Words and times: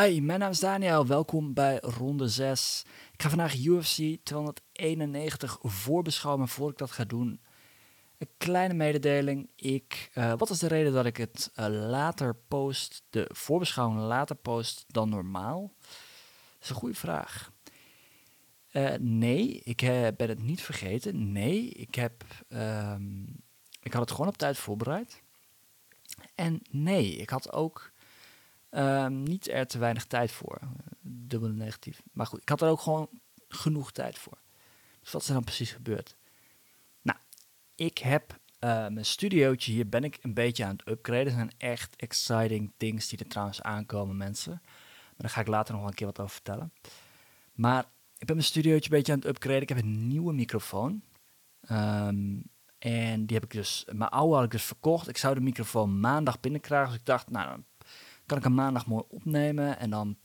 Hi, 0.00 0.20
mijn 0.20 0.38
naam 0.38 0.50
is 0.50 0.60
Daniel. 0.60 1.06
Welkom 1.06 1.52
bij 1.52 1.78
ronde 1.80 2.28
6. 2.28 2.84
Ik 3.12 3.22
ga 3.22 3.28
vandaag 3.28 3.64
UFC 3.64 4.16
291 4.22 5.58
voorbeschouwen. 5.60 6.40
Maar 6.40 6.52
voor 6.52 6.70
ik 6.70 6.78
dat 6.78 6.90
ga 6.90 7.04
doen, 7.04 7.40
een 8.18 8.28
kleine 8.36 8.74
mededeling. 8.74 9.50
Ik, 9.56 10.10
uh, 10.14 10.32
wat 10.36 10.50
is 10.50 10.58
de 10.58 10.66
reden 10.66 10.92
dat 10.92 11.06
ik 11.06 11.16
het 11.16 11.52
uh, 11.56 11.66
later 11.68 12.34
post, 12.34 13.02
de 13.10 13.30
voorbeschouwing 13.32 14.00
later 14.00 14.36
post 14.36 14.84
dan 14.86 15.08
normaal? 15.08 15.74
Dat 15.80 16.62
is 16.62 16.68
een 16.68 16.74
goede 16.74 16.94
vraag. 16.94 17.52
Uh, 18.72 18.94
nee, 18.98 19.60
ik 19.64 19.80
ben 20.16 20.28
het 20.28 20.42
niet 20.42 20.62
vergeten. 20.62 21.32
Nee, 21.32 21.68
ik 21.68 21.94
heb. 21.94 22.24
Um, 22.48 23.42
ik 23.80 23.92
had 23.92 24.00
het 24.00 24.10
gewoon 24.10 24.28
op 24.28 24.36
tijd 24.36 24.58
voorbereid. 24.58 25.22
En 26.34 26.62
nee, 26.70 27.16
ik 27.16 27.30
had 27.30 27.52
ook 27.52 27.92
um, 28.76 29.22
niet 29.22 29.48
er 29.48 29.66
te 29.66 29.78
weinig 29.78 30.04
tijd 30.04 30.32
voor. 30.32 30.58
Dubbel 31.00 31.48
negatief. 31.48 32.02
Maar 32.12 32.26
goed, 32.26 32.40
ik 32.40 32.48
had 32.48 32.62
er 32.62 32.68
ook 32.68 32.80
gewoon 32.80 33.08
genoeg 33.48 33.92
tijd 33.92 34.18
voor. 34.18 34.38
Dus 35.00 35.12
wat 35.12 35.22
is 35.22 35.28
er 35.28 35.34
dan 35.34 35.44
precies 35.44 35.72
gebeurd? 35.72 36.16
Nou, 37.02 37.18
ik 37.74 37.98
heb 37.98 38.32
uh, 38.32 38.88
mijn 38.88 39.04
studiootje 39.04 39.72
hier 39.72 39.88
ben 39.88 40.04
ik 40.04 40.18
een 40.22 40.34
beetje 40.34 40.64
aan 40.64 40.76
het 40.76 40.88
upgraden. 40.88 41.26
Er 41.26 41.32
zijn 41.32 41.52
echt 41.58 41.96
exciting 41.96 42.72
things 42.76 43.08
die 43.08 43.18
er 43.18 43.28
trouwens 43.28 43.62
aankomen, 43.62 44.16
mensen. 44.16 44.60
Maar 44.62 45.14
daar 45.16 45.30
ga 45.30 45.40
ik 45.40 45.46
later 45.46 45.74
nog 45.74 45.86
een 45.86 45.94
keer 45.94 46.06
wat 46.06 46.20
over 46.20 46.32
vertellen. 46.32 46.72
Maar 47.52 47.84
ik 48.18 48.26
ben 48.26 48.36
mijn 48.36 48.48
studiootje 48.48 48.90
een 48.90 48.96
beetje 48.96 49.12
aan 49.12 49.18
het 49.18 49.28
upgraden. 49.28 49.62
Ik 49.62 49.68
heb 49.68 49.78
een 49.78 50.08
nieuwe 50.08 50.32
microfoon. 50.32 51.02
Um, 51.70 52.42
en 52.78 53.26
die 53.26 53.36
heb 53.36 53.44
ik 53.44 53.50
dus, 53.50 53.86
mijn 53.92 54.10
oude 54.10 54.34
had 54.34 54.44
ik 54.44 54.50
dus 54.50 54.64
verkocht. 54.64 55.08
Ik 55.08 55.16
zou 55.16 55.34
de 55.34 55.40
microfoon 55.40 56.00
maandag 56.00 56.40
binnenkrijgen. 56.40 56.88
Dus 56.88 56.98
ik 56.98 57.06
dacht, 57.06 57.30
nou, 57.30 57.60
kan 58.26 58.38
ik 58.38 58.44
hem 58.44 58.54
maandag 58.54 58.86
mooi 58.86 59.04
opnemen. 59.08 59.78
En 59.78 59.90
dan 59.90 60.16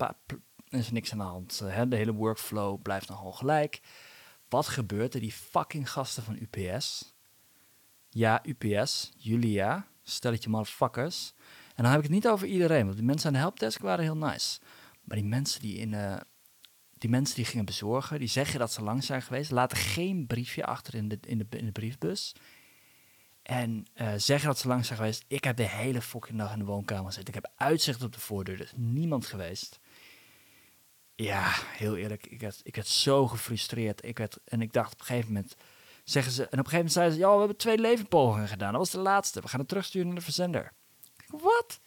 is 0.70 0.88
er 0.88 0.94
niks 0.94 1.12
aan 1.12 1.17
de 1.17 1.23
hand. 1.23 1.59
Hè? 1.59 1.88
De 1.88 1.95
hele 1.95 2.13
workflow 2.13 2.81
blijft 2.81 3.09
nogal 3.09 3.31
gelijk. 3.31 3.81
Wat 4.50 4.67
gebeurt 4.67 5.14
er? 5.14 5.19
Die 5.19 5.31
fucking 5.31 5.91
gasten 5.91 6.23
van 6.23 6.39
UPS. 6.39 7.14
Ja, 8.09 8.44
UPS, 8.45 9.11
Julia, 9.17 9.88
stelletje 10.03 10.50
motherfuckers. 10.50 11.33
En 11.75 11.83
dan 11.83 11.91
heb 11.91 11.97
ik 11.97 12.06
het 12.06 12.16
niet 12.16 12.28
over 12.28 12.47
iedereen, 12.47 12.83
want 12.83 12.97
die 12.97 13.06
mensen 13.06 13.28
aan 13.28 13.33
de 13.33 13.39
helpdesk 13.39 13.81
waren 13.81 14.03
heel 14.03 14.17
nice. 14.17 14.59
Maar 15.03 15.17
die 15.17 15.25
mensen 15.25 15.61
die 15.61 15.78
in 15.78 15.94
uh, 15.94 16.16
die 17.00 17.09
mensen 17.09 17.36
die 17.36 17.45
gingen 17.45 17.66
bezorgen, 17.66 18.19
die 18.19 18.28
zeggen 18.28 18.59
dat 18.59 18.72
ze 18.72 18.84
lang 18.84 19.03
zijn 19.03 19.22
geweest, 19.22 19.52
laten 19.52 19.78
geen 19.78 20.28
briefje 20.28 20.66
achter 20.66 20.95
in 20.95 21.08
de, 21.08 21.19
in 21.22 21.38
de, 21.38 21.45
in 21.50 21.66
de 21.66 21.72
briefbus. 21.72 22.36
En 23.50 23.88
uh, 23.95 24.14
zeggen 24.17 24.47
dat 24.47 24.58
ze 24.58 24.67
lang 24.67 24.86
zijn 24.86 24.97
geweest. 24.97 25.25
Ik 25.28 25.44
heb 25.44 25.58
de 25.58 25.67
hele 25.67 26.02
fucking 26.02 26.38
dag 26.38 26.53
in 26.53 26.59
de 26.59 26.66
woonkamer 26.66 27.14
zitten. 27.14 27.33
Ik 27.33 27.42
heb 27.42 27.52
uitzicht 27.56 28.03
op 28.03 28.14
de 28.14 28.19
voordeur. 28.19 28.56
Er 28.56 28.61
is 28.61 28.73
niemand 28.75 29.25
geweest. 29.25 29.80
Ja, 31.16 31.52
heel 31.56 31.95
eerlijk. 31.95 32.28
Ik 32.28 32.39
werd, 32.39 32.59
ik 32.64 32.75
werd 32.75 32.88
zo 32.88 33.28
gefrustreerd. 33.28 34.06
Ik 34.06 34.17
werd, 34.17 34.38
en 34.45 34.61
ik 34.61 34.73
dacht 34.73 34.94
op 34.94 35.00
een 35.00 35.06
gegeven 35.06 35.33
moment... 35.33 35.56
Zeggen 36.03 36.31
ze, 36.31 36.41
en 36.41 36.59
op 36.59 36.66
een 36.66 36.72
gegeven 36.72 36.78
moment 36.78 36.94
zeiden 36.94 37.16
ze... 37.16 37.22
Ja, 37.22 37.31
we 37.31 37.39
hebben 37.39 37.58
twee 37.58 37.78
levenpogingen 37.78 38.47
gedaan. 38.47 38.72
Dat 38.72 38.81
was 38.81 38.91
de 38.91 39.00
laatste. 39.00 39.41
We 39.41 39.47
gaan 39.47 39.59
het 39.59 39.69
terugsturen 39.69 40.08
naar 40.08 40.17
de 40.17 40.22
verzender. 40.22 40.73
Wat? 41.28 41.80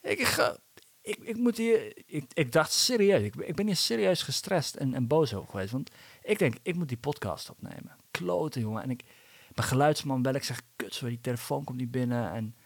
Ik 0.00 0.18
ik, 1.02 1.18
ik 1.18 1.36
moet 1.36 1.56
hier, 1.56 2.02
ik, 2.06 2.24
ik 2.32 2.52
dacht 2.52 2.72
serieus, 2.72 3.22
ik, 3.22 3.34
ik 3.36 3.54
ben 3.54 3.66
hier 3.66 3.76
serieus 3.76 4.22
gestrest 4.22 4.74
en, 4.74 4.94
en 4.94 5.06
boos 5.06 5.34
over 5.34 5.50
geweest. 5.50 5.72
Want 5.72 5.90
ik 6.22 6.38
denk, 6.38 6.54
ik 6.62 6.74
moet 6.74 6.88
die 6.88 6.96
podcast 6.96 7.50
opnemen. 7.50 7.96
Kloten, 8.10 8.60
jongen. 8.60 8.82
En 8.82 8.90
ik, 8.90 9.02
mijn 9.54 9.68
geluidsman 9.68 10.22
bel, 10.22 10.34
ik 10.34 10.44
zeg, 10.44 10.62
kut, 10.76 10.94
zo, 10.94 11.08
die 11.08 11.20
telefoon 11.20 11.64
komt 11.64 11.78
niet 11.78 11.90
binnen. 11.90 12.32
En, 12.32 12.56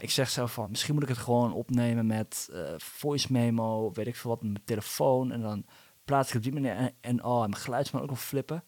ik 0.00 0.10
zeg 0.10 0.30
zelf 0.30 0.52
van, 0.52 0.70
misschien 0.70 0.94
moet 0.94 1.02
ik 1.02 1.08
het 1.08 1.18
gewoon 1.18 1.52
opnemen 1.52 2.06
met 2.06 2.48
uh, 2.52 2.74
voice 2.76 3.32
memo, 3.32 3.92
weet 3.92 4.06
ik 4.06 4.16
veel 4.16 4.30
wat, 4.30 4.42
met 4.42 4.52
mijn 4.52 4.64
telefoon. 4.64 5.32
En 5.32 5.40
dan 5.40 5.66
plaats 6.04 6.30
ik 6.30 6.36
op 6.36 6.42
die 6.42 6.52
manier. 6.52 6.76
En, 6.76 6.94
en 7.00 7.24
oh, 7.24 7.42
en 7.42 7.50
mijn 7.50 7.62
geluidsman 7.62 8.02
ook 8.02 8.08
nog 8.08 8.22
flippen. 8.22 8.64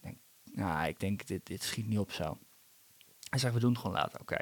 Ik 0.00 0.02
denk, 0.02 0.16
nou, 0.44 0.88
ik 0.88 1.00
denk, 1.00 1.26
dit, 1.26 1.46
dit 1.46 1.62
schiet 1.62 1.86
niet 1.86 1.98
op 1.98 2.12
zo. 2.12 2.38
Hij 3.28 3.38
zegt, 3.38 3.54
we 3.54 3.60
doen 3.60 3.72
het 3.72 3.80
gewoon 3.80 3.96
later, 3.96 4.20
oké 4.20 4.36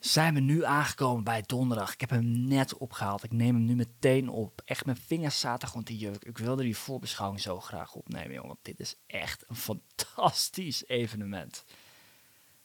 zijn 0.00 0.34
we 0.34 0.40
nu 0.40 0.64
aangekomen 0.64 1.24
bij 1.24 1.42
donderdag. 1.46 1.92
Ik 1.92 2.00
heb 2.00 2.10
hem 2.10 2.48
net 2.48 2.76
opgehaald. 2.76 3.24
Ik 3.24 3.32
neem 3.32 3.54
hem 3.54 3.64
nu 3.64 3.74
meteen 3.74 4.28
op. 4.28 4.62
Echt, 4.64 4.84
mijn 4.84 4.96
vingers 4.96 5.40
zaten 5.40 5.68
gewoon 5.68 5.84
te 5.84 5.96
juk. 5.96 6.24
Ik 6.24 6.38
wilde 6.38 6.62
die 6.62 6.76
voorbeschouwing 6.76 7.40
zo 7.40 7.60
graag 7.60 7.94
opnemen, 7.94 8.32
jongen. 8.32 8.48
Want 8.48 8.64
dit 8.64 8.80
is 8.80 8.96
echt 9.06 9.44
een 9.48 9.56
fantastisch 9.56 10.86
evenement. 10.86 11.64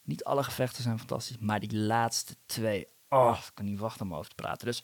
Niet 0.01 0.23
alle 0.23 0.43
gevechten 0.43 0.83
zijn 0.83 0.97
fantastisch, 0.97 1.37
maar 1.37 1.59
die 1.59 1.77
laatste 1.77 2.35
twee. 2.45 2.87
Oh, 3.09 3.37
ik 3.47 3.51
kan 3.53 3.65
niet 3.65 3.79
wachten 3.79 4.05
om 4.05 4.15
over 4.15 4.29
te 4.29 4.35
praten. 4.35 4.67
Dus 4.67 4.83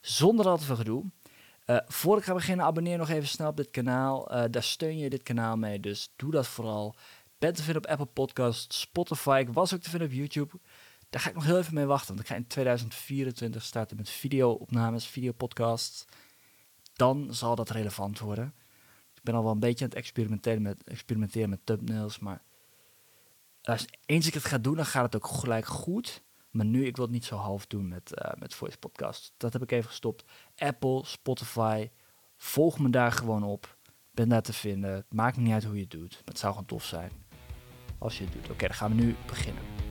zonder 0.00 0.46
al 0.46 0.58
te 0.58 0.64
veel 0.64 0.76
gedoe. 0.76 1.04
Uh, 1.66 1.78
voor 1.86 2.18
ik 2.18 2.24
ga 2.24 2.34
beginnen, 2.34 2.66
abonneer 2.66 2.98
nog 2.98 3.08
even 3.08 3.28
snel 3.28 3.48
op 3.48 3.56
dit 3.56 3.70
kanaal. 3.70 4.34
Uh, 4.34 4.44
daar 4.50 4.62
steun 4.62 4.98
je 4.98 5.10
dit 5.10 5.22
kanaal 5.22 5.56
mee, 5.56 5.80
dus 5.80 6.12
doe 6.16 6.30
dat 6.30 6.46
vooral. 6.46 6.94
Ben 7.38 7.54
te 7.54 7.62
vinden 7.62 7.82
op 7.82 7.90
Apple 7.90 8.06
Podcasts, 8.06 8.80
Spotify. 8.80 9.44
Ik 9.46 9.52
was 9.52 9.74
ook 9.74 9.80
te 9.80 9.90
vinden 9.90 10.08
op 10.08 10.14
YouTube. 10.14 10.58
Daar 11.10 11.20
ga 11.20 11.28
ik 11.28 11.34
nog 11.34 11.44
heel 11.44 11.58
even 11.58 11.74
mee 11.74 11.86
wachten. 11.86 12.08
Want 12.08 12.20
ik 12.20 12.26
ga 12.26 12.34
in 12.34 12.46
2024 12.46 13.62
starten 13.62 13.96
met 13.96 14.08
video-opnames, 14.08 15.06
videopodcasts. 15.06 16.04
Dan 16.92 17.34
zal 17.34 17.54
dat 17.54 17.70
relevant 17.70 18.18
worden. 18.18 18.54
Ik 19.14 19.22
ben 19.22 19.34
al 19.34 19.42
wel 19.42 19.52
een 19.52 19.58
beetje 19.58 19.84
aan 19.84 19.90
het 19.90 19.98
experimenteren 19.98 20.62
met, 20.62 20.84
experimenteren 20.84 21.50
met 21.50 21.66
thumbnails. 21.66 22.18
Maar 22.18 22.42
als 23.62 23.86
eens 24.06 24.26
ik 24.26 24.34
het 24.34 24.44
ga 24.44 24.58
doen, 24.58 24.76
dan 24.76 24.86
gaat 24.86 25.12
het 25.12 25.16
ook 25.16 25.26
gelijk 25.26 25.66
goed. 25.66 26.22
Maar 26.50 26.66
nu, 26.66 26.86
ik 26.86 26.96
wil 26.96 27.04
het 27.04 27.14
niet 27.14 27.24
zo 27.24 27.36
half 27.36 27.66
doen 27.66 27.88
met, 27.88 28.12
uh, 28.22 28.30
met 28.38 28.54
voice 28.54 28.78
podcast. 28.78 29.32
Dat 29.36 29.52
heb 29.52 29.62
ik 29.62 29.70
even 29.70 29.88
gestopt. 29.88 30.24
Apple, 30.56 31.04
Spotify, 31.04 31.90
volg 32.36 32.78
me 32.78 32.90
daar 32.90 33.12
gewoon 33.12 33.42
op. 33.42 33.76
Ben 34.10 34.28
daar 34.28 34.42
te 34.42 34.52
vinden. 34.52 34.94
Het 34.94 35.12
maakt 35.12 35.36
niet 35.36 35.52
uit 35.52 35.64
hoe 35.64 35.74
je 35.74 35.80
het 35.80 35.90
doet. 35.90 36.12
Maar 36.12 36.22
het 36.24 36.38
zou 36.38 36.52
gewoon 36.52 36.68
tof 36.68 36.84
zijn 36.84 37.12
als 37.98 38.18
je 38.18 38.24
het 38.24 38.32
doet. 38.32 38.50
Oké, 38.50 38.66
dan 38.66 38.76
gaan 38.76 38.96
we 38.96 39.02
nu 39.02 39.16
beginnen. 39.26 39.87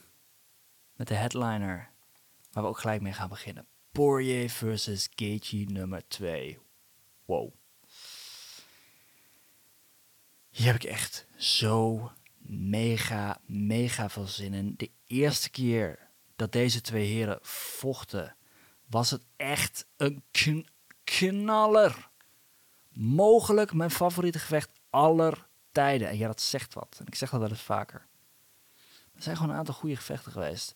Met 0.95 1.07
de 1.07 1.13
headliner. 1.13 1.89
Waar 2.51 2.63
we 2.63 2.69
ook 2.69 2.79
gelijk 2.79 3.01
mee 3.01 3.13
gaan 3.13 3.29
beginnen. 3.29 3.67
Poirier 3.91 4.49
versus 4.49 5.09
Gaethje 5.15 5.65
nummer 5.65 6.07
2. 6.07 6.59
Wow. 7.25 7.53
Hier 10.49 10.65
heb 10.65 10.75
ik 10.75 10.83
echt 10.83 11.25
zo 11.35 12.11
mega, 12.47 13.41
mega 13.45 14.09
veel 14.09 14.27
zin 14.27 14.53
in. 14.53 14.73
De 14.77 14.91
eerste 15.07 15.49
keer 15.49 16.09
dat 16.35 16.51
deze 16.51 16.81
twee 16.81 17.05
heren 17.05 17.39
vochten, 17.41 18.35
was 18.85 19.11
het 19.11 19.25
echt 19.35 19.87
een 19.97 20.23
knaller. 21.03 22.09
Mogelijk 22.91 23.73
mijn 23.73 23.91
favoriete 23.91 24.39
gevecht 24.39 24.76
aller 24.89 25.47
tijden. 25.71 26.07
En 26.07 26.17
ja, 26.17 26.27
dat 26.27 26.41
zegt 26.41 26.73
wat. 26.73 26.95
En 26.99 27.05
ik 27.05 27.15
zeg 27.15 27.29
dat 27.29 27.39
wel 27.39 27.49
eens 27.49 27.61
vaker. 27.61 28.07
Er 29.15 29.23
zijn 29.23 29.35
gewoon 29.35 29.51
een 29.51 29.57
aantal 29.57 29.73
goede 29.73 29.95
gevechten 29.95 30.31
geweest. 30.31 30.73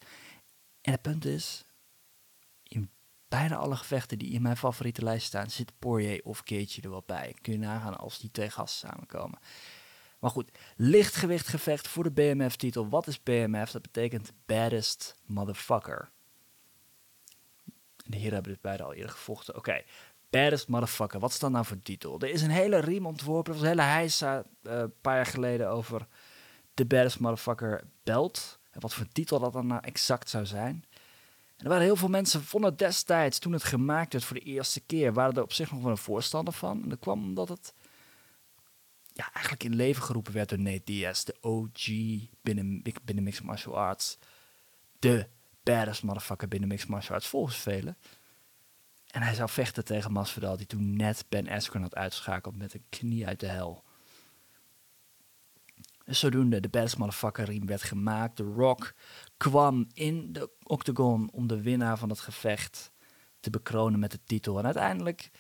En 0.82 0.92
het 0.92 1.02
punt 1.02 1.26
is, 1.26 1.66
in 2.64 2.90
bijna 3.28 3.56
alle 3.56 3.76
gevechten 3.76 4.20
die 4.20 4.32
in 4.32 4.42
mijn 4.42 4.58
favoriete 4.58 5.04
lijst 5.04 5.26
staan, 5.26 5.50
zit 5.50 5.80
Poirier 5.80 6.22
of 6.24 6.44
Cage 6.44 6.82
er 6.82 6.90
wel 6.90 7.04
bij. 7.06 7.36
Kun 7.42 7.54
je 7.54 7.60
nagaan 7.60 7.98
als 7.98 8.20
die 8.20 8.32
twee 8.32 8.50
gasten 8.50 8.90
samenkomen. 8.90 9.40
Maar 10.19 10.30
goed, 10.30 10.52
lichtgewicht 10.75 11.48
gevecht 11.48 11.88
voor 11.88 12.04
de 12.04 12.12
BMF-titel. 12.12 12.90
Wat 12.90 13.07
is 13.07 13.24
BMF? 13.24 13.72
Dat 13.72 13.81
betekent 13.81 14.31
Baddest 14.46 15.16
Motherfucker. 15.25 16.12
En 18.04 18.12
de 18.12 18.18
heren 18.18 18.34
hebben 18.34 18.52
dus 18.52 18.62
beide 18.62 18.84
al 18.84 18.94
eerder 18.94 19.12
gevochten. 19.12 19.56
Oké, 19.56 19.84
Baddest 20.31 20.68
Motherfucker. 20.68 21.19
Wat 21.19 21.30
is 21.30 21.39
dat 21.39 21.51
nou 21.51 21.66
voor 21.66 21.81
titel? 21.81 22.19
Er 22.19 22.30
is 22.30 22.42
een 22.42 22.50
hele 22.50 22.80
riem 22.80 23.06
ontworpen. 23.06 23.54
Er 23.54 23.60
was 23.60 23.68
een 23.68 23.78
hele 23.78 23.89
heisa 23.89 24.38
uh, 24.38 24.74
een 24.74 24.94
paar 25.01 25.16
jaar 25.16 25.25
geleden 25.25 25.69
over 25.69 26.07
de 26.74 26.86
Baddest 26.86 27.19
Motherfucker 27.19 27.83
belt. 28.04 28.60
En 28.72 28.81
wat 28.81 28.94
voor 28.94 29.07
titel 29.12 29.39
dat 29.39 29.54
dan 29.54 29.68
nou 29.68 29.81
exact 29.83 30.30
zou 30.30 30.45
zijn. 30.45 30.86
En 31.57 31.63
er 31.63 31.69
waren 31.69 31.83
heel 31.83 31.95
veel 31.95 32.07
mensen, 32.07 32.44
vonden 32.44 32.78
destijds, 32.78 33.39
toen 33.39 33.54
het 33.54 33.63
gemaakt 33.63 34.13
werd 34.13 34.25
voor 34.25 34.39
de 34.39 34.45
eerste 34.45 34.80
keer, 34.80 35.13
waren 35.13 35.36
er 35.36 35.44
op 35.44 35.54
zich 35.54 35.72
nog 35.72 35.81
wel 35.81 35.92
een 35.92 35.98
voorstander 35.98 36.54
van. 36.54 36.83
En 36.83 36.89
dat 36.89 37.00
kwam 37.00 37.24
omdat 37.24 37.50
het 37.50 37.74
ja, 39.13 39.33
eigenlijk 39.33 39.63
in 39.63 39.75
leven 39.75 40.04
geroepen 40.04 40.33
werd 40.33 40.50
door 40.50 40.60
Nate 40.60 40.81
Diaz, 40.83 41.24
de 41.24 41.36
OG 41.42 41.88
binnen, 42.42 42.81
binnen 43.04 43.24
Mixed 43.24 43.44
Martial 43.44 43.78
Arts. 43.78 44.18
De 45.00 45.28
baddest 45.63 46.04
motherfucker 46.04 46.48
binnen 46.48 46.69
Mixed 46.69 46.89
Martial 46.89 47.13
Arts, 47.13 47.28
volgens 47.28 47.57
velen. 47.57 47.98
En 49.12 49.22
hij 49.22 49.34
zou 49.34 49.50
vechten 49.50 49.86
tegen 49.86 50.12
Masvidal, 50.12 50.58
die 50.58 50.66
toen 50.66 50.96
net 50.96 51.25
Ben 51.30 51.50
Askren 51.50 51.81
had 51.81 51.96
uitgeschakeld 51.96 52.58
met 52.58 52.74
een 52.74 52.86
knie 52.90 53.28
uit 53.28 53.40
de 53.40 53.48
hel. 53.48 53.84
Zodoende, 56.06 56.60
de 56.60 56.69
best 56.69 56.98
motherfucker 56.98 57.46
riem 57.46 57.66
werd 57.66 57.84
gemaakt. 57.84 58.36
The 58.36 58.44
Rock 58.44 58.94
kwam 59.38 59.88
in 59.94 60.34
de 60.34 60.50
octagon 60.63 61.31
om 61.31 61.48
de 61.48 61.62
winnaar 61.62 61.98
van 61.98 62.10
het 62.10 62.19
gevecht 62.19 62.92
te 63.40 63.50
bekronen 63.50 64.00
met 64.00 64.12
de 64.12 64.19
titel. 64.25 64.58
En 64.58 64.66
uiteindelijk, 64.66 65.31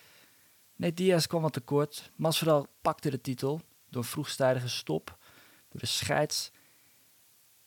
nee, 0.75 0.93
Diaz 0.93 1.25
kwam 1.25 1.41
wat 1.41 1.53
tekort. 1.53 2.11
Masvidal 2.15 2.67
pakte 2.81 3.09
de 3.09 3.21
titel 3.21 3.61
door 3.89 4.05
vroegtijdige 4.05 4.69
stop, 4.69 5.17
door 5.69 5.81
de 5.81 5.87
scheids. 5.87 6.51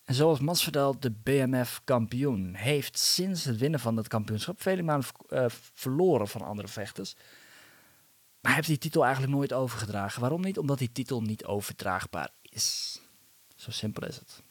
En 0.05 0.15
zoals 0.15 0.41
Masvidal 0.41 1.01
de 1.01 1.11
BMF-kampioen 1.11 2.55
heeft 2.55 2.99
sinds 2.99 3.45
het 3.45 3.57
winnen 3.57 3.81
van 3.81 3.97
het 3.97 4.09
kampioenschap 4.09 4.63
vele 4.63 4.83
maanden 4.83 5.09
uh, 5.29 5.45
verloren 5.75 6.29
van 6.29 6.43
andere 6.43 6.69
vechters. 6.69 7.15
Maar 8.41 8.53
hij 8.53 8.55
heeft 8.55 8.69
die 8.69 8.79
titel 8.79 9.05
eigenlijk 9.05 9.35
nooit 9.35 9.53
overgedragen. 9.53 10.21
Waarom 10.21 10.41
niet? 10.41 10.59
Omdat 10.59 10.79
die 10.79 10.93
titel 10.93 11.23
niet 11.23 11.45
overdraagbaar 11.45 12.31
is. 12.43 13.01
Zo 13.57 13.71
simpel 13.71 14.07
is 14.07 14.17
het. 14.17 14.43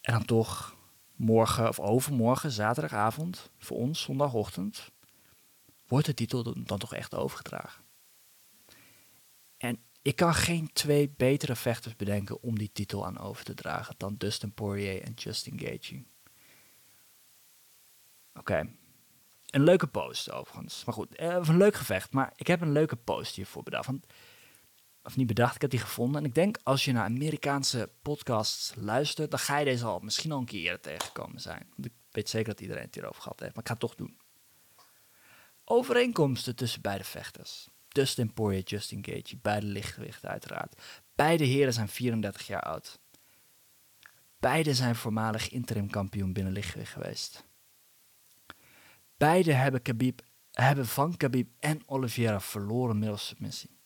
En 0.00 0.12
dan 0.12 0.24
toch 0.24 0.74
morgen 1.16 1.68
of 1.68 1.80
overmorgen, 1.80 2.50
zaterdagavond, 2.50 3.50
voor 3.58 3.76
ons 3.76 4.00
zondagochtend, 4.00 4.90
wordt 5.86 6.06
de 6.06 6.14
titel 6.14 6.64
dan 6.64 6.78
toch 6.78 6.94
echt 6.94 7.14
overgedragen. 7.14 7.79
Ik 10.02 10.16
kan 10.16 10.34
geen 10.34 10.72
twee 10.72 11.14
betere 11.16 11.56
vechters 11.56 11.96
bedenken 11.96 12.42
om 12.42 12.58
die 12.58 12.72
titel 12.72 13.06
aan 13.06 13.18
over 13.18 13.44
te 13.44 13.54
dragen 13.54 13.94
dan 13.98 14.16
Dustin 14.16 14.52
Poirier 14.52 15.02
en 15.02 15.12
Justin 15.12 15.58
Gaethje. 15.58 16.04
Oké. 18.34 18.72
Een 19.46 19.64
leuke 19.64 19.86
post 19.86 20.30
overigens. 20.30 20.84
Maar 20.84 20.94
goed, 20.94 21.20
uh, 21.20 21.38
een 21.42 21.56
leuk 21.56 21.74
gevecht. 21.74 22.12
Maar 22.12 22.32
ik 22.36 22.46
heb 22.46 22.60
een 22.60 22.72
leuke 22.72 22.96
post 22.96 23.34
hiervoor 23.34 23.62
bedacht. 23.62 23.88
Of 25.02 25.16
niet 25.16 25.26
bedacht, 25.26 25.54
ik 25.54 25.60
heb 25.60 25.70
die 25.70 25.80
gevonden. 25.80 26.20
En 26.20 26.28
ik 26.28 26.34
denk 26.34 26.58
als 26.62 26.84
je 26.84 26.92
naar 26.92 27.04
Amerikaanse 27.04 27.90
podcasts 28.02 28.72
luistert, 28.76 29.30
dan 29.30 29.38
ga 29.38 29.58
je 29.58 29.64
deze 29.64 29.84
al 29.84 29.98
misschien 30.00 30.32
al 30.32 30.38
een 30.38 30.44
keer 30.44 30.62
eerder 30.62 30.80
tegengekomen 30.80 31.40
zijn. 31.40 31.72
Ik 31.76 31.92
weet 32.10 32.28
zeker 32.28 32.52
dat 32.52 32.60
iedereen 32.60 32.84
het 32.84 32.94
hierover 32.94 33.22
gehad 33.22 33.40
heeft. 33.40 33.54
Maar 33.54 33.62
ik 33.62 33.68
ga 33.68 33.74
het 33.74 33.82
toch 33.82 33.94
doen. 33.94 34.18
Overeenkomsten 35.64 36.56
tussen 36.56 36.80
beide 36.80 37.04
vechters. 37.04 37.68
Dustin 37.94 38.32
Poirier, 38.32 38.62
Justin 38.62 39.04
Gaethje, 39.04 39.36
beide 39.42 39.66
lichtgewichten 39.66 40.28
uiteraard. 40.28 40.82
Beide 41.14 41.44
heren 41.44 41.72
zijn 41.72 41.88
34 41.88 42.46
jaar 42.46 42.62
oud. 42.62 42.98
Beide 44.38 44.74
zijn 44.74 44.96
voormalig 44.96 45.48
interim 45.50 45.90
kampioen 45.90 46.32
binnen 46.32 46.52
lichtgewicht 46.52 46.92
geweest. 46.92 47.44
Beide 49.16 49.52
hebben, 49.52 49.82
Khabib, 49.82 50.20
hebben 50.50 50.86
van 50.86 51.16
Khabib 51.16 51.48
en 51.58 51.82
Oliveira 51.86 52.40
verloren 52.40 52.98
middels 52.98 53.26
submissie. 53.26 53.78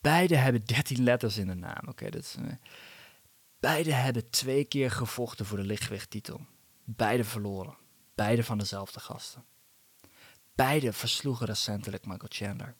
Beide 0.00 0.36
hebben 0.36 0.64
13 0.64 1.02
letters 1.02 1.36
in 1.36 1.46
de 1.46 1.54
naam. 1.54 1.88
Oké, 1.88 2.10
dat 2.10 2.38
beide 3.60 3.92
hebben 3.92 4.30
twee 4.30 4.64
keer 4.64 4.90
gevochten 4.90 5.46
voor 5.46 5.58
de 5.58 5.64
lichtgewichttitel. 5.64 6.46
Beide 6.84 7.24
verloren. 7.24 7.76
Beide 8.14 8.44
van 8.44 8.58
dezelfde 8.58 9.00
gasten. 9.00 9.44
Beide 10.54 10.92
versloegen 10.92 11.46
recentelijk 11.46 12.06
Michael 12.06 12.32
Chandler. 12.32 12.76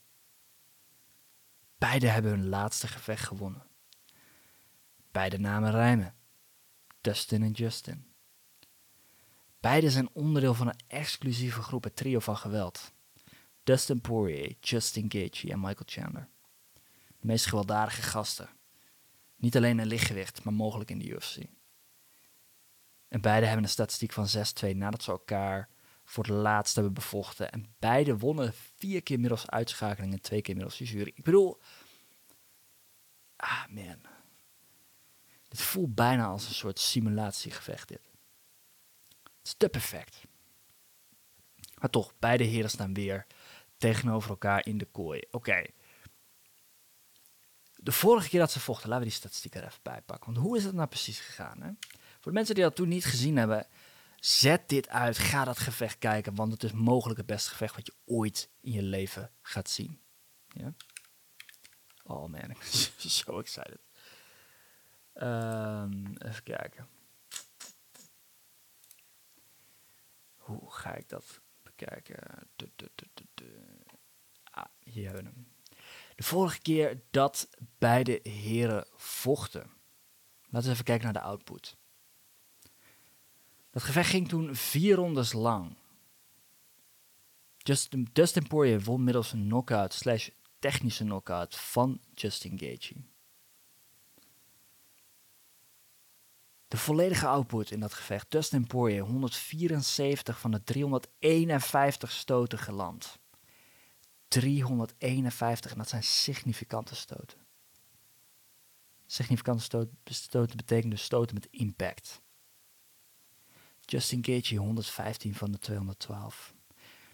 Beide 1.78 2.08
hebben 2.08 2.30
hun 2.30 2.48
laatste 2.48 2.88
gevecht 2.88 3.26
gewonnen. 3.26 3.62
Beide 5.10 5.38
namen 5.38 5.70
rijmen. 5.70 6.14
Dustin 7.00 7.42
en 7.42 7.50
Justin. 7.50 8.12
Beide 9.60 9.90
zijn 9.90 10.08
onderdeel 10.12 10.54
van 10.54 10.66
een 10.66 10.80
exclusieve 10.86 11.62
groep, 11.62 11.84
het 11.84 11.96
trio 11.96 12.18
van 12.18 12.36
geweld. 12.36 12.92
Dustin 13.62 14.00
Poirier, 14.00 14.56
Justin 14.60 15.10
Gaethje 15.12 15.50
en 15.50 15.60
Michael 15.60 15.84
Chandler. 15.86 16.28
De 17.06 17.26
meest 17.26 17.46
gewelddadige 17.46 18.02
gasten. 18.02 18.50
Niet 19.36 19.56
alleen 19.56 19.80
in 19.80 19.86
lichtgewicht, 19.86 20.44
maar 20.44 20.54
mogelijk 20.54 20.90
in 20.90 20.98
de 20.98 21.08
UFC. 21.08 21.36
En 23.08 23.20
beide 23.20 23.46
hebben 23.46 23.64
een 23.64 23.70
statistiek 23.70 24.12
van 24.12 24.28
6-2 24.66 24.76
nadat 24.76 25.02
ze 25.02 25.10
elkaar 25.10 25.68
voor 26.12 26.24
het 26.24 26.32
laatst 26.32 26.74
hebben 26.74 26.92
bevochten. 26.92 27.50
En 27.50 27.74
beide 27.78 28.18
wonnen 28.18 28.54
vier 28.76 29.02
keer 29.02 29.20
middels 29.20 29.50
uitschakeling 29.50 30.12
en 30.12 30.20
twee 30.20 30.42
keer 30.42 30.54
middels 30.54 30.78
jury. 30.78 31.12
Ik 31.14 31.24
bedoel, 31.24 31.60
ah 33.36 33.66
man. 33.68 34.00
Dit 35.48 35.60
voelt 35.62 35.94
bijna 35.94 36.26
als 36.26 36.48
een 36.48 36.54
soort 36.54 36.78
simulatiegevecht 36.78 37.88
dit. 37.88 38.10
Het 39.22 39.46
is 39.46 39.54
te 39.54 39.68
perfect. 39.68 40.24
Maar 41.74 41.90
toch, 41.90 42.14
beide 42.18 42.44
heren 42.44 42.70
staan 42.70 42.94
weer 42.94 43.26
tegenover 43.76 44.30
elkaar 44.30 44.66
in 44.66 44.78
de 44.78 44.88
kooi. 44.92 45.22
Oké. 45.30 45.64
De 47.76 47.92
vorige 47.92 48.28
keer 48.28 48.40
dat 48.40 48.52
ze 48.52 48.60
vochten, 48.60 48.88
laten 48.88 49.04
we 49.04 49.10
die 49.10 49.18
statistieken 49.18 49.60
er 49.60 49.66
even 49.66 49.82
bij 49.82 50.02
pakken. 50.02 50.32
Want 50.32 50.46
hoe 50.46 50.56
is 50.56 50.64
het 50.64 50.74
nou 50.74 50.88
precies 50.88 51.20
gegaan? 51.20 51.62
Hè? 51.62 51.70
Voor 51.90 52.32
de 52.32 52.38
mensen 52.38 52.54
die 52.54 52.64
dat 52.64 52.76
toen 52.76 52.88
niet 52.88 53.04
gezien 53.04 53.36
hebben, 53.36 53.66
zet 54.24 54.68
dit 54.68 54.88
uit. 54.88 55.18
Ga 55.18 55.44
dat 55.44 55.58
gevecht 55.58 55.98
kijken, 55.98 56.34
want 56.34 56.52
het 56.52 56.62
is 56.62 56.72
mogelijk 56.72 57.18
het 57.18 57.26
beste 57.26 57.50
gevecht 57.50 57.74
wat 57.74 57.86
je 57.86 57.94
ooit 58.04 58.50
in 58.60 58.72
je 58.72 58.82
leven 58.82 59.32
gaat 59.40 59.70
zien. 59.70 60.00
Ja? 60.48 60.74
Oh 62.04 62.28
man, 62.28 62.50
ik 62.50 62.58
ben 63.02 63.10
zo 63.10 63.38
excited. 63.38 63.80
Um, 65.14 66.16
even 66.18 66.42
kijken. 66.42 66.88
Hoe 70.36 70.70
ga 70.70 70.94
ik 70.94 71.08
dat 71.08 71.40
bekijken? 71.62 72.48
Ah, 74.44 74.64
hier 74.78 75.04
hebben 75.04 75.24
we 75.24 75.30
hem. 75.30 75.52
De 76.14 76.22
vorige 76.22 76.60
keer 76.60 77.02
dat 77.10 77.48
beide 77.78 78.20
heren 78.22 78.86
vochten. 78.94 79.70
Laten 80.48 80.68
we 80.68 80.72
even 80.72 80.84
kijken 80.84 81.04
naar 81.04 81.22
de 81.22 81.28
output. 81.28 81.76
Dat 83.72 83.82
gevecht 83.82 84.10
ging 84.10 84.28
toen 84.28 84.54
vier 84.54 84.94
rondes 84.96 85.32
lang. 85.32 85.76
Justin, 87.58 88.08
Dustin 88.12 88.46
Poirier 88.46 88.80
won 88.80 89.04
middels 89.04 89.32
een 89.32 89.44
knockout 89.44 89.92
slash 89.92 90.28
technische 90.58 91.04
knockout 91.04 91.56
van 91.56 92.00
Justin 92.14 92.58
Gaethje. 92.58 92.94
De 96.68 96.76
volledige 96.76 97.26
output 97.26 97.70
in 97.70 97.80
dat 97.80 97.94
gevecht. 97.94 98.30
Dustin 98.30 98.66
Poirier 98.66 99.02
174 99.02 100.40
van 100.40 100.50
de 100.50 100.64
351 100.64 102.10
stoten 102.10 102.58
geland. 102.58 103.18
351 104.28 105.70
en 105.70 105.78
dat 105.78 105.88
zijn 105.88 106.02
significante 106.02 106.94
stoten. 106.94 107.38
Significante 109.06 109.62
stoten, 109.62 109.98
stoten 110.04 110.56
betekent 110.56 110.90
dus 110.90 111.02
stoten 111.02 111.34
met 111.34 111.48
impact. 111.50 112.20
Justin 113.84 114.24
Gaethje 114.24 114.56
115 114.56 115.34
van 115.34 115.52
de 115.52 115.58
212. 115.58 116.54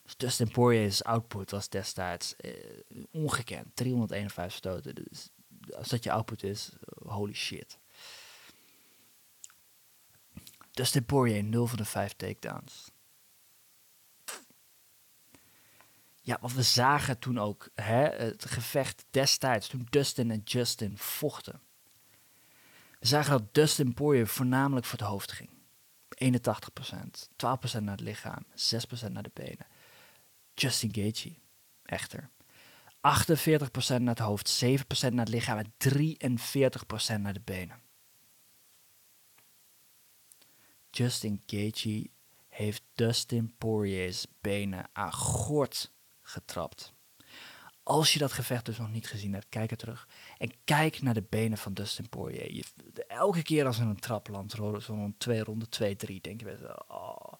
Dus 0.02 0.16
Dustin 0.16 0.50
Poirier's 0.50 1.02
output 1.02 1.50
was 1.50 1.68
destijds 1.68 2.36
eh, 2.36 2.52
ongekend. 3.10 3.66
351 3.74 4.52
stoten. 4.58 4.94
Dus 4.94 5.30
als 5.76 5.88
dat 5.88 6.04
je 6.04 6.12
output 6.12 6.42
is, 6.42 6.72
holy 7.04 7.34
shit. 7.34 7.78
Dustin 10.70 11.04
Poirier 11.04 11.44
0 11.44 11.66
van 11.66 11.76
de 11.76 11.84
5 11.84 12.12
takedowns. 12.12 12.90
Ja, 16.20 16.38
wat 16.40 16.52
we 16.52 16.62
zagen 16.62 17.18
toen 17.18 17.38
ook, 17.38 17.68
hè, 17.74 18.08
het 18.08 18.44
gevecht 18.44 19.04
destijds, 19.10 19.68
toen 19.68 19.86
Dustin 19.90 20.30
en 20.30 20.40
Justin 20.44 20.98
vochten. 20.98 21.60
We 22.98 23.06
zagen 23.06 23.30
dat 23.30 23.54
Dustin 23.54 23.94
Poirier 23.94 24.26
voornamelijk 24.26 24.86
voor 24.86 24.98
het 24.98 25.08
hoofd 25.08 25.32
ging. 25.32 25.57
81%, 26.24 26.26
12% 26.26 27.80
naar 27.80 27.96
het 27.96 28.00
lichaam, 28.00 28.46
6% 29.06 29.12
naar 29.12 29.22
de 29.22 29.30
benen. 29.32 29.66
Justin 30.54 30.94
Gaethje, 30.94 31.34
echter. 31.82 32.30
48% 32.96 33.00
naar 33.98 34.14
het 34.14 34.18
hoofd, 34.18 34.64
7% 34.64 34.66
naar 35.12 35.24
het 35.24 35.28
lichaam 35.28 35.58
en 35.58 35.72
43% 35.78 37.20
naar 37.20 37.32
de 37.32 37.40
benen. 37.44 37.82
Justin 40.90 41.42
Gaethje 41.46 42.10
heeft 42.48 42.82
Dustin 42.94 43.54
Poirier's 43.58 44.26
benen 44.40 44.88
aan 44.92 45.12
gort 45.12 45.92
getrapt. 46.22 46.92
Als 47.88 48.12
je 48.12 48.18
dat 48.18 48.32
gevecht 48.32 48.64
dus 48.64 48.78
nog 48.78 48.90
niet 48.90 49.06
gezien 49.06 49.32
hebt, 49.32 49.46
kijk 49.48 49.70
er 49.70 49.76
terug. 49.76 50.08
En 50.38 50.52
kijk 50.64 51.02
naar 51.02 51.14
de 51.14 51.26
benen 51.28 51.58
van 51.58 51.74
Dustin 51.74 52.08
Poirier. 52.08 52.66
Elke 53.06 53.42
keer 53.42 53.66
als 53.66 53.78
er 53.78 53.86
een 53.86 54.00
trap 54.00 54.28
landt, 54.28 54.52
zo'n 54.78 55.14
twee 55.18 55.44
ronde, 55.44 55.68
twee, 55.68 55.96
drie, 55.96 56.20
denk 56.20 56.40
je 56.40 56.46
bij 56.46 56.84
oh. 56.88 57.32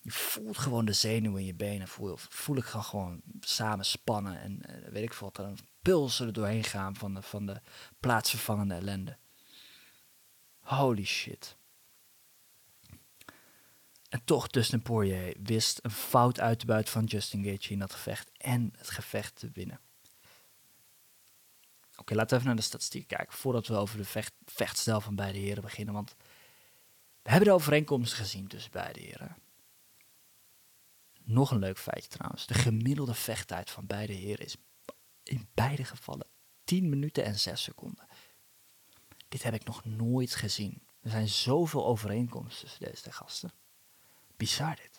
Je 0.00 0.10
voelt 0.10 0.58
gewoon 0.58 0.84
de 0.84 0.92
zenuwen 0.92 1.40
in 1.40 1.46
je 1.46 1.54
benen. 1.54 1.88
Voel, 1.88 2.16
voel 2.16 2.56
ik 2.56 2.64
gewoon 2.64 3.22
samen 3.40 3.84
spannen. 3.84 4.40
En 4.40 4.60
uh, 4.70 4.88
weet 4.88 5.04
ik 5.04 5.14
veel 5.14 5.30
een 5.32 5.58
pulsen 5.82 6.26
er 6.26 6.32
doorheen 6.32 6.64
gaan 6.64 6.96
van 6.96 7.14
de, 7.14 7.22
van 7.22 7.46
de 7.46 7.60
plaatsvervangende 8.00 8.74
ellende. 8.74 9.16
Holy 10.58 11.04
shit. 11.04 11.56
En 14.14 14.24
toch, 14.24 14.48
Dustin 14.48 14.82
Poirier 14.82 15.36
wist 15.42 15.78
een 15.82 15.90
fout 15.90 16.40
uit 16.40 16.58
te 16.58 16.66
buiten 16.66 16.92
van 16.92 17.04
Justin 17.04 17.44
Gaethje 17.44 17.72
in 17.72 17.78
dat 17.78 17.92
gevecht 17.92 18.30
en 18.36 18.72
het 18.76 18.90
gevecht 18.90 19.36
te 19.36 19.50
winnen. 19.52 19.80
Oké, 21.96 22.14
laten 22.14 22.30
we 22.30 22.34
even 22.34 22.46
naar 22.46 22.56
de 22.56 22.62
statistieken 22.62 23.16
kijken 23.16 23.36
voordat 23.36 23.66
we 23.66 23.74
over 23.74 23.96
de 23.96 24.04
vecht, 24.04 24.32
vechtstijl 24.44 25.00
van 25.00 25.14
beide 25.14 25.38
heren 25.38 25.62
beginnen. 25.62 25.94
Want 25.94 26.14
we 27.22 27.30
hebben 27.30 27.48
de 27.48 27.54
overeenkomst 27.54 28.12
gezien 28.12 28.46
tussen 28.48 28.72
beide 28.72 29.00
heren. 29.00 29.36
Nog 31.22 31.50
een 31.50 31.58
leuk 31.58 31.78
feitje 31.78 32.08
trouwens. 32.08 32.46
De 32.46 32.54
gemiddelde 32.54 33.14
vechttijd 33.14 33.70
van 33.70 33.86
beide 33.86 34.12
heren 34.12 34.44
is 34.44 34.56
in 35.22 35.48
beide 35.54 35.84
gevallen 35.84 36.26
10 36.64 36.88
minuten 36.88 37.24
en 37.24 37.38
6 37.38 37.62
seconden. 37.62 38.06
Dit 39.28 39.42
heb 39.42 39.54
ik 39.54 39.64
nog 39.64 39.84
nooit 39.84 40.34
gezien. 40.34 40.82
Er 41.00 41.10
zijn 41.10 41.28
zoveel 41.28 41.86
overeenkomsten 41.86 42.68
tussen 42.68 42.84
deze 42.84 43.12
gasten. 43.12 43.52
Bizar 44.36 44.76
dit. 44.76 44.94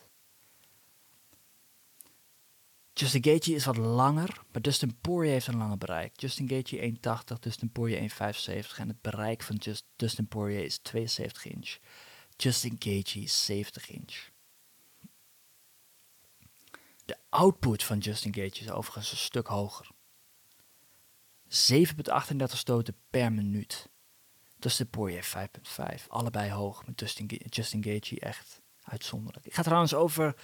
Justin 2.98 3.24
Gaethje 3.24 3.56
is 3.56 3.66
wat 3.66 3.78
langer, 3.78 4.42
maar 4.52 4.62
Dustin 4.62 4.98
Poirier 5.02 5.32
heeft 5.32 5.48
een 5.48 5.58
langer 5.58 5.78
bereik. 5.78 6.20
Justin 6.20 6.50
Gaethje 6.50 6.98
1,80, 7.34 7.40
Dustin 7.40 7.72
Poirier 7.72 8.12
1,75 8.12 8.78
en 8.78 8.88
het 8.88 9.02
bereik 9.02 9.44
van 9.44 9.56
Just, 9.56 9.86
Dustin 9.96 10.28
Poirier 10.28 10.64
is 10.64 10.80
72 10.82 11.46
inch. 11.46 11.78
Justin 12.38 12.76
Gaethje 12.80 13.22
is 13.22 13.46
70 13.46 13.90
inch. 13.90 14.30
De 17.06 17.18
output 17.30 17.84
van 17.84 17.98
Justin 17.98 18.34
Gaethje 18.34 18.64
is 18.66 18.72
overigens 18.72 19.12
een 19.12 19.18
stuk 19.18 19.48
hoger. 19.48 19.88
7,38 21.48 22.46
stoten 22.46 22.96
per 23.10 23.32
minuut. 23.32 23.90
Dustin 24.60 24.90
Poirier 24.90 25.50
5,5. 25.98 26.08
Allebei 26.08 26.52
hoog, 26.52 26.86
met 26.86 27.00
Justin, 27.00 27.26
Justin 27.50 27.84
Gaethje 27.84 28.20
echt 28.20 28.62
uitzonderlijk. 28.86 29.46
Ik 29.46 29.54
ga 29.54 29.62
trouwens 29.62 29.94
over 29.94 30.36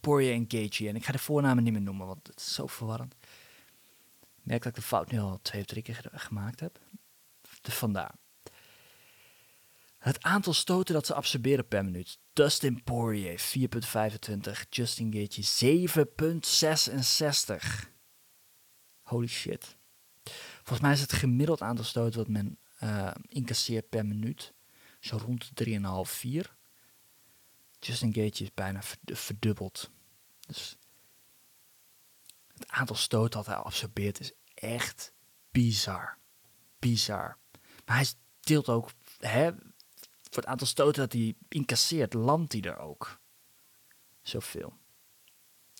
Poirier 0.00 0.32
en 0.32 0.44
Gaethje. 0.48 0.88
En 0.88 0.96
ik 0.96 1.04
ga 1.04 1.12
de 1.12 1.18
voornamen 1.18 1.64
niet 1.64 1.72
meer 1.72 1.82
noemen, 1.82 2.06
want 2.06 2.26
het 2.26 2.36
is 2.36 2.54
zo 2.54 2.66
verwarrend. 2.66 3.14
Merk 4.42 4.62
dat 4.62 4.72
ik 4.72 4.78
de 4.78 4.86
fout 4.86 5.10
nu 5.10 5.18
al 5.18 5.38
twee 5.42 5.60
of 5.60 5.66
drie 5.66 5.82
keer 5.82 6.08
gemaakt 6.12 6.60
heb. 6.60 6.78
Vandaar. 7.62 8.14
Het 9.98 10.22
aantal 10.22 10.52
stoten 10.52 10.94
dat 10.94 11.06
ze 11.06 11.14
absorberen 11.14 11.68
per 11.68 11.84
minuut. 11.84 12.18
Dustin 12.32 12.82
Poirier 12.82 13.40
4,25. 13.40 14.68
Justin 14.70 15.12
Gaethje 15.12 15.88
7,66. 17.84 17.88
Holy 19.02 19.26
shit. 19.26 19.76
Volgens 20.54 20.80
mij 20.80 20.92
is 20.92 21.00
het 21.00 21.12
gemiddeld 21.12 21.62
aantal 21.62 21.84
stoten 21.84 22.18
wat 22.18 22.28
men 22.28 22.58
uh, 22.82 23.10
incasseert 23.28 23.88
per 23.88 24.06
minuut. 24.06 24.52
Zo 25.00 25.16
rond 25.16 25.56
de 25.56 25.64
3,5, 26.06 26.10
4. 26.10 26.56
Justin 27.86 28.14
Gaethje 28.14 28.44
is 28.44 28.54
bijna 28.54 28.80
verdubbeld. 29.04 29.90
Dus 30.46 30.76
het 32.46 32.68
aantal 32.68 32.96
stoten 32.96 33.30
dat 33.30 33.46
hij 33.46 33.56
absorbeert 33.56 34.20
is 34.20 34.32
echt 34.54 35.12
bizar. 35.50 36.18
Bizar. 36.78 37.38
Maar 37.84 37.96
hij 37.96 38.06
deelt 38.40 38.68
ook, 38.68 38.90
hè, 39.18 39.52
voor 40.22 40.42
het 40.42 40.46
aantal 40.46 40.66
stoten 40.66 41.02
dat 41.02 41.12
hij 41.12 41.34
incasseert, 41.48 42.14
landt 42.14 42.52
hij 42.52 42.62
er 42.62 42.78
ook. 42.78 43.20
Zoveel. 44.22 44.78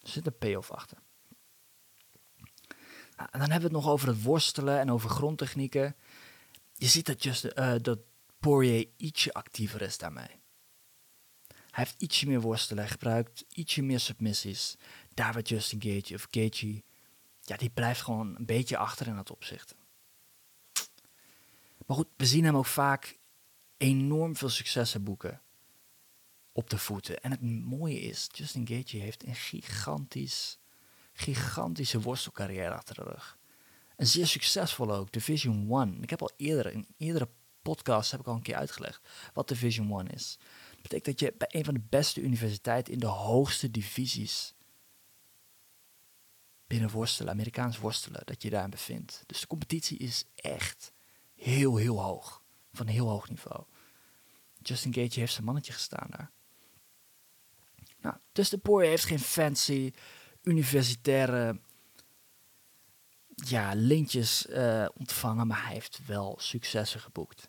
Er 0.03 0.09
zit 0.09 0.27
een 0.27 0.39
payoff 0.39 0.71
achter. 0.71 0.99
Nou, 3.17 3.29
en 3.31 3.39
dan 3.39 3.51
hebben 3.51 3.71
we 3.71 3.77
het 3.77 3.85
nog 3.85 3.89
over 3.89 4.09
het 4.09 4.23
worstelen 4.23 4.79
en 4.79 4.91
over 4.91 5.11
grondtechnieken. 5.11 5.97
Je 6.75 6.87
ziet 6.87 7.07
dat, 7.07 7.23
just, 7.23 7.45
uh, 7.45 7.75
dat 7.81 7.99
Poirier 8.39 8.89
ietsje 8.97 9.33
actiever 9.33 9.83
is 9.83 9.99
daarmee. 9.99 10.43
Hij 11.75 11.85
heeft 11.85 12.03
ietsje 12.03 12.27
meer 12.27 12.41
worstelen, 12.41 12.89
gebruikt 12.89 13.45
ietsje 13.49 13.83
meer 13.83 14.01
submissies. 14.01 14.77
Daar 15.15 15.33
waar 15.33 15.43
Justin 15.43 15.83
Gage 15.83 16.15
of 16.15 16.27
Gage, 16.31 16.83
ja, 17.41 17.57
die 17.57 17.71
blijft 17.71 18.03
gewoon 18.03 18.37
een 18.37 18.47
beetje 18.47 18.77
achter 18.77 19.07
in 19.07 19.15
dat 19.15 19.31
opzicht. 19.31 19.75
Maar 21.87 21.97
goed, 21.97 22.09
we 22.17 22.27
zien 22.27 22.45
hem 22.45 22.57
ook 22.57 22.67
vaak 22.67 23.19
enorm 23.77 24.37
veel 24.37 24.49
successen 24.49 25.05
boeken 25.05 25.43
op 26.53 26.71
de 26.71 26.79
voeten. 26.79 27.23
En 27.23 27.31
het 27.31 27.43
mooie 27.43 28.01
is, 28.01 28.29
Justin 28.33 28.67
Gage 28.67 28.97
heeft 28.97 29.27
een 29.27 29.35
gigantisch, 29.35 30.59
gigantische 31.13 32.01
worstelcarrière 32.01 32.75
achter 32.75 32.95
de 32.95 33.03
rug. 33.03 33.39
En 33.97 34.07
zeer 34.07 34.27
succesvol 34.27 34.95
ook, 34.95 35.13
Division 35.13 35.81
1. 35.81 36.03
Ik 36.03 36.11
heb 36.11 36.21
al 36.21 36.31
eerder, 36.37 36.73
in 36.73 36.87
eerdere 36.97 37.29
podcasts 37.63 38.11
heb 38.11 38.21
ik 38.21 38.27
al 38.27 38.35
een 38.35 38.43
keer 38.43 38.57
uitgelegd 38.57 39.09
wat 39.33 39.49
Division 39.49 39.99
1 39.99 40.11
is 40.11 40.39
betekent 40.89 41.19
dat 41.19 41.21
je 41.21 41.35
bij 41.39 41.49
een 41.51 41.65
van 41.65 41.75
de 41.75 41.83
beste 41.89 42.21
universiteiten 42.21 42.93
in 42.93 42.99
de 42.99 43.07
hoogste 43.07 43.71
divisies 43.71 44.55
binnen 46.67 46.91
worstelen, 46.91 47.33
Amerikaans 47.33 47.79
worstelen, 47.79 48.23
dat 48.25 48.43
je 48.43 48.51
daar 48.51 48.69
bevindt. 48.69 49.23
Dus 49.27 49.41
de 49.41 49.47
competitie 49.47 49.99
is 49.99 50.25
echt 50.35 50.93
heel, 51.35 51.77
heel 51.77 52.03
hoog. 52.03 52.43
Van 52.73 52.87
heel 52.87 53.09
hoog 53.09 53.29
niveau. 53.29 53.65
Justin 54.63 54.95
Gage 54.95 55.21
heeft 55.21 55.33
zijn 55.33 55.45
mannetje 55.45 55.73
gestaan 55.73 56.07
daar. 56.11 56.31
Nou, 58.01 58.17
dus 58.33 58.49
de 58.49 58.59
Poirier 58.59 58.91
heeft 58.91 59.05
geen 59.05 59.19
fancy 59.19 59.93
universitaire 60.43 61.61
ja, 63.35 63.75
lintjes 63.75 64.47
uh, 64.47 64.87
ontvangen, 64.95 65.47
maar 65.47 65.65
hij 65.65 65.73
heeft 65.73 66.07
wel 66.07 66.35
successen 66.39 67.01
geboekt. 67.01 67.49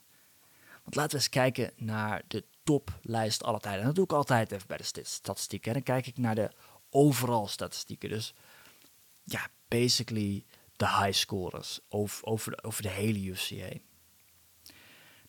Want 0.83 0.95
laten 0.95 1.11
we 1.11 1.17
eens 1.17 1.29
kijken 1.29 1.71
naar 1.75 2.23
de 2.27 2.45
toplijst 2.65 3.43
aller 3.43 3.59
tijden. 3.59 3.79
En 3.79 3.85
dat 3.85 3.95
doe 3.95 4.03
ik 4.03 4.13
altijd 4.13 4.51
even 4.51 4.67
bij 4.67 4.77
de 4.77 5.03
statistieken. 5.03 5.67
En 5.67 5.73
dan 5.73 5.83
kijk 5.83 6.07
ik 6.07 6.17
naar 6.17 6.35
de 6.35 6.51
overal 6.89 7.47
statistieken. 7.47 8.09
Dus 8.09 8.33
ja, 9.23 9.47
basically 9.67 10.45
de 10.75 10.87
high 10.87 11.11
scorers 11.11 11.79
over, 11.89 12.25
over, 12.25 12.51
de, 12.51 12.63
over 12.63 12.81
de 12.81 12.89
hele 12.89 13.19
UFC 13.19 13.49
heen. 13.49 13.81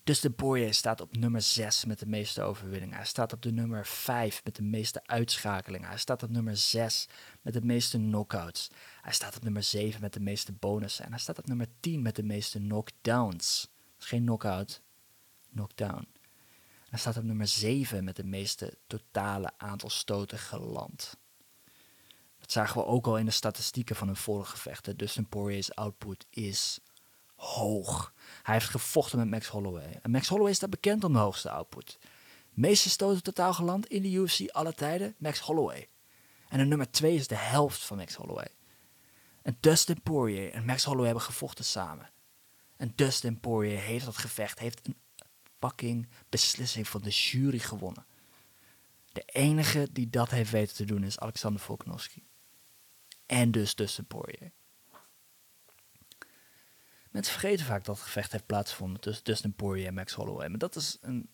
Dustin 0.05 0.35
Poirier 0.35 0.75
staat 0.75 1.01
op 1.01 1.17
nummer 1.17 1.43
6 1.43 1.85
met 1.85 1.99
de 1.99 2.07
meeste 2.07 2.43
overwinningen. 2.43 2.97
Hij 2.97 3.07
staat 3.07 3.33
op 3.33 3.43
de 3.43 3.53
nummer 3.53 3.87
5 3.87 4.45
met 4.45 4.57
de 4.57 4.63
meeste 4.63 5.01
uitschakelingen. 5.07 5.89
Hij 5.89 5.99
staat 5.99 6.23
op 6.23 6.31
nummer 6.31 6.57
6 6.57 7.09
met 7.43 7.53
de 7.53 7.61
meeste 7.61 7.97
knockouts. 7.99 8.71
Hij 9.01 9.13
staat 9.13 9.37
op 9.37 9.43
nummer 9.43 9.63
7 9.63 10.01
met 10.01 10.13
de 10.13 10.21
meeste 10.21 10.53
bonussen. 10.53 11.05
En 11.05 11.11
hij 11.11 11.21
staat 11.21 11.39
op 11.39 11.47
nummer 11.47 11.67
10 11.81 12.03
met 12.03 12.17
de 12.17 12.23
meeste 12.23 12.59
knockdowns. 12.59 13.61
Dat 13.61 14.03
is 14.03 14.07
geen 14.07 14.23
knockout, 14.23 14.83
knockdown. 15.55 16.09
Staat 16.99 17.17
op 17.17 17.23
nummer 17.23 17.47
7 17.47 18.05
met 18.05 18.17
de 18.17 18.25
meeste 18.25 18.79
totale 18.87 19.53
aantal 19.57 19.91
stoten 19.91 20.39
geland. 20.39 21.17
Dat 22.39 22.53
zagen 22.53 22.81
we 22.81 22.87
ook 22.87 23.07
al 23.07 23.19
in 23.19 23.25
de 23.25 23.31
statistieken 23.31 23.97
van 23.97 24.07
hun 24.07 24.17
vorige 24.17 24.51
gevechten. 24.51 24.97
Dustin 24.97 25.29
Poirier's 25.29 25.71
output 25.71 26.27
is 26.31 26.81
hoog. 27.35 28.13
Hij 28.43 28.55
heeft 28.55 28.69
gevochten 28.69 29.19
met 29.19 29.31
Max 29.31 29.47
Holloway. 29.47 29.99
En 30.03 30.11
Max 30.11 30.29
Holloway 30.29 30.53
staat 30.53 30.71
bekend 30.71 31.05
om 31.05 31.13
de 31.13 31.19
hoogste 31.19 31.51
output. 31.51 31.99
Meeste 32.51 32.91
stoten 32.91 33.23
totaal 33.23 33.55
geland 33.55 33.87
in 33.87 34.03
de 34.03 34.11
UFC 34.11 34.51
alle 34.51 34.75
tijden, 34.75 35.15
Max 35.19 35.41
Holloway. 35.41 35.89
En 36.49 36.59
de 36.59 36.65
nummer 36.65 36.91
2 36.91 37.15
is 37.15 37.27
de 37.27 37.35
helft 37.35 37.85
van 37.85 37.97
Max 37.97 38.15
Holloway. 38.15 38.49
En 39.43 39.57
Dustin 39.61 40.03
Poirier 40.03 40.53
en 40.53 40.65
Max 40.65 40.85
Holloway 40.85 41.07
hebben 41.07 41.25
gevochten 41.25 41.65
samen. 41.65 42.11
En 42.77 42.93
Dustin 42.95 43.41
Poirier 43.41 43.81
heeft 43.81 44.05
dat 44.05 44.17
gevecht, 44.17 44.59
heeft 44.59 44.87
een 44.87 44.97
fucking 45.59 46.09
beslissing 46.29 46.89
van 46.89 47.03
de 47.03 47.11
jury 47.11 47.59
gewonnen. 47.59 48.07
De 49.13 49.23
enige 49.25 49.89
die 49.93 50.11
dat 50.11 50.31
heeft 50.31 50.51
weten 50.51 50.77
te 50.77 50.85
doen 50.85 51.05
is 51.05 51.19
Alexander 51.19 51.61
Volkanovski. 51.61 52.23
En 53.27 53.51
dus 53.51 53.75
Dustin 53.75 54.07
Poirier. 54.07 54.53
Mensen 57.11 57.33
vergeten 57.33 57.67
vaak 57.67 57.85
dat 57.85 57.97
het 57.97 58.05
gevecht 58.05 58.33
heeft 58.33 58.47
plaatsgevonden 58.47 59.01
tussen 59.01 59.25
Dustin 59.25 59.55
Poirier 59.55 59.87
en 59.87 59.95
Max 59.95 60.13
Holloway. 60.13 60.49
Maar 60.49 60.59
dat 60.59 60.77
is 60.77 60.99
een, 61.01 61.29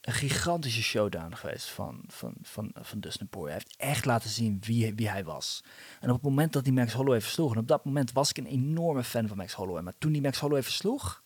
een 0.00 0.12
gigantische 0.12 0.82
showdown 0.82 1.34
geweest 1.34 1.68
van, 1.68 2.04
van, 2.06 2.34
van, 2.42 2.70
van 2.74 3.00
Dustin 3.00 3.28
Poirier. 3.28 3.52
Hij 3.52 3.64
heeft 3.66 3.90
echt 3.90 4.04
laten 4.04 4.30
zien 4.30 4.60
wie, 4.60 4.94
wie 4.94 5.10
hij 5.10 5.24
was. 5.24 5.64
En 6.00 6.08
op 6.08 6.14
het 6.14 6.24
moment 6.24 6.52
dat 6.52 6.64
hij 6.64 6.72
Max 6.72 6.92
Holloway 6.92 7.20
versloeg, 7.20 7.52
en 7.52 7.58
op 7.58 7.68
dat 7.68 7.84
moment 7.84 8.12
was 8.12 8.30
ik 8.30 8.36
een 8.38 8.46
enorme 8.46 9.04
fan 9.04 9.28
van 9.28 9.36
Max 9.36 9.52
Holloway. 9.52 9.82
Maar 9.82 9.98
toen 9.98 10.12
hij 10.12 10.20
Max 10.20 10.38
Holloway 10.38 10.62
versloeg, 10.62 11.23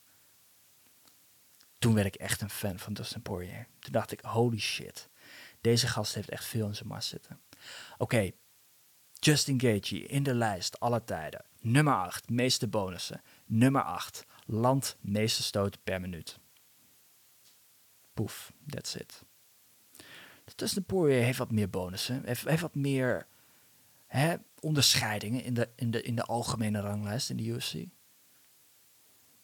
toen 1.79 1.93
werd 1.93 2.07
ik 2.07 2.15
echt 2.15 2.41
een 2.41 2.49
fan 2.49 2.79
van 2.79 2.93
Dustin 2.93 3.21
Poirier. 3.21 3.67
Toen 3.79 3.91
dacht 3.91 4.11
ik, 4.11 4.19
holy 4.21 4.59
shit, 4.59 5.09
deze 5.61 5.87
gast 5.87 6.13
heeft 6.13 6.29
echt 6.29 6.45
veel 6.45 6.67
in 6.67 6.75
zijn 6.75 6.87
mars 6.87 7.07
zitten. 7.07 7.39
Oké, 7.97 8.31
Justin 9.13 9.61
Gaethje 9.61 10.05
in 10.05 10.23
de 10.23 10.33
lijst 10.33 10.79
alle 10.79 11.03
tijden. 11.03 11.45
Nummer 11.61 11.93
8, 11.93 12.29
meeste 12.29 12.67
bonussen. 12.67 13.21
Nummer 13.45 13.81
8, 13.81 14.25
land 14.45 14.97
meeste 15.01 15.43
stoten 15.43 15.81
per 15.83 16.01
minuut. 16.01 16.39
Poef, 18.13 18.53
that's 18.67 18.95
it. 18.95 19.23
Dustin 20.55 20.83
Poirier 20.83 21.23
heeft 21.23 21.37
wat 21.37 21.51
meer 21.51 21.69
bonussen, 21.69 22.25
heeft, 22.25 22.45
heeft 22.45 22.61
wat 22.61 22.75
meer 22.75 23.27
hè, 24.05 24.35
onderscheidingen 24.59 25.43
in 25.43 25.53
de, 25.53 25.69
in, 25.75 25.91
de, 25.91 26.01
in 26.01 26.15
de 26.15 26.23
algemene 26.23 26.79
ranglijst 26.79 27.29
in 27.29 27.37
de 27.37 27.43
UFC. 27.43 27.73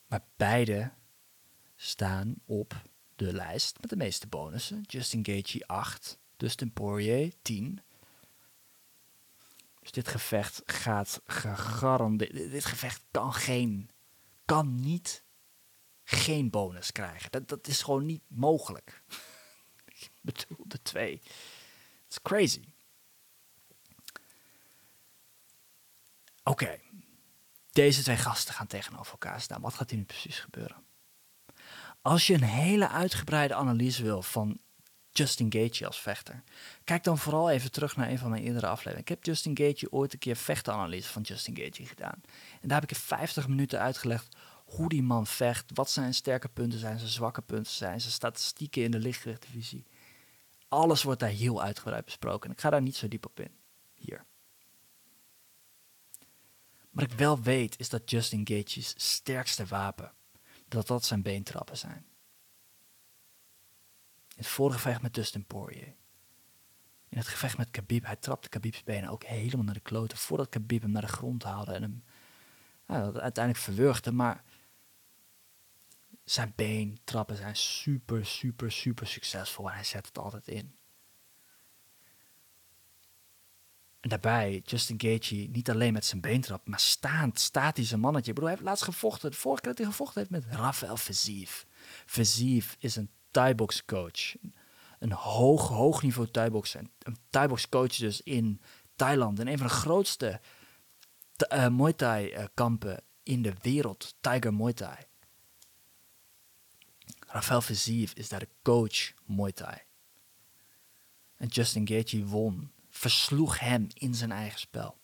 Maar 0.08 0.22
beide 0.36 0.92
staan 1.76 2.36
op 2.46 2.82
de 3.16 3.34
lijst 3.34 3.82
met 3.82 3.90
de 3.90 3.96
meeste 3.96 4.28
bonussen. 4.28 4.82
Justin 4.82 5.26
Gaethje 5.26 5.68
8, 5.68 6.20
Dustin 6.38 6.74
Poirier 6.74 7.34
10. 7.42 7.82
Dus 9.80 9.92
dit 9.92 10.08
gevecht 10.08 10.62
gaat 10.66 11.22
gegarandeerd... 11.26 12.34
Dit 12.34 12.66
gevecht 12.66 13.04
kan 13.12 13.34
geen... 13.34 13.90
Kan 14.46 14.80
niet 14.80 15.24
geen 16.04 16.50
bonus 16.50 16.92
krijgen. 16.92 17.32
Dat, 17.32 17.48
dat 17.48 17.68
is 17.68 17.82
gewoon 17.82 18.06
niet 18.06 18.24
mogelijk. 18.28 19.04
Ik 19.86 20.12
bedoel, 20.22 20.66
de 20.68 20.82
twee. 20.82 21.22
It's 22.06 22.22
crazy. 22.22 22.64
Oké. 26.44 26.80
Deze 27.72 28.02
twee 28.02 28.18
gasten 28.18 28.54
gaan 28.54 28.68
tegenover 28.68 29.12
elkaar 29.12 29.42
staan. 29.42 29.62
Wat 29.62 29.74
gaat 29.74 29.90
hier 29.90 30.00
nu 30.00 30.06
precies 30.06 30.40
gebeuren? 30.40 30.85
Als 32.06 32.28
je 32.28 32.34
een 32.34 32.44
hele 32.44 32.90
uitgebreide 32.90 33.54
analyse 33.54 34.04
wil 34.04 34.22
van 34.22 34.60
Justin 35.12 35.52
Gaethje 35.52 35.86
als 35.88 36.00
vechter, 36.00 36.44
kijk 36.84 37.04
dan 37.04 37.18
vooral 37.18 37.50
even 37.50 37.72
terug 37.72 37.96
naar 37.96 38.10
een 38.10 38.18
van 38.18 38.30
mijn 38.30 38.44
eerdere 38.44 38.68
afleveringen. 38.68 39.02
Ik 39.02 39.10
heb 39.10 39.26
Justin 39.26 39.58
Gaethje 39.58 39.92
ooit 39.92 40.14
een 40.14 40.20
keer 40.20 40.36
vechtenanalyse 40.36 41.12
van 41.12 41.22
Justin 41.22 41.56
Gaethje 41.56 41.86
gedaan. 41.86 42.22
En 42.62 42.68
daar 42.68 42.82
heb 42.82 42.90
ik 42.90 42.98
in 42.98 43.04
50 43.04 43.48
minuten 43.48 43.80
uitgelegd 43.80 44.36
hoe 44.66 44.90
die 44.90 45.04
man 45.04 45.28
vecht, 45.28 45.72
wat 45.74 45.90
zijn 45.90 46.14
sterke 46.14 46.48
punten 46.48 46.80
zijn, 46.80 46.98
zijn 46.98 47.12
zwakke 47.12 47.42
punten 47.42 47.74
zijn, 47.74 48.02
zijn 48.02 48.14
statistieken 48.14 48.84
in 48.84 48.92
de 48.92 49.00
lichtgewichtdivisie. 49.00 49.86
Alles 50.68 51.04
wordt 51.04 51.20
daar 51.20 51.30
heel 51.30 51.62
uitgebreid 51.62 52.06
besproken. 52.06 52.50
En 52.50 52.56
ik 52.56 52.62
ga 52.62 52.70
daar 52.70 52.82
niet 52.82 52.96
zo 52.96 53.08
diep 53.08 53.26
op 53.26 53.40
in. 53.40 53.52
Hier. 53.94 54.26
Wat 56.90 57.04
ik 57.04 57.18
wel 57.18 57.42
weet 57.42 57.80
is 57.80 57.90
dat 57.90 58.10
Justin 58.10 58.48
Gaethje's 58.48 58.94
sterkste 58.98 59.66
wapen, 59.66 60.15
dat 60.68 60.88
dat 60.88 61.06
zijn 61.06 61.22
beentrappen 61.22 61.78
zijn. 61.78 62.06
In 64.28 64.42
het 64.42 64.48
vorige 64.48 64.78
gevecht 64.78 65.02
met 65.02 65.14
Dustin 65.14 65.46
Poirier. 65.46 65.96
In 67.10 67.18
het 67.18 67.28
gevecht 67.28 67.58
met 67.58 67.72
Khabib, 67.72 68.06
hij 68.06 68.16
trapte 68.16 68.50
Khabib's 68.50 68.84
benen 68.84 69.10
ook 69.10 69.24
helemaal 69.24 69.66
naar 69.66 69.74
de 69.74 69.80
kloten 69.80 70.18
voordat 70.18 70.50
Khabib 70.50 70.82
hem 70.82 70.92
naar 70.92 71.02
de 71.02 71.08
grond 71.08 71.44
haalde 71.44 71.74
en 71.74 71.82
hem 71.82 72.04
uiteindelijk 73.16 73.58
verwurgde. 73.58 74.12
Maar 74.12 74.44
zijn 76.24 76.54
beentrappen 76.56 77.36
zijn 77.36 77.56
super, 77.56 78.26
super, 78.26 78.72
super 78.72 79.08
succesvol 79.08 79.70
en 79.70 79.76
hij 79.76 79.84
zet 79.84 80.06
het 80.06 80.18
altijd 80.18 80.48
in. 80.48 80.76
En 84.06 84.12
daarbij, 84.12 84.62
Justin 84.66 85.02
Gaethje, 85.02 85.50
niet 85.50 85.70
alleen 85.70 85.94
met 85.94 86.06
zijn 86.06 86.22
beentrap, 86.22 86.68
maar 86.68 86.80
staand, 86.80 87.40
statische 87.40 87.98
mannetje. 87.98 88.30
Ik 88.30 88.36
bedoel, 88.36 88.50
hij 88.50 88.58
heeft 88.58 88.70
laatst 88.70 88.84
gevochten. 88.84 89.32
De 89.32 89.38
vorige 89.38 89.62
keer 89.62 89.72
dat 89.72 89.80
hij 89.80 89.92
gevochten 89.92 90.20
heeft 90.20 90.32
met 90.32 90.58
Rafael 90.60 90.98
Fiziev. 90.98 91.64
Fiziev 92.06 92.74
is 92.80 92.96
een 92.96 93.10
Thai-box 93.32 93.86
coach. 93.86 94.36
Een 95.00 95.12
hoog, 95.12 95.68
hoog 95.68 96.02
niveau 96.02 96.32
Thai-boxer. 96.32 96.82
Een 97.00 97.18
Thai-box 97.30 97.70
coach 97.70 97.96
dus 97.96 98.22
in 98.22 98.62
Thailand. 98.96 99.40
En 99.40 99.48
een 99.48 99.58
van 99.58 99.68
de 99.68 99.74
grootste 99.74 100.42
uh, 101.54 101.68
Muay 101.68 101.94
Thai 101.94 102.34
uh, 102.34 102.44
kampen 102.54 103.04
in 103.24 103.42
de 103.42 103.54
wereld. 103.62 104.16
Tiger 104.22 104.54
Muay 104.54 104.74
Thai. 104.74 104.98
Rafael 107.28 107.62
Fiziev 107.62 108.12
is 108.14 108.30
daar 108.30 108.40
de 108.40 108.50
coach 108.62 109.14
Muay 109.24 109.52
Thai. 109.52 109.78
En 111.36 111.48
Justin 111.48 111.88
Gaethje 111.88 112.26
won 112.26 112.74
versloeg 113.12 113.60
hem 113.60 113.88
in 113.94 114.16
zijn 114.16 114.32
eigen 114.32 114.60
spel. 114.60 114.98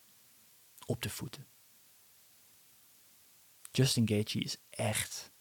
Op 0.85 1.01
de 1.01 1.09
voeten. 1.09 1.47
Justin 3.71 4.07
Gaethje 4.07 4.39
is 4.39 4.57
echt, 4.69 5.31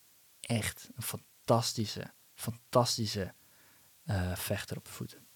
echt 0.40 0.90
een 0.94 1.02
fantastische, 1.02 2.12
fantastische 2.34 3.34
uh, 4.04 4.36
vechter 4.36 4.76
op 4.76 4.84
de 4.84 4.90
voeten. 4.90 5.26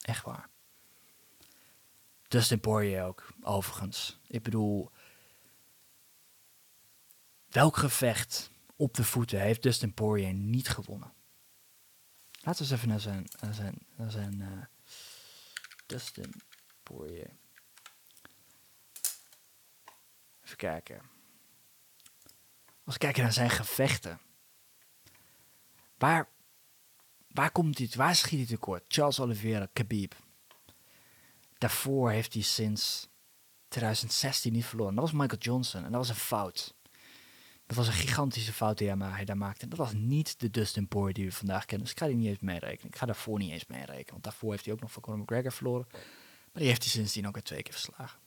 Echt 0.00 0.24
waar. 0.24 0.48
Dustin 2.28 2.60
Poirier 2.60 3.04
ook, 3.04 3.32
overigens. 3.40 4.20
Ik 4.26 4.42
bedoel, 4.42 4.90
welk 7.48 7.76
gevecht 7.76 8.50
op 8.76 8.94
de 8.94 9.04
voeten 9.04 9.40
heeft 9.40 9.62
Dustin 9.62 9.94
Poirier 9.94 10.34
niet 10.34 10.68
gewonnen? 10.68 11.12
Laten 12.32 12.64
we 12.64 12.70
eens 12.70 12.78
even 12.78 12.88
naar 12.88 13.00
zijn, 13.00 13.26
naar 13.40 13.54
zijn, 13.54 13.78
naar 13.96 14.10
zijn 14.10 14.40
uh, 14.40 14.64
Dustin 15.86 16.34
Poirier. 16.82 17.30
Even 20.44 20.56
kijken. 20.56 21.00
Als 22.84 22.94
we 22.94 23.00
kijken 23.00 23.22
naar 23.22 23.32
zijn 23.32 23.50
gevechten. 23.50 24.20
Waar, 25.98 26.28
waar 27.28 27.50
komt 27.50 27.78
hij, 27.78 27.90
waar 27.94 28.16
schiet 28.16 28.38
hij 28.38 28.46
tekort? 28.46 28.84
Charles 28.88 29.20
Oliveira, 29.20 29.68
Khabib. 29.72 30.14
Daarvoor 31.58 32.10
heeft 32.10 32.32
hij 32.32 32.42
sinds 32.42 33.08
2016 33.68 34.52
niet 34.52 34.64
verloren. 34.64 34.94
Dat 34.94 35.04
was 35.04 35.12
Michael 35.12 35.40
Johnson 35.40 35.84
en 35.84 35.90
dat 35.90 36.00
was 36.00 36.08
een 36.08 36.14
fout. 36.14 36.74
Dat 37.66 37.76
was 37.76 37.86
een 37.86 37.92
gigantische 37.92 38.52
fout 38.52 38.78
die 38.78 38.90
hij 38.90 39.24
daar 39.24 39.36
maakte. 39.36 39.62
En 39.62 39.68
dat 39.68 39.78
was 39.78 39.92
niet 39.92 40.40
de 40.40 40.50
Dustin 40.50 40.88
Poirier 40.88 41.14
die 41.14 41.24
we 41.24 41.32
vandaag 41.32 41.64
kennen. 41.64 41.86
Dus 41.86 41.94
ik 41.94 42.00
ga 42.00 42.06
die 42.06 42.16
niet 42.16 42.28
eens 42.28 42.38
meerekenen. 42.38 42.92
Ik 42.92 42.96
ga 42.96 43.06
daarvoor 43.06 43.38
niet 43.38 43.50
eens 43.50 43.66
meerekenen. 43.66 44.10
Want 44.10 44.22
daarvoor 44.22 44.50
heeft 44.50 44.64
hij 44.64 44.74
ook 44.74 44.80
nog 44.80 44.92
van 44.92 45.02
Conor 45.02 45.20
McGregor 45.20 45.52
verloren. 45.52 45.86
Maar 45.90 46.62
die 46.62 46.66
heeft 46.66 46.82
hij 46.82 46.90
sindsdien 46.90 47.26
ook 47.26 47.34
weer 47.34 47.42
twee 47.42 47.62
keer 47.62 47.72
verslagen. 47.72 48.20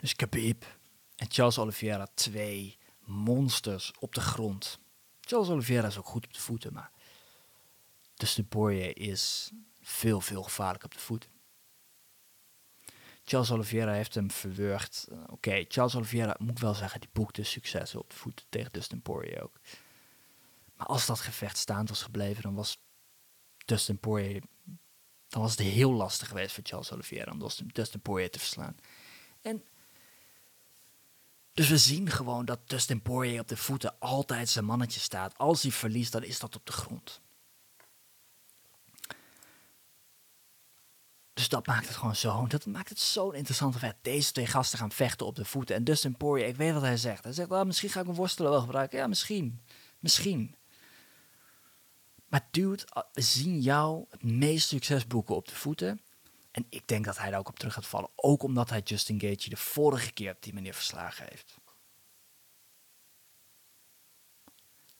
Dus 0.00 0.14
Khabib 0.14 0.64
en 1.16 1.26
Charles 1.30 1.58
Oliveira, 1.58 2.06
twee 2.14 2.78
monsters 3.04 3.92
op 3.98 4.14
de 4.14 4.20
grond. 4.20 4.78
Charles 5.20 5.48
Oliveira 5.48 5.86
is 5.86 5.98
ook 5.98 6.06
goed 6.06 6.24
op 6.24 6.32
de 6.34 6.40
voeten, 6.40 6.72
maar 6.72 6.90
Dustin 8.14 8.48
Poirier 8.48 8.98
is 8.98 9.50
veel, 9.80 10.20
veel 10.20 10.42
gevaarlijker 10.42 10.88
op 10.88 10.94
de 10.94 11.00
voeten. 11.00 11.30
Charles 13.30 13.50
Oliveira 13.50 13.92
heeft 13.92 14.14
hem 14.14 14.30
verwurgd. 14.30 15.06
Uh, 15.12 15.18
Oké, 15.26 15.64
Charles 15.68 15.96
Oliveira, 15.96 16.36
moet 16.38 16.50
ik 16.50 16.58
wel 16.58 16.74
zeggen, 16.74 17.00
die 17.00 17.08
boekte 17.12 17.42
succes 17.42 17.94
op 17.94 18.10
de 18.10 18.16
voeten 18.16 18.46
tegen 18.48 18.72
Dustin 18.72 19.02
Poirier 19.02 19.42
ook. 19.42 19.60
Maar 20.74 20.86
als 20.86 21.06
dat 21.06 21.20
gevecht 21.20 21.56
staand 21.56 21.88
was 21.88 22.02
gebleven, 22.02 22.42
dan 22.42 22.54
was 22.54 22.78
Dustin 23.64 23.98
Poirier, 23.98 24.42
dan 25.28 25.42
was 25.42 25.50
het 25.50 25.60
heel 25.60 25.92
lastig 25.92 26.28
geweest 26.28 26.54
voor 26.54 26.64
Charles 26.66 26.92
Oliveira 26.92 27.32
om 27.32 27.48
Dustin 27.72 28.00
Poirier 28.00 28.30
te 28.30 28.38
verslaan. 28.38 28.76
En 29.40 29.64
dus 31.52 31.68
we 31.68 31.78
zien 31.78 32.10
gewoon 32.10 32.44
dat 32.44 32.68
Dustin 32.68 33.02
Poirier 33.02 33.40
op 33.40 33.48
de 33.48 33.56
voeten 33.56 33.98
altijd 33.98 34.48
zijn 34.48 34.64
mannetje 34.64 35.00
staat. 35.00 35.38
Als 35.38 35.62
hij 35.62 35.72
verliest, 35.72 36.12
dan 36.12 36.24
is 36.24 36.38
dat 36.38 36.56
op 36.56 36.66
de 36.66 36.72
grond. 36.72 37.20
Dus 41.40 41.48
dat 41.48 41.66
maakt 41.66 41.86
het 41.86 41.96
gewoon 41.96 42.16
zo. 42.16 42.46
Dat 42.46 42.66
maakt 42.66 42.88
het 42.88 42.98
zo'n 42.98 43.34
interessante 43.34 43.78
vet. 43.78 43.96
Deze 44.02 44.32
twee 44.32 44.46
gasten 44.46 44.78
gaan 44.78 44.92
vechten 44.92 45.26
op 45.26 45.34
de 45.34 45.44
voeten. 45.44 45.76
En 45.76 45.84
Dustin 45.84 46.16
Poirier, 46.16 46.48
ik 46.48 46.56
weet 46.56 46.72
wat 46.72 46.82
hij 46.82 46.96
zegt. 46.96 47.24
Hij 47.24 47.32
zegt, 47.32 47.50
oh, 47.50 47.62
misschien 47.62 47.88
ga 47.88 48.00
ik 48.00 48.06
een 48.06 48.14
worstelen 48.14 48.50
wel 48.50 48.60
gebruiken. 48.60 48.98
Ja, 48.98 49.06
misschien. 49.06 49.60
Misschien. 49.98 50.56
Maar 52.28 52.48
dude, 52.50 52.82
we 53.12 53.20
zien 53.20 53.60
jou 53.60 54.06
het 54.10 54.22
meest 54.22 54.68
succes 54.68 55.06
boeken 55.06 55.34
op 55.34 55.48
de 55.48 55.54
voeten. 55.54 56.00
En 56.50 56.66
ik 56.68 56.88
denk 56.88 57.04
dat 57.04 57.18
hij 57.18 57.30
daar 57.30 57.38
ook 57.38 57.48
op 57.48 57.58
terug 57.58 57.74
gaat 57.74 57.86
vallen. 57.86 58.10
Ook 58.14 58.42
omdat 58.42 58.70
hij 58.70 58.80
Justin 58.80 59.20
Gaethje 59.20 59.50
de 59.50 59.56
vorige 59.56 60.12
keer 60.12 60.32
op 60.32 60.42
die 60.42 60.54
manier 60.54 60.74
verslagen 60.74 61.26
heeft. 61.28 61.54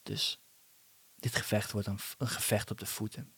Dus 0.03 0.39
dit 1.15 1.35
gevecht 1.35 1.71
wordt 1.71 1.87
een 1.87 2.27
gevecht 2.27 2.71
op 2.71 2.79
de 2.79 2.85
voeten. 2.85 3.33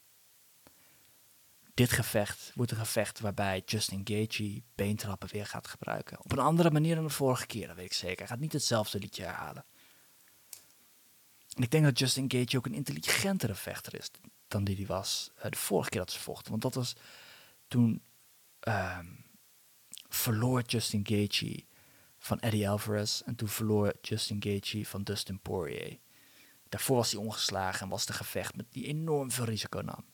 Dit 1.74 1.92
gevecht 1.92 2.52
wordt 2.56 2.72
een 2.72 2.78
gevecht 2.78 3.20
waarbij 3.20 3.62
Justin 3.66 4.02
Gaethje 4.04 4.62
beentrappen 4.76 5.30
weer 5.32 5.46
gaat 5.46 5.68
gebruiken. 5.68 6.20
Op 6.20 6.32
een 6.32 6.40
andere 6.40 6.72
manier 6.72 6.96
dan 6.96 7.04
de 7.04 7.10
vorige 7.10 7.46
keer, 7.46 7.68
dat 7.68 7.76
weet 7.76 7.86
ik 7.86 7.94
zeker. 7.94 8.18
Hij 8.18 8.28
gaat 8.28 8.40
niet 8.40 8.54
hetzelfde 8.54 9.00
liedje 9.00 9.24
herhalen. 9.24 9.66
En 11.56 11.64
ik 11.64 11.72
denk 11.72 11.84
dat 11.84 12.00
Justin 12.00 12.32
Gaethje 12.32 12.58
ook 12.58 12.66
een 12.66 12.74
intelligentere 12.74 13.56
vechter 13.56 13.96
is 13.96 14.12
dan 14.48 14.64
die 14.64 14.76
hij 14.76 14.86
was 14.86 15.32
uh, 15.38 15.44
de 15.44 15.58
vorige 15.58 15.90
keer 15.90 16.00
dat 16.00 16.12
ze 16.12 16.20
vochten. 16.20 16.50
Want 16.50 16.62
dat 16.62 16.74
was 16.74 16.96
toen 17.68 18.02
um, 18.68 19.26
verloor 20.10 20.62
Justin 20.62 21.08
Gaethje 21.08 21.66
van 22.18 22.40
Eddie 22.40 22.70
Alvarez 22.70 23.22
en 23.22 23.36
toen 23.36 23.48
verloor 23.48 23.94
Justin 24.02 24.44
Gaethje 24.44 24.86
van 24.86 25.04
Dustin 25.04 25.40
Poirier. 25.40 26.00
Daarvoor 26.70 26.96
was 26.96 27.12
hij 27.12 27.22
ongeslagen 27.22 27.82
en 27.82 27.90
was 27.90 28.06
de 28.06 28.14
gevecht 28.14 28.56
met 28.56 28.66
die 28.70 28.86
enorm 28.86 29.32
veel 29.32 29.46
risico 29.46 29.82
nam 29.82 30.06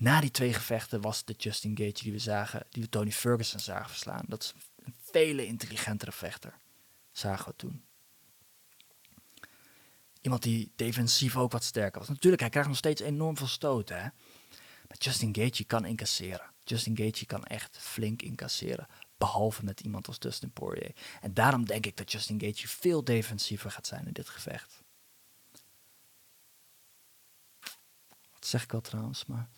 na 0.00 0.20
die 0.20 0.30
twee 0.30 0.52
gevechten 0.52 1.00
was 1.00 1.24
de 1.24 1.34
Justin 1.38 1.76
Gage 1.76 2.02
die 2.02 2.12
we 2.12 2.18
zagen, 2.18 2.66
die 2.70 2.82
we 2.82 2.88
Tony 2.88 3.12
Ferguson 3.12 3.60
zagen 3.60 3.88
verslaan. 3.88 4.24
Dat 4.28 4.42
is 4.42 4.54
een 4.84 4.94
vele 5.00 5.46
intelligentere 5.46 6.12
vechter, 6.12 6.54
zagen 7.12 7.46
we 7.46 7.56
toen. 7.56 7.84
Iemand 10.20 10.42
die 10.42 10.72
defensief 10.76 11.36
ook 11.36 11.52
wat 11.52 11.64
sterker 11.64 11.98
was. 11.98 12.08
Natuurlijk, 12.08 12.40
hij 12.40 12.50
krijgt 12.50 12.68
nog 12.68 12.78
steeds 12.78 13.00
enorm 13.00 13.36
veel 13.36 13.46
stoten. 13.46 13.96
Hè? 13.96 14.08
Maar 14.88 14.98
Justin 14.98 15.34
Gage 15.34 15.64
kan 15.64 15.84
incasseren. 15.84 16.50
Justin 16.64 16.96
Gage 16.96 17.26
kan 17.26 17.44
echt 17.44 17.78
flink 17.78 18.22
incasseren. 18.22 18.86
Behalve 19.18 19.64
met 19.64 19.80
iemand 19.80 20.06
als 20.06 20.18
Dustin 20.18 20.50
Poirier. 20.50 20.94
En 21.20 21.34
daarom 21.34 21.66
denk 21.66 21.86
ik 21.86 21.96
dat 21.96 22.12
Justin 22.12 22.40
Gage 22.40 22.68
veel 22.68 23.04
defensiever 23.04 23.70
gaat 23.70 23.86
zijn 23.86 24.06
in 24.06 24.12
dit 24.12 24.28
gevecht. 24.28 24.82
Wat 28.32 28.46
zeg 28.46 28.62
ik 28.62 28.72
wel 28.72 28.80
trouwens, 28.80 29.26
maar... 29.26 29.48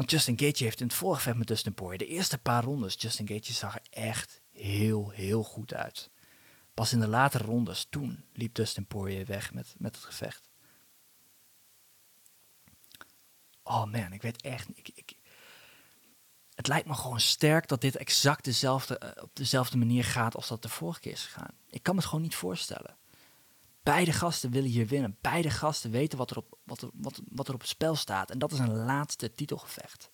Want 0.00 0.12
Justin 0.12 0.38
Gaethje 0.38 0.64
heeft 0.64 0.80
in 0.80 0.86
het 0.86 0.96
vorige 0.96 1.34
met 1.34 1.46
Dustin 1.46 1.74
Poirier... 1.74 1.98
de 1.98 2.14
eerste 2.14 2.38
paar 2.38 2.64
rondes, 2.64 2.96
Justin 2.98 3.28
Gaethje 3.28 3.52
zag 3.52 3.74
er 3.74 3.82
echt 3.90 4.40
heel, 4.52 5.10
heel 5.10 5.42
goed 5.42 5.74
uit. 5.74 6.10
Pas 6.74 6.92
in 6.92 7.00
de 7.00 7.08
latere 7.08 7.44
rondes, 7.44 7.86
toen 7.90 8.24
liep 8.32 8.54
Dustin 8.54 8.86
Poirier 8.86 9.26
weg 9.26 9.52
met, 9.52 9.74
met 9.78 9.94
het 9.94 10.04
gevecht. 10.04 10.48
Oh 13.62 13.84
man, 13.84 14.12
ik 14.12 14.22
weet 14.22 14.42
echt 14.42 14.68
ik, 14.74 14.90
ik, 14.94 15.16
Het 16.54 16.66
lijkt 16.66 16.86
me 16.86 16.94
gewoon 16.94 17.20
sterk 17.20 17.68
dat 17.68 17.80
dit 17.80 17.96
exact 17.96 18.44
dezelfde, 18.44 18.98
eh, 18.98 19.22
op 19.22 19.30
dezelfde 19.32 19.76
manier 19.76 20.04
gaat 20.04 20.34
als 20.34 20.48
dat 20.48 20.62
de 20.62 20.68
vorige 20.68 21.00
keer 21.00 21.12
is 21.12 21.24
gegaan. 21.24 21.54
Ik 21.70 21.82
kan 21.82 21.94
me 21.94 22.00
het 22.00 22.08
gewoon 22.08 22.24
niet 22.24 22.34
voorstellen. 22.34 22.96
Beide 23.82 24.12
gasten 24.12 24.50
willen 24.50 24.70
hier 24.70 24.86
winnen. 24.86 25.18
Beide 25.20 25.50
gasten 25.50 25.90
weten 25.90 26.18
wat 26.18 26.30
er 26.30 26.36
op, 26.36 26.58
wat 26.64 26.90
wat, 26.94 27.20
wat 27.28 27.48
er 27.48 27.54
op 27.54 27.60
het 27.60 27.68
spel 27.68 27.94
staat. 27.94 28.30
En 28.30 28.38
dat 28.38 28.52
is 28.52 28.58
een 28.58 28.74
laatste 28.74 29.32
titelgevecht. 29.32 30.10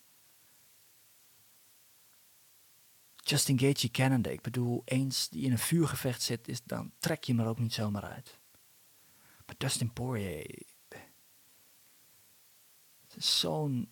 Justin 3.15 3.59
Gaethje 3.59 3.89
kennende, 3.89 4.31
ik 4.31 4.41
bedoel, 4.41 4.81
eens 4.85 5.29
die 5.29 5.43
in 5.43 5.51
een 5.51 5.57
vuurgevecht 5.57 6.21
zit, 6.21 6.47
is, 6.47 6.63
dan 6.63 6.91
trek 6.97 7.23
je 7.23 7.33
hem 7.33 7.41
er 7.41 7.47
ook 7.47 7.59
niet 7.59 7.73
zomaar 7.73 8.03
uit. 8.03 8.39
Maar 9.45 9.55
Dustin 9.57 9.93
Poirier, 9.93 10.65
het 13.01 13.15
is 13.15 13.39
zo'n, 13.39 13.91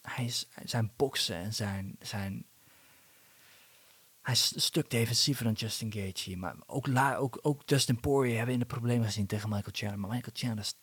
hij 0.00 0.24
is, 0.24 0.48
zijn 0.64 0.92
boksen 0.96 1.36
en 1.36 1.54
zijn, 1.54 1.96
zijn, 1.98 2.46
hij 4.22 4.34
is 4.34 4.52
een 4.54 4.60
stuk 4.60 4.90
defensiever 4.90 5.44
dan 5.44 5.52
Justin 5.52 5.92
Gaethje, 5.92 6.36
maar 6.36 6.56
ook, 6.66 6.86
la, 6.86 7.16
ook, 7.16 7.38
ook 7.42 7.66
Dustin 7.66 8.00
Poirier 8.00 8.36
hebben 8.36 8.54
in 8.54 8.60
de 8.60 8.66
problemen 8.66 9.06
gezien 9.06 9.26
tegen 9.26 9.48
Michael 9.48 9.72
Chandler. 9.72 10.00
Maar 10.00 10.10
Michael 10.10 10.36
Chandler's 10.36 10.74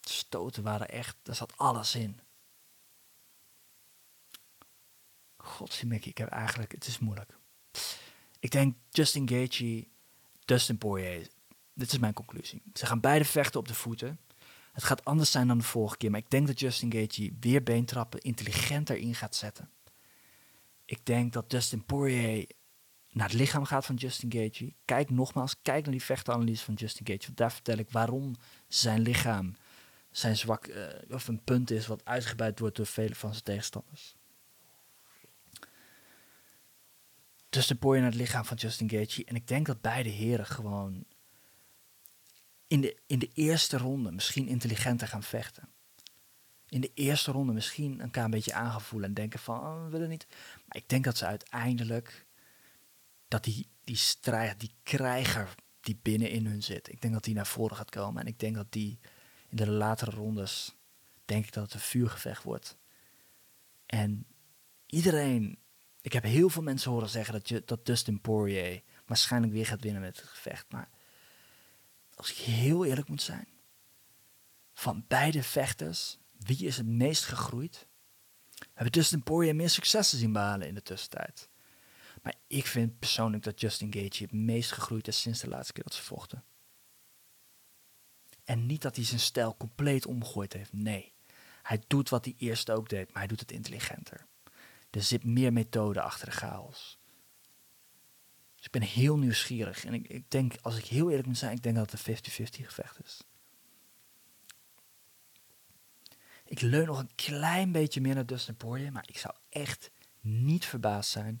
stoten 0.00 0.62
waren 0.62 0.88
echt, 0.88 1.16
daar 1.22 1.34
zat 1.34 1.56
alles 1.56 1.94
in. 1.94 2.20
Mickey, 5.84 6.10
ik 6.10 6.18
heb 6.18 6.28
eigenlijk, 6.28 6.72
het 6.72 6.86
is 6.86 6.98
moeilijk. 6.98 7.38
Ik 8.38 8.50
denk 8.50 8.76
Justin 8.90 9.28
Gaethje, 9.28 9.88
Dustin 10.44 10.78
Poirier, 10.78 11.28
dit 11.72 11.92
is 11.92 11.98
mijn 11.98 12.12
conclusie. 12.12 12.62
Ze 12.74 12.86
gaan 12.86 13.00
beide 13.00 13.24
vechten 13.24 13.60
op 13.60 13.68
de 13.68 13.74
voeten. 13.74 14.18
Het 14.72 14.84
gaat 14.84 15.04
anders 15.04 15.30
zijn 15.30 15.48
dan 15.48 15.58
de 15.58 15.64
vorige 15.64 15.96
keer, 15.96 16.10
maar 16.10 16.20
ik 16.20 16.30
denk 16.30 16.46
dat 16.46 16.60
Justin 16.60 16.92
Gaethje 16.92 17.32
weer 17.40 17.62
beentrappen 17.62 18.20
intelligenter 18.20 18.96
in 18.96 19.14
gaat 19.14 19.34
zetten. 19.34 19.70
Ik 20.84 21.06
denk 21.06 21.32
dat 21.32 21.50
Dustin 21.50 21.84
Poirier 21.84 22.46
naar 23.14 23.28
het 23.28 23.38
lichaam 23.38 23.64
gaat 23.64 23.86
van 23.86 23.94
Justin 23.94 24.32
Gaethje. 24.32 24.72
Kijk 24.84 25.10
nogmaals, 25.10 25.56
kijk 25.62 25.82
naar 25.82 25.92
die 25.92 26.02
vechtanalyse 26.02 26.64
van 26.64 26.74
Justin 26.74 27.06
Gaethje. 27.06 27.26
Want 27.26 27.38
daar 27.38 27.52
vertel 27.52 27.78
ik 27.78 27.90
waarom 27.90 28.34
zijn 28.68 29.00
lichaam 29.00 29.56
zijn 30.10 30.36
zwak, 30.36 30.66
uh, 30.66 30.86
of 31.10 31.28
een 31.28 31.44
punt 31.44 31.70
is 31.70 31.86
wat 31.86 32.04
uitgebuit 32.04 32.58
wordt 32.58 32.76
door 32.76 32.86
vele 32.86 33.14
van 33.14 33.30
zijn 33.30 33.42
tegenstanders. 33.42 34.16
tussen 37.54 37.78
Poirier 37.78 38.02
naar 38.02 38.10
het 38.10 38.20
lichaam 38.20 38.44
van 38.44 38.56
Justin 38.56 38.90
Gaethje. 38.90 39.24
En 39.24 39.34
ik 39.34 39.48
denk 39.48 39.66
dat 39.66 39.80
beide 39.80 40.08
heren 40.08 40.46
gewoon 40.46 41.04
in 42.66 42.80
de, 42.80 42.96
in 43.06 43.18
de 43.18 43.30
eerste 43.34 43.78
ronde 43.78 44.12
misschien 44.12 44.48
intelligenter 44.48 45.08
gaan 45.08 45.22
vechten. 45.22 45.68
In 46.68 46.80
de 46.80 46.90
eerste 46.94 47.30
ronde 47.30 47.52
misschien 47.52 48.00
elkaar 48.00 48.24
een 48.24 48.30
beetje 48.30 48.54
aangevoelen 48.54 49.08
en 49.08 49.14
denken 49.14 49.38
van, 49.38 49.58
oh, 49.58 49.84
we 49.84 49.90
willen 49.90 50.08
niet. 50.08 50.26
Maar 50.66 50.76
ik 50.76 50.88
denk 50.88 51.04
dat 51.04 51.16
ze 51.16 51.26
uiteindelijk, 51.26 52.23
dat 53.34 53.44
die, 53.44 53.68
die 53.84 53.96
strijd, 53.96 54.60
die 54.60 54.74
krijger 54.82 55.54
die 55.80 55.98
binnenin 56.02 56.46
hun 56.46 56.62
zit, 56.62 56.92
ik 56.92 57.00
denk 57.00 57.14
dat 57.14 57.24
die 57.24 57.34
naar 57.34 57.46
voren 57.46 57.76
gaat 57.76 57.90
komen. 57.90 58.22
En 58.22 58.28
ik 58.28 58.38
denk 58.38 58.54
dat 58.54 58.72
die 58.72 58.98
in 59.48 59.56
de 59.56 59.70
latere 59.70 60.10
rondes, 60.10 60.74
denk 61.24 61.46
ik 61.46 61.52
dat 61.52 61.64
het 61.64 61.74
een 61.74 61.80
vuurgevecht 61.80 62.42
wordt. 62.42 62.76
En 63.86 64.26
iedereen 64.86 65.58
ik 66.04 66.12
heb 66.12 66.22
heel 66.22 66.48
veel 66.48 66.62
mensen 66.62 66.90
horen 66.90 67.08
zeggen 67.08 67.32
dat, 67.32 67.48
je, 67.48 67.62
dat 67.64 67.86
Dustin 67.86 68.20
Poirier 68.20 68.82
waarschijnlijk 69.06 69.52
weer 69.52 69.66
gaat 69.66 69.82
winnen 69.82 70.02
met 70.02 70.16
het 70.16 70.26
gevecht. 70.26 70.66
Maar 70.72 70.88
als 72.14 72.30
ik 72.30 72.36
heel 72.36 72.84
eerlijk 72.84 73.08
moet 73.08 73.22
zijn, 73.22 73.48
van 74.72 75.04
beide 75.08 75.42
vechters, 75.42 76.18
wie 76.38 76.66
is 76.66 76.76
het 76.76 76.86
meest 76.86 77.24
gegroeid? 77.24 77.86
Hebben 78.72 78.92
Dustin 78.92 79.22
Poirier 79.22 79.56
meer 79.56 79.70
successen 79.70 80.18
zien 80.18 80.32
behalen 80.32 80.68
in 80.68 80.74
de 80.74 80.82
tussentijd. 80.82 81.48
Maar 82.24 82.34
ik 82.46 82.66
vind 82.66 82.98
persoonlijk 82.98 83.42
dat 83.42 83.60
Justin 83.60 83.92
Gaethje 83.92 84.24
het 84.24 84.32
meest 84.32 84.72
gegroeid 84.72 85.08
is 85.08 85.20
sinds 85.20 85.40
de 85.40 85.48
laatste 85.48 85.72
keer 85.72 85.84
dat 85.84 85.94
ze 85.94 86.02
vochten. 86.02 86.44
En 88.44 88.66
niet 88.66 88.82
dat 88.82 88.96
hij 88.96 89.04
zijn 89.04 89.20
stijl 89.20 89.56
compleet 89.56 90.06
omgegooid 90.06 90.52
heeft, 90.52 90.72
nee. 90.72 91.12
Hij 91.62 91.82
doet 91.86 92.08
wat 92.08 92.24
hij 92.24 92.34
eerst 92.38 92.70
ook 92.70 92.88
deed, 92.88 93.06
maar 93.08 93.18
hij 93.18 93.26
doet 93.26 93.40
het 93.40 93.52
intelligenter. 93.52 94.26
Er 94.90 95.02
zit 95.02 95.24
meer 95.24 95.52
methode 95.52 96.00
achter 96.00 96.26
de 96.26 96.32
chaos. 96.32 96.98
Dus 98.56 98.64
ik 98.64 98.70
ben 98.70 98.82
heel 98.82 99.18
nieuwsgierig. 99.18 99.84
En 99.84 99.94
ik, 99.94 100.08
ik 100.08 100.30
denk, 100.30 100.54
als 100.60 100.76
ik 100.76 100.84
heel 100.84 101.08
eerlijk 101.08 101.26
moet 101.26 101.38
zijn, 101.38 101.56
ik 101.56 101.62
denk 101.62 101.76
dat 101.76 101.90
het 101.90 102.06
een 102.06 102.16
50-50 102.16 102.64
gevecht 102.64 103.04
is. 103.04 103.22
Ik 106.44 106.60
leun 106.60 106.86
nog 106.86 106.98
een 106.98 107.14
klein 107.14 107.72
beetje 107.72 108.00
meer 108.00 108.14
naar 108.14 108.26
Dustin 108.26 108.56
Poirier, 108.56 108.92
maar 108.92 109.08
ik 109.08 109.18
zou 109.18 109.34
echt 109.48 109.90
niet 110.20 110.64
verbaasd 110.64 111.10
zijn 111.10 111.40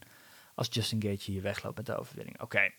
als 0.54 0.68
Justin 0.70 1.02
Gaethje 1.02 1.32
hier 1.32 1.42
wegloopt 1.42 1.76
met 1.76 1.86
de 1.86 1.96
overwinning. 1.96 2.40
Oké, 2.40 2.72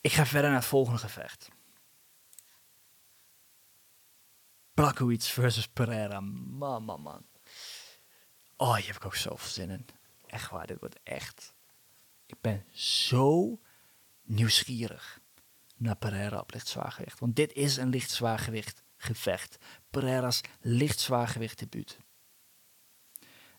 ik 0.00 0.12
ga 0.12 0.26
verder 0.26 0.50
naar 0.50 0.58
het 0.58 0.68
volgende 0.68 0.98
gevecht. 0.98 1.48
Blachowicz 4.74 5.28
versus 5.28 5.68
Pereira. 5.68 6.20
Man, 6.20 6.84
man, 6.84 7.00
man. 7.00 7.26
Oh, 8.56 8.76
hier 8.76 8.86
heb 8.86 8.96
ik 8.96 9.04
ook 9.04 9.14
zoveel 9.14 9.48
zin 9.48 9.70
in. 9.70 9.86
Echt 10.26 10.50
waar, 10.50 10.66
dit 10.66 10.80
wordt 10.80 11.00
echt. 11.02 11.54
Ik 12.26 12.40
ben 12.40 12.64
zo 12.72 13.60
nieuwsgierig 14.22 15.20
naar 15.76 15.96
Pereira 15.96 16.38
op 16.38 16.52
lichtzwaargewicht. 16.52 17.18
Want 17.18 17.36
dit 17.36 17.52
is 17.52 17.76
een 17.76 17.88
lichtzwaargewicht 17.88 18.82
gevecht. 18.96 19.56
Pereira's 19.90 20.40
lichtzwaargewicht 20.60 21.58
debuut. 21.58 21.98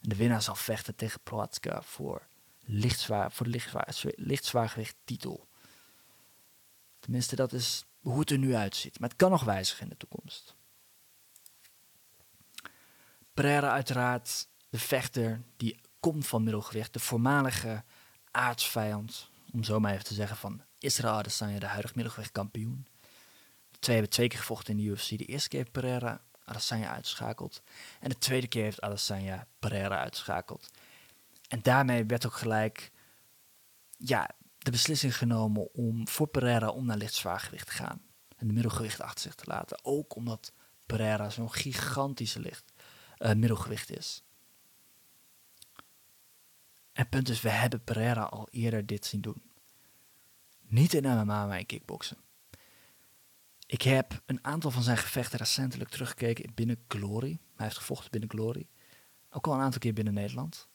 En 0.02 0.10
de 0.10 0.16
winnaar 0.16 0.42
zal 0.42 0.56
vechten 0.56 0.96
tegen 0.96 1.22
Proatska 1.22 1.82
voor, 1.82 2.28
lichtzwaar, 2.66 3.32
voor 3.32 3.46
de 3.46 3.52
lichtzwaar, 3.52 3.96
lichtzwaargewicht 4.16 4.96
titel. 5.04 5.48
Tenminste, 7.00 7.36
dat 7.36 7.54
is 7.54 7.86
hoe 8.00 8.20
het 8.20 8.30
er 8.30 8.38
nu 8.38 8.56
uitziet. 8.56 9.00
Maar 9.00 9.10
het 9.10 9.18
kan 9.18 9.32
nog 9.32 9.44
wijzigen 9.44 9.84
in 9.84 9.90
de 9.90 9.98
toekomst. 9.98 10.56
Pereira 13.34 13.72
uiteraard 13.72 14.48
de 14.70 14.80
vechter 14.80 15.42
die 15.58 15.80
komt 16.00 16.28
van 16.28 16.44
middelgewicht, 16.44 16.94
de 16.94 17.00
voormalige 17.00 17.84
aardsvijand, 18.32 19.30
om 19.52 19.64
zo 19.64 19.80
maar 19.80 19.92
even 19.92 20.06
te 20.06 20.14
zeggen, 20.14 20.38
van 20.38 20.62
Israël 20.80 21.14
Adesanya, 21.14 21.60
de 21.60 21.66
huidige 21.66 21.94
middelgewichtkampioen. 21.96 22.88
De 23.72 23.80
twee 23.80 23.96
hebben 23.96 24.14
twee 24.14 24.28
keer 24.28 24.40
gevochten 24.40 24.78
in 24.78 24.86
de 24.86 24.92
UFC. 24.92 25.10
De 25.10 25.26
eerste 25.26 25.50
keer 25.50 25.60
heeft 25.60 25.72
Pereira 25.72 26.22
Adesanya 26.46 26.94
uitschakeld. 26.94 27.62
En 28.00 28.10
de 28.10 28.18
tweede 28.18 28.48
keer 28.48 28.64
heeft 28.64 28.82
Adesanya 28.82 29.48
Pereira 29.60 30.00
uitschakeld. 30.00 30.72
En 31.48 31.62
daarmee 31.62 32.06
werd 32.06 32.26
ook 32.26 32.36
gelijk 32.36 32.92
ja, 33.98 34.30
de 34.58 34.72
beslissing 34.72 35.18
genomen 35.18 35.74
om 35.74 36.08
voor 36.08 36.28
Pereira 36.28 36.70
om 36.70 36.86
naar 36.86 36.98
licht 36.98 37.14
zwaargewicht 37.14 37.68
te 37.68 37.74
gaan. 37.74 38.02
En 38.38 38.48
de 38.48 38.54
middelgewicht 38.54 39.02
achter 39.02 39.22
zich 39.22 39.36
te 39.36 39.46
laten. 39.48 39.80
Ook 39.84 40.16
omdat 40.16 40.54
Pereira 40.86 41.30
zo'n 41.30 41.52
gigantische 41.52 42.40
licht, 42.40 42.74
uh, 43.20 43.34
middelgewicht 43.34 43.92
is. 43.92 44.24
En 46.92 47.10
punt 47.10 47.30
is, 47.30 47.42
we 47.42 47.50
hebben 47.50 47.84
Pereira 47.84 48.24
al 48.24 48.48
eerder 48.52 48.86
dit 48.86 49.06
zien 49.06 49.22
doen. 49.22 49.44
Niet 50.62 50.94
in 50.94 51.04
MMA, 51.04 51.46
maar 51.46 51.60
in 51.60 51.66
kickboksen. 51.66 52.18
Ik 53.66 53.82
heb 53.82 54.22
een 54.26 54.44
aantal 54.44 54.72
van 54.72 54.84
zijn 54.84 54.98
gevechten 54.98 55.40
recentelijk 55.40 55.90
teruggekeken 55.90 56.54
binnen 56.54 56.84
Glory. 56.88 57.40
Hij 57.56 57.66
heeft 57.66 57.78
gevochten 57.78 58.12
binnen 58.12 58.30
Glory. 58.30 58.68
Ook 59.30 59.48
al 59.48 59.54
een 59.54 59.60
aantal 59.60 59.80
keer 59.80 59.94
binnen 59.94 60.14
Nederland. 60.14 60.68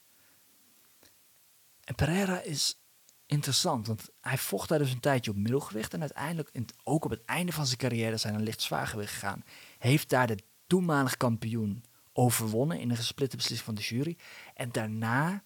En 1.83 1.95
Pereira 1.95 2.41
is 2.41 2.81
interessant, 3.25 3.87
want 3.87 4.09
hij 4.21 4.37
vocht 4.37 4.69
daar 4.69 4.79
dus 4.79 4.91
een 4.91 4.99
tijdje 4.99 5.31
op 5.31 5.37
middelgewicht. 5.37 5.93
En 5.93 5.99
uiteindelijk, 5.99 6.51
ook 6.83 7.05
op 7.05 7.11
het 7.11 7.25
einde 7.25 7.51
van 7.51 7.65
zijn 7.65 7.77
carrière, 7.77 8.17
zijn 8.17 8.35
een 8.35 8.43
licht 8.43 8.61
zwaargewicht 8.61 9.13
gegaan. 9.13 9.43
Heeft 9.77 10.09
daar 10.09 10.27
de 10.27 10.37
toenmalig 10.67 11.17
kampioen 11.17 11.83
overwonnen 12.13 12.79
in 12.79 12.89
een 12.89 12.95
gesplitte 12.95 13.35
beslissing 13.35 13.65
van 13.65 13.75
de 13.75 13.81
jury. 13.81 14.17
En 14.53 14.71
daarna 14.71 15.43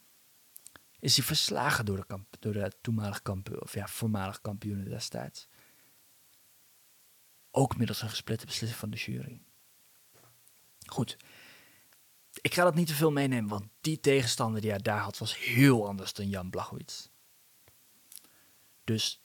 is 1.00 1.16
hij 1.16 1.26
verslagen 1.26 1.86
door 1.86 1.98
de, 1.98 2.06
kamp, 2.06 2.36
door 2.40 2.54
de 2.54 2.72
toenmalig 2.82 3.22
kampioen, 3.22 3.62
of 3.62 3.74
ja, 3.74 3.88
voormalig 3.88 4.42
kampioenen 4.42 4.90
destijds. 4.90 5.48
Ook 7.52 7.78
middels 7.78 8.02
een 8.02 8.10
gesplitte 8.10 8.46
beslissing 8.46 8.80
van 8.80 8.90
de 8.90 8.98
jury. 8.98 9.42
Goed. 10.86 11.18
Ik 12.46 12.54
ga 12.54 12.64
dat 12.64 12.76
niet 12.76 12.88
te 12.88 12.94
veel 12.94 13.12
meenemen, 13.12 13.50
want 13.50 13.68
die 13.82 14.00
tegenstander 14.00 14.62
die 14.62 14.70
hij 14.70 14.80
daar 14.80 15.00
had 15.00 15.18
was 15.18 15.38
heel 15.38 15.88
anders 15.88 16.14
dan 16.14 16.30
Jan 16.30 16.50
Blachowicz. 16.50 17.08
Dus, 18.84 19.24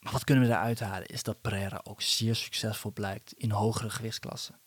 wat 0.00 0.24
kunnen 0.24 0.44
we 0.44 0.50
daaruit 0.50 0.80
halen 0.80 1.06
is 1.06 1.22
dat 1.22 1.40
Pereira 1.40 1.80
ook 1.84 2.02
zeer 2.02 2.34
succesvol 2.34 2.92
blijkt 2.92 3.32
in 3.32 3.50
hogere 3.50 3.90
gewichtsklassen. 3.90 4.60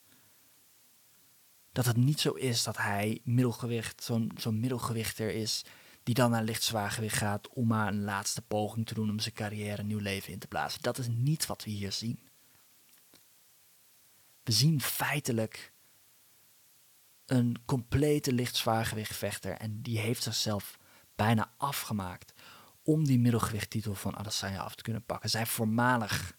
Dat 1.71 1.85
het 1.85 1.97
niet 1.97 2.19
zo 2.19 2.31
is 2.31 2.63
dat 2.63 2.77
hij 2.77 3.21
middelgewicht, 3.23 4.03
zo'n 4.03 4.31
zo'n 4.37 4.59
middelgewichter 4.59 5.29
is, 5.29 5.65
die 6.03 6.15
dan 6.15 6.31
naar 6.31 6.43
licht 6.43 6.63
zwaargewicht 6.63 7.17
gaat 7.17 7.49
om 7.49 7.67
maar 7.67 7.87
een 7.87 8.03
laatste 8.03 8.41
poging 8.41 8.85
te 8.85 8.93
doen 8.93 9.09
om 9.09 9.19
zijn 9.19 9.35
carrière 9.35 9.79
een 9.79 9.87
nieuw 9.87 9.99
leven 9.99 10.33
in 10.33 10.39
te 10.39 10.47
blazen. 10.47 10.81
Dat 10.81 10.97
is 10.97 11.07
niet 11.07 11.45
wat 11.45 11.63
we 11.63 11.69
hier 11.69 11.91
zien. 11.91 12.19
We 14.43 14.51
zien 14.51 14.81
feitelijk 14.81 15.72
een 17.33 17.61
complete 17.65 18.33
lichtzwaargewichtvechter 18.33 19.57
en 19.57 19.81
die 19.81 19.99
heeft 19.99 20.23
zichzelf 20.23 20.77
bijna 21.15 21.53
afgemaakt 21.57 22.33
om 22.83 23.05
die 23.05 23.19
middelgewichttitel 23.19 23.95
van 23.95 24.15
Adesanya 24.15 24.59
af 24.59 24.75
te 24.75 24.83
kunnen 24.83 25.05
pakken. 25.05 25.29
Zijn 25.29 25.47
voormalig 25.47 26.37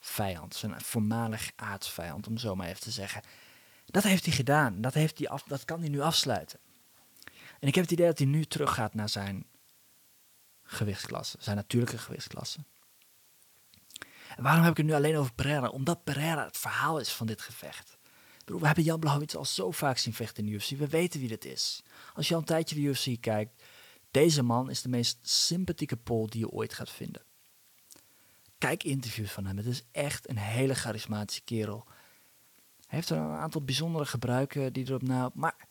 vijand, 0.00 0.54
zijn 0.54 0.80
voormalig 0.80 1.50
aardsvijand, 1.56 2.26
om 2.26 2.38
zo 2.38 2.54
maar 2.54 2.66
even 2.66 2.80
te 2.80 2.90
zeggen. 2.90 3.22
Dat 3.84 4.02
heeft 4.02 4.24
hij 4.24 4.34
gedaan. 4.34 4.80
Dat, 4.80 4.94
heeft 4.94 5.18
hij 5.18 5.28
af, 5.28 5.42
dat 5.42 5.64
kan 5.64 5.80
hij 5.80 5.88
nu 5.88 6.00
afsluiten. 6.00 6.58
En 7.60 7.68
ik 7.68 7.74
heb 7.74 7.84
het 7.84 7.92
idee 7.92 8.06
dat 8.06 8.18
hij 8.18 8.26
nu 8.26 8.44
teruggaat 8.44 8.94
naar 8.94 9.08
zijn 9.08 9.46
gewichtsklasse, 10.62 11.36
zijn 11.40 11.56
natuurlijke 11.56 11.98
gewichtsklasse. 11.98 12.64
Waarom 14.36 14.62
heb 14.62 14.70
ik 14.70 14.76
het 14.76 14.86
nu 14.86 14.92
alleen 14.92 15.16
over 15.16 15.34
Pereira? 15.34 15.68
Omdat 15.68 16.04
Pereira 16.04 16.44
het 16.44 16.58
verhaal 16.58 16.98
is 16.98 17.12
van 17.12 17.26
dit 17.26 17.40
gevecht. 17.40 17.98
We 18.44 18.66
hebben 18.66 18.84
Jan 18.84 19.00
Blachowicz 19.00 19.34
al 19.34 19.44
zo 19.44 19.70
vaak 19.70 19.98
zien 19.98 20.14
vechten 20.14 20.44
in 20.44 20.50
de 20.50 20.56
UFC. 20.56 20.68
We 20.68 20.88
weten 20.88 21.20
wie 21.20 21.28
dit 21.28 21.44
is. 21.44 21.82
Als 22.14 22.28
je 22.28 22.34
al 22.34 22.40
een 22.40 22.46
tijdje 22.46 22.74
de 22.74 22.80
UFC 22.80 23.20
kijkt, 23.20 23.62
deze 24.10 24.42
man 24.42 24.70
is 24.70 24.82
de 24.82 24.88
meest 24.88 25.18
sympathieke 25.22 25.96
pol 25.96 26.26
die 26.26 26.40
je 26.40 26.50
ooit 26.50 26.74
gaat 26.74 26.90
vinden. 26.90 27.22
Kijk 28.58 28.82
interviews 28.84 29.30
van 29.30 29.46
hem. 29.46 29.56
Het 29.56 29.66
is 29.66 29.82
echt 29.90 30.28
een 30.28 30.38
hele 30.38 30.74
charismatische 30.74 31.42
kerel. 31.42 31.84
Hij 32.86 33.00
heeft 33.00 33.10
er 33.10 33.16
een 33.16 33.36
aantal 33.36 33.64
bijzondere 33.64 34.06
gebruiken 34.06 34.72
die 34.72 34.86
erop 34.86 35.02
na. 35.02 35.30
Maar 35.34 35.68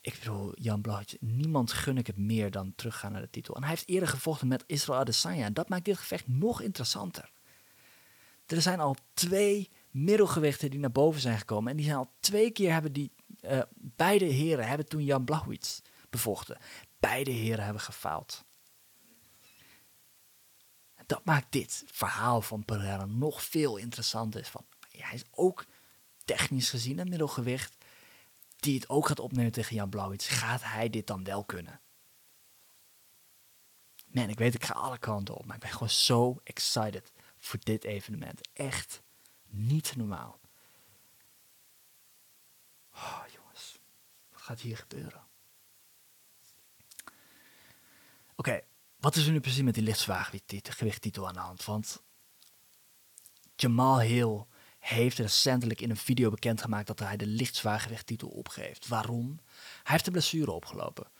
ik 0.00 0.18
bedoel, 0.18 0.52
Jan 0.60 0.80
Blachowicz, 0.80 1.14
niemand 1.20 1.72
gun 1.72 1.98
ik 1.98 2.06
het 2.06 2.18
meer 2.18 2.50
dan 2.50 2.72
teruggaan 2.74 3.12
naar 3.12 3.20
de 3.20 3.30
titel. 3.30 3.54
En 3.54 3.60
hij 3.60 3.70
heeft 3.70 3.88
eerder 3.88 4.08
gevochten 4.08 4.48
met 4.48 4.64
Israël 4.66 5.00
Adesanya. 5.00 5.50
Dat 5.50 5.68
maakt 5.68 5.84
dit 5.84 5.98
gevecht 5.98 6.28
nog 6.28 6.60
interessanter. 6.60 7.30
Er 8.46 8.62
zijn 8.62 8.80
al 8.80 8.96
twee 9.14 9.70
middelgewichten 9.94 10.70
die 10.70 10.80
naar 10.80 10.92
boven 10.92 11.20
zijn 11.20 11.38
gekomen. 11.38 11.70
En 11.70 11.76
die 11.76 11.86
zijn 11.86 11.98
al 11.98 12.12
twee 12.20 12.50
keer 12.50 12.72
hebben 12.72 12.92
die, 12.92 13.12
uh, 13.40 13.62
beide 13.74 14.24
heren 14.24 14.68
hebben 14.68 14.88
toen 14.88 15.04
Jan 15.04 15.24
Blachowicz 15.24 15.80
bevochten. 16.10 16.58
Beide 17.00 17.30
heren 17.30 17.64
hebben 17.64 17.82
gefaald. 17.82 18.44
Dat 21.06 21.24
maakt 21.24 21.52
dit 21.52 21.84
verhaal 21.86 22.42
van 22.42 22.64
Pereira 22.64 23.04
nog 23.04 23.42
veel 23.42 23.76
interessanter. 23.76 24.44
Van, 24.44 24.66
hij 24.90 25.14
is 25.14 25.24
ook 25.30 25.66
technisch 26.24 26.70
gezien 26.70 26.98
een 26.98 27.08
middelgewicht 27.08 27.76
die 28.56 28.74
het 28.74 28.88
ook 28.88 29.06
gaat 29.06 29.20
opnemen 29.20 29.52
tegen 29.52 29.76
Jan 29.76 29.88
Blauwits, 29.88 30.28
gaat 30.28 30.62
hij 30.62 30.90
dit 30.90 31.06
dan 31.06 31.24
wel 31.24 31.44
kunnen? 31.44 31.80
Man, 34.06 34.28
ik 34.28 34.38
weet, 34.38 34.54
ik 34.54 34.64
ga 34.64 34.74
alle 34.74 34.98
kanten 34.98 35.34
op, 35.34 35.44
maar 35.44 35.56
ik 35.56 35.62
ben 35.62 35.70
gewoon 35.70 35.90
zo 35.90 36.40
excited 36.44 37.12
voor 37.38 37.58
dit 37.62 37.84
evenement. 37.84 38.40
Echt 38.52 39.02
niet 39.54 39.96
normaal. 39.96 40.40
Oh, 42.94 43.22
jongens, 43.34 43.78
wat 44.32 44.40
gaat 44.40 44.60
hier 44.60 44.76
gebeuren? 44.76 45.22
Oké, 48.36 48.60
wat 48.96 49.16
is 49.16 49.26
er 49.26 49.32
nu 49.32 49.40
precies 49.40 49.62
met 49.62 49.74
die 49.74 49.82
lichtzwaargewichttitel 49.82 51.28
aan 51.28 51.34
de 51.34 51.40
hand? 51.40 51.64
Want 51.64 52.02
Jamal 53.56 54.00
Hill 54.00 54.44
heeft 54.78 55.18
recentelijk 55.18 55.80
in 55.80 55.90
een 55.90 55.96
video 55.96 56.30
bekendgemaakt 56.30 56.86
dat 56.86 56.98
hij 56.98 57.16
de 57.16 57.26
lichtzwaargewichttitel 57.26 58.28
opgeeft. 58.28 58.88
Waarom? 58.88 59.40
Hij 59.82 59.92
heeft 59.92 60.06
een 60.06 60.12
blessure 60.12 60.50
opgelopen. 60.50 61.10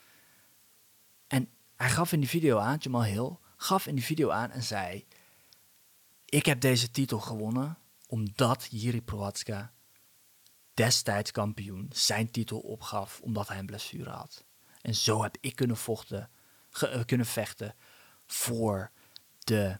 En 1.27 1.49
hij 1.75 1.89
gaf 1.89 2.11
in 2.11 2.19
die 2.19 2.29
video 2.29 2.57
aan, 2.57 2.77
Jamal 2.79 3.03
Hill, 3.03 3.37
gaf 3.57 3.87
in 3.87 3.95
die 3.95 4.03
video 4.03 4.29
aan 4.29 4.51
en 4.51 4.63
zei... 4.63 5.05
Ik 6.25 6.45
heb 6.45 6.61
deze 6.61 6.91
titel 6.91 7.19
gewonnen 7.19 7.77
omdat 8.15 8.67
Jiri 8.69 9.01
Prohatska, 9.01 9.73
destijds 10.73 11.31
kampioen, 11.31 11.89
zijn 11.93 12.31
titel 12.31 12.59
opgaf 12.59 13.19
omdat 13.21 13.47
hij 13.47 13.59
een 13.59 13.65
blessure 13.65 14.09
had. 14.09 14.45
En 14.81 14.95
zo 14.95 15.23
heb 15.23 15.37
ik 15.39 15.55
kunnen, 15.55 15.77
vochten, 15.77 16.29
ge, 16.69 17.03
kunnen 17.05 17.25
vechten 17.25 17.75
voor 18.25 18.91
de 19.39 19.79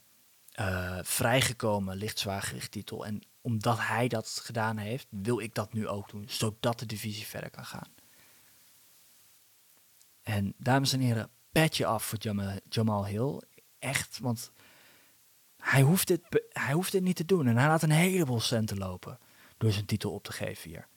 uh, 0.60 1.00
vrijgekomen 1.02 1.96
lichtzwaargewichttitel. 1.96 3.06
En 3.06 3.22
omdat 3.42 3.80
hij 3.80 4.08
dat 4.08 4.42
gedaan 4.44 4.78
heeft, 4.78 5.08
wil 5.10 5.40
ik 5.40 5.54
dat 5.54 5.74
nu 5.74 5.88
ook 5.88 6.10
doen, 6.10 6.26
zodat 6.30 6.80
de 6.80 6.86
divisie 6.86 7.26
verder 7.26 7.50
kan 7.50 7.66
gaan. 7.66 7.94
En 10.22 10.54
dames 10.58 10.94
en 10.94 11.00
heren, 11.00 11.30
petje 11.52 11.86
af 11.86 12.04
voor 12.04 12.20
Jamal 12.70 13.06
Hill. 13.06 13.42
Echt, 13.80 14.20
want 14.20 14.52
hij 15.66 15.82
hoeft, 15.82 16.08
dit, 16.08 16.22
hij 16.50 16.74
hoeft 16.74 16.92
dit 16.92 17.04
niet 17.04 17.16
te 17.16 17.26
doen. 17.26 17.48
En 17.48 17.58
hij 17.58 17.68
laat 17.68 17.82
een 17.82 17.92
heleboel 17.92 18.40
centen 18.40 18.78
lopen 18.78 19.20
door 19.58 19.72
zijn 19.72 19.86
titel 19.86 20.12
op 20.12 20.24
te 20.24 20.32
geven 20.32 20.70
hier. 20.70 20.88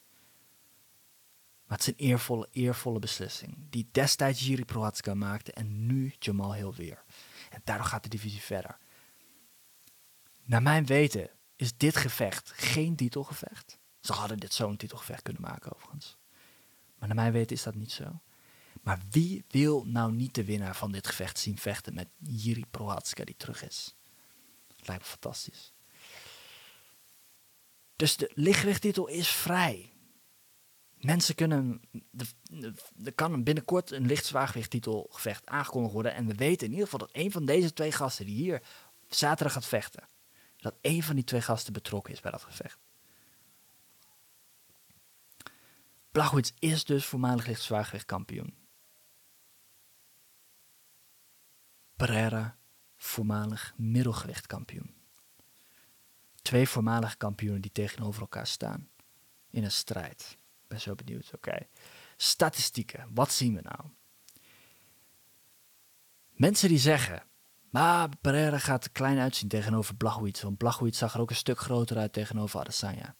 Maar 1.65 1.77
het 1.77 1.87
is 1.87 1.93
een 1.93 2.09
eervolle, 2.09 2.47
eervolle 2.51 2.99
beslissing. 2.99 3.57
Die 3.69 3.89
destijds 3.91 4.45
Jiri 4.45 4.65
Prohatska 4.65 5.13
maakte 5.13 5.51
en 5.51 5.85
nu 5.85 6.13
Jamal 6.19 6.53
Hill 6.53 6.71
weer. 6.71 7.03
En 7.49 7.61
daardoor 7.63 7.85
gaat 7.85 8.03
de 8.03 8.09
divisie 8.09 8.41
verder. 8.41 8.77
Naar 10.43 10.61
mijn 10.61 10.85
weten 10.85 11.29
is 11.55 11.77
dit 11.77 11.95
gevecht 11.95 12.51
geen 12.55 12.95
titelgevecht. 12.95 13.79
Ze 13.99 14.13
hadden 14.13 14.39
dit 14.39 14.53
zo'n 14.53 14.77
titelgevecht 14.77 15.21
kunnen 15.21 15.41
maken 15.41 15.75
overigens. 15.75 16.17
Maar 16.97 17.07
naar 17.07 17.17
mijn 17.17 17.31
weten 17.31 17.55
is 17.55 17.63
dat 17.63 17.75
niet 17.75 17.91
zo. 17.91 18.21
Maar 18.81 18.99
wie 19.09 19.45
wil 19.47 19.85
nou 19.85 20.11
niet 20.11 20.35
de 20.35 20.45
winnaar 20.45 20.75
van 20.75 20.91
dit 20.91 21.07
gevecht 21.07 21.39
zien 21.39 21.57
vechten 21.57 21.93
met 21.93 22.07
Jiri 22.17 22.65
Prohatska 22.65 23.23
die 23.23 23.37
terug 23.37 23.63
is? 23.63 23.98
Lijkt 24.79 25.03
me 25.03 25.09
fantastisch. 25.09 25.73
Dus 27.95 28.17
de 28.17 28.31
lichtgewichttitel 28.33 29.07
is 29.07 29.27
vrij. 29.27 29.93
Mensen 30.93 31.35
kunnen. 31.35 31.81
Er 33.03 33.13
kan 33.13 33.43
binnenkort 33.43 33.91
een 33.91 34.05
lichtzwaargewichttitelgevecht 34.05 35.47
aangekondigd 35.47 35.93
worden. 35.93 36.13
En 36.13 36.27
we 36.27 36.35
weten 36.35 36.65
in 36.65 36.71
ieder 36.71 36.85
geval 36.89 37.07
dat 37.07 37.15
een 37.15 37.31
van 37.31 37.45
deze 37.45 37.73
twee 37.73 37.91
gasten 37.91 38.25
die 38.25 38.35
hier 38.35 38.61
zaterdag 39.07 39.53
gaat 39.53 39.65
vechten 39.65 40.07
dat 40.61 40.75
één 40.81 41.03
van 41.03 41.15
die 41.15 41.23
twee 41.23 41.41
gasten 41.41 41.73
betrokken 41.73 42.13
is 42.13 42.19
bij 42.19 42.31
dat 42.31 42.43
gevecht. 42.43 42.79
Blachowicz 46.11 46.51
is 46.59 46.85
dus 46.85 47.05
voormalig 47.05 47.45
lichtzwaargewicht 47.45 48.05
kampioen. 48.05 48.57
Pereira, 51.95 52.58
voormalig 52.99 53.73
middelgewicht 53.75 54.45
kampioen. 54.45 54.93
Twee 56.41 56.67
voormalige 56.67 57.17
kampioenen 57.17 57.61
die 57.61 57.71
tegenover 57.71 58.21
elkaar 58.21 58.47
staan 58.47 58.89
in 59.49 59.63
een 59.63 59.71
strijd. 59.71 60.37
Ik 60.61 60.67
ben 60.67 60.81
zo 60.81 60.95
benieuwd. 60.95 61.31
Oké. 61.35 61.57
Statistieken. 62.17 63.07
Wat 63.13 63.31
zien 63.31 63.55
we 63.55 63.61
nou? 63.61 63.79
Mensen 66.31 66.69
die 66.69 66.77
zeggen 66.77 67.23
maar 67.69 68.09
Pereira 68.21 68.57
gaat 68.57 68.83
er 68.83 68.91
klein 68.91 69.19
uitzien 69.19 69.47
tegenover 69.47 69.95
Blachowicz. 69.95 70.41
Want 70.41 70.57
Blachowicz 70.57 70.97
zag 70.97 71.13
er 71.13 71.19
ook 71.19 71.29
een 71.29 71.35
stuk 71.35 71.59
groter 71.59 71.97
uit 71.97 72.13
tegenover 72.13 72.59
Adesanya. 72.59 73.15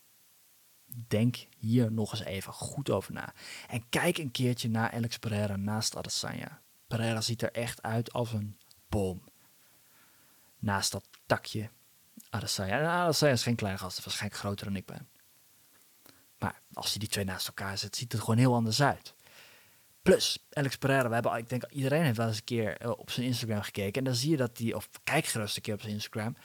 Denk 1.07 1.47
hier 1.57 1.91
nog 1.91 2.11
eens 2.11 2.23
even 2.23 2.53
goed 2.53 2.89
over 2.89 3.13
na. 3.13 3.33
En 3.67 3.89
kijk 3.89 4.17
een 4.17 4.31
keertje 4.31 4.69
naar 4.69 4.91
Alex 4.91 5.17
Pereira 5.17 5.55
naast 5.55 5.95
Adesanya. 5.95 6.61
Pereira 6.87 7.21
ziet 7.21 7.41
er 7.41 7.51
echt 7.51 7.81
uit 7.81 8.13
als 8.13 8.33
een 8.33 8.57
boom. 8.87 9.23
Naast 10.59 10.91
dat 10.91 11.07
takje 11.25 11.69
Adesanya. 12.29 12.79
En 12.79 12.85
Adesanya 12.85 13.33
is 13.33 13.43
geen 13.43 13.55
kleine 13.55 13.79
gast, 13.79 14.03
waarschijnlijk 14.03 14.41
groter 14.41 14.65
dan 14.65 14.75
ik 14.75 14.85
ben. 14.85 15.09
Maar 16.37 16.61
als 16.73 16.93
je 16.93 16.99
die 16.99 17.09
twee 17.09 17.25
naast 17.25 17.47
elkaar 17.47 17.77
zet, 17.77 17.95
ziet 17.95 18.11
het 18.11 18.21
gewoon 18.21 18.37
heel 18.37 18.53
anders 18.53 18.81
uit. 18.81 19.13
Plus, 20.01 20.47
Alex 20.51 20.77
Pereira, 20.77 21.07
we 21.07 21.13
hebben, 21.13 21.37
ik 21.37 21.49
denk 21.49 21.65
iedereen 21.65 22.03
heeft 22.03 22.17
wel 22.17 22.27
eens 22.27 22.37
een 22.37 22.43
keer 22.43 22.77
eh, 22.77 22.89
op 22.89 23.11
zijn 23.11 23.25
Instagram 23.25 23.61
gekeken. 23.61 23.93
En 23.93 24.03
dan 24.03 24.15
zie 24.15 24.29
je 24.29 24.37
dat 24.37 24.57
hij, 24.57 24.73
of 24.73 24.89
kijk 25.03 25.25
gerust 25.25 25.55
een 25.55 25.61
keer 25.61 25.73
op 25.73 25.81
zijn 25.81 25.93
Instagram. 25.93 26.35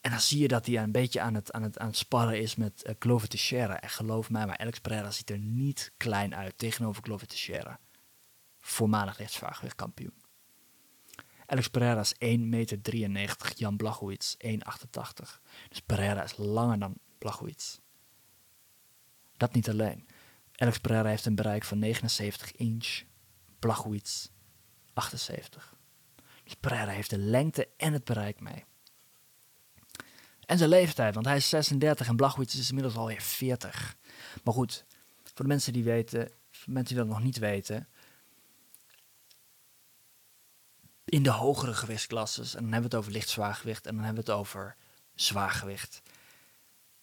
En 0.00 0.10
dan 0.10 0.20
zie 0.20 0.40
je 0.40 0.48
dat 0.48 0.66
hij 0.66 0.76
een 0.76 0.92
beetje 0.92 1.20
aan 1.20 1.34
het, 1.34 1.52
aan 1.52 1.62
het, 1.62 1.78
aan 1.78 1.94
sparren 1.94 2.40
is 2.40 2.56
met 2.56 2.84
uh, 2.86 2.94
Glover 2.98 3.28
Teixeira. 3.28 3.80
En 3.80 3.88
geloof 3.88 4.30
mij, 4.30 4.46
maar 4.46 4.58
Alex 4.58 4.78
Pereira 4.78 5.10
ziet 5.10 5.30
er 5.30 5.38
niet 5.38 5.92
klein 5.96 6.34
uit 6.34 6.58
tegenover 6.58 7.02
Glover 7.02 7.26
Teixeira. 7.26 7.78
Voormalig 8.60 9.18
rechtsvaargewicht 9.18 9.74
kampioen. 9.74 10.23
Alex 11.46 11.68
Pereira 11.68 12.00
is 12.00 12.14
1,93 12.14 12.38
meter, 12.38 13.52
Jan 13.56 13.76
Blachowicz 13.76 14.34
1,88. 14.44 15.40
Dus 15.68 15.80
Pereira 15.86 16.22
is 16.22 16.36
langer 16.36 16.78
dan 16.78 16.94
Blachowicz. 17.18 17.78
Dat 19.36 19.54
niet 19.54 19.68
alleen. 19.68 20.06
Alex 20.54 20.78
Pereira 20.78 21.08
heeft 21.08 21.26
een 21.26 21.34
bereik 21.34 21.64
van 21.64 21.78
79 21.78 22.52
inch. 22.52 23.02
Blachowicz 23.58 24.28
78. 24.92 25.76
Dus 26.44 26.54
Pereira 26.54 26.90
heeft 26.90 27.10
de 27.10 27.18
lengte 27.18 27.68
en 27.76 27.92
het 27.92 28.04
bereik 28.04 28.40
mee. 28.40 28.64
En 30.46 30.58
zijn 30.58 30.70
leeftijd, 30.70 31.14
want 31.14 31.26
hij 31.26 31.36
is 31.36 31.48
36 31.48 32.08
en 32.08 32.16
Blachowicz 32.16 32.54
is 32.54 32.68
inmiddels 32.68 32.96
alweer 32.96 33.20
40. 33.20 33.96
Maar 34.44 34.54
goed, 34.54 34.84
voor 35.22 35.44
de 35.44 35.50
mensen 35.50 35.72
die 35.72 35.84
weten, 35.84 36.28
voor 36.50 36.64
de 36.64 36.72
mensen 36.72 36.94
die 36.94 37.04
dat 37.04 37.14
nog 37.14 37.22
niet 37.22 37.38
weten. 37.38 37.88
In 41.14 41.22
de 41.22 41.30
hogere 41.30 41.74
gewichtsklasses, 41.74 42.54
en 42.54 42.62
dan 42.62 42.72
hebben 42.72 42.90
we 42.90 42.96
het 42.96 43.04
over 43.04 43.12
licht 43.12 43.28
zwaargewicht 43.28 43.86
en 43.86 43.94
dan 43.94 44.04
hebben 44.04 44.24
we 44.24 44.30
het 44.30 44.40
over 44.40 44.76
zwaargewicht. 45.14 46.02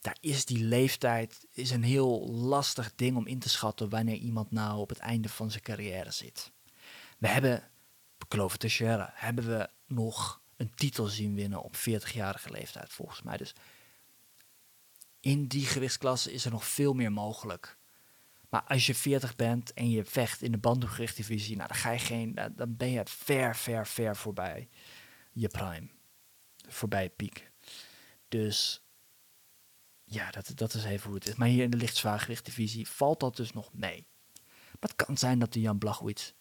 Daar 0.02 0.18
is 0.20 0.46
die 0.46 0.64
leeftijd 0.64 1.46
is 1.52 1.72
een 1.72 1.84
heel 1.84 2.28
lastig 2.30 2.92
ding 2.96 3.18
om 3.18 3.28
in 3.28 3.40
te 3.40 3.50
schatten 3.50 3.90
wanneer 3.90 4.16
iemand 4.16 4.52
nou 4.52 4.80
op 4.80 4.90
het 4.90 4.98
einde 4.98 5.30
van 5.30 5.52
zijn 5.52 5.64
carrière 5.64 6.12
zit. 6.12 6.52
We 7.18 7.28
hebben, 7.28 7.70
Clover 8.28 8.58
Teixeira, 8.58 9.12
hebben 9.14 9.48
we 9.48 9.70
nog 9.86 10.42
een 10.56 10.74
titel 10.76 11.06
zien 11.06 11.36
winnen 11.36 11.64
op 11.64 11.76
40-jarige 11.76 12.52
leeftijd, 12.52 12.94
volgens 12.94 13.22
mij. 13.22 13.38
Dus 13.38 13.56
in 15.20 15.48
die 15.48 15.66
gewichtsklasse 15.66 16.34
is 16.34 16.46
er 16.46 16.52
nog 16.52 16.68
veel 16.68 16.94
meer 16.94 17.12
mogelijk. 17.12 17.78
Maar 18.52 18.64
als 18.64 18.86
je 18.86 18.96
40 18.96 19.36
bent 19.36 19.74
en 19.74 19.90
je 19.90 20.06
vecht 20.06 20.42
in 20.42 20.52
de 20.52 20.58
bandengewichtdivisie, 20.58 21.56
nou, 21.56 21.68
dan, 21.68 21.78
ga 21.78 21.92
je 21.92 22.00
geen, 22.00 22.36
dan 22.56 22.78
ben 22.78 22.92
je 22.92 23.02
ver, 23.06 23.56
ver, 23.56 23.88
ver 23.88 24.16
voorbij 24.16 24.70
je 25.32 25.48
prime. 25.48 25.90
Voorbij 26.68 27.10
piek. 27.10 27.52
Dus 28.28 28.84
ja, 30.04 30.32
dat, 30.32 30.52
dat 30.56 30.74
is 30.74 30.84
even 30.84 31.06
hoe 31.06 31.16
het 31.16 31.28
is. 31.28 31.36
Maar 31.36 31.48
hier 31.48 31.64
in 31.64 31.70
de 31.70 31.78
lichtzwaargewichtdivisie 31.78 32.88
valt 32.88 33.20
dat 33.20 33.36
dus 33.36 33.54
nog 33.54 33.74
mee. 33.74 34.08
Maar 34.80 34.90
het 34.90 35.06
kan 35.06 35.18
zijn 35.18 35.40
dat 35.40 35.54
de 35.54 35.62
Jan 35.62 35.78
Blachowicz 35.78 36.32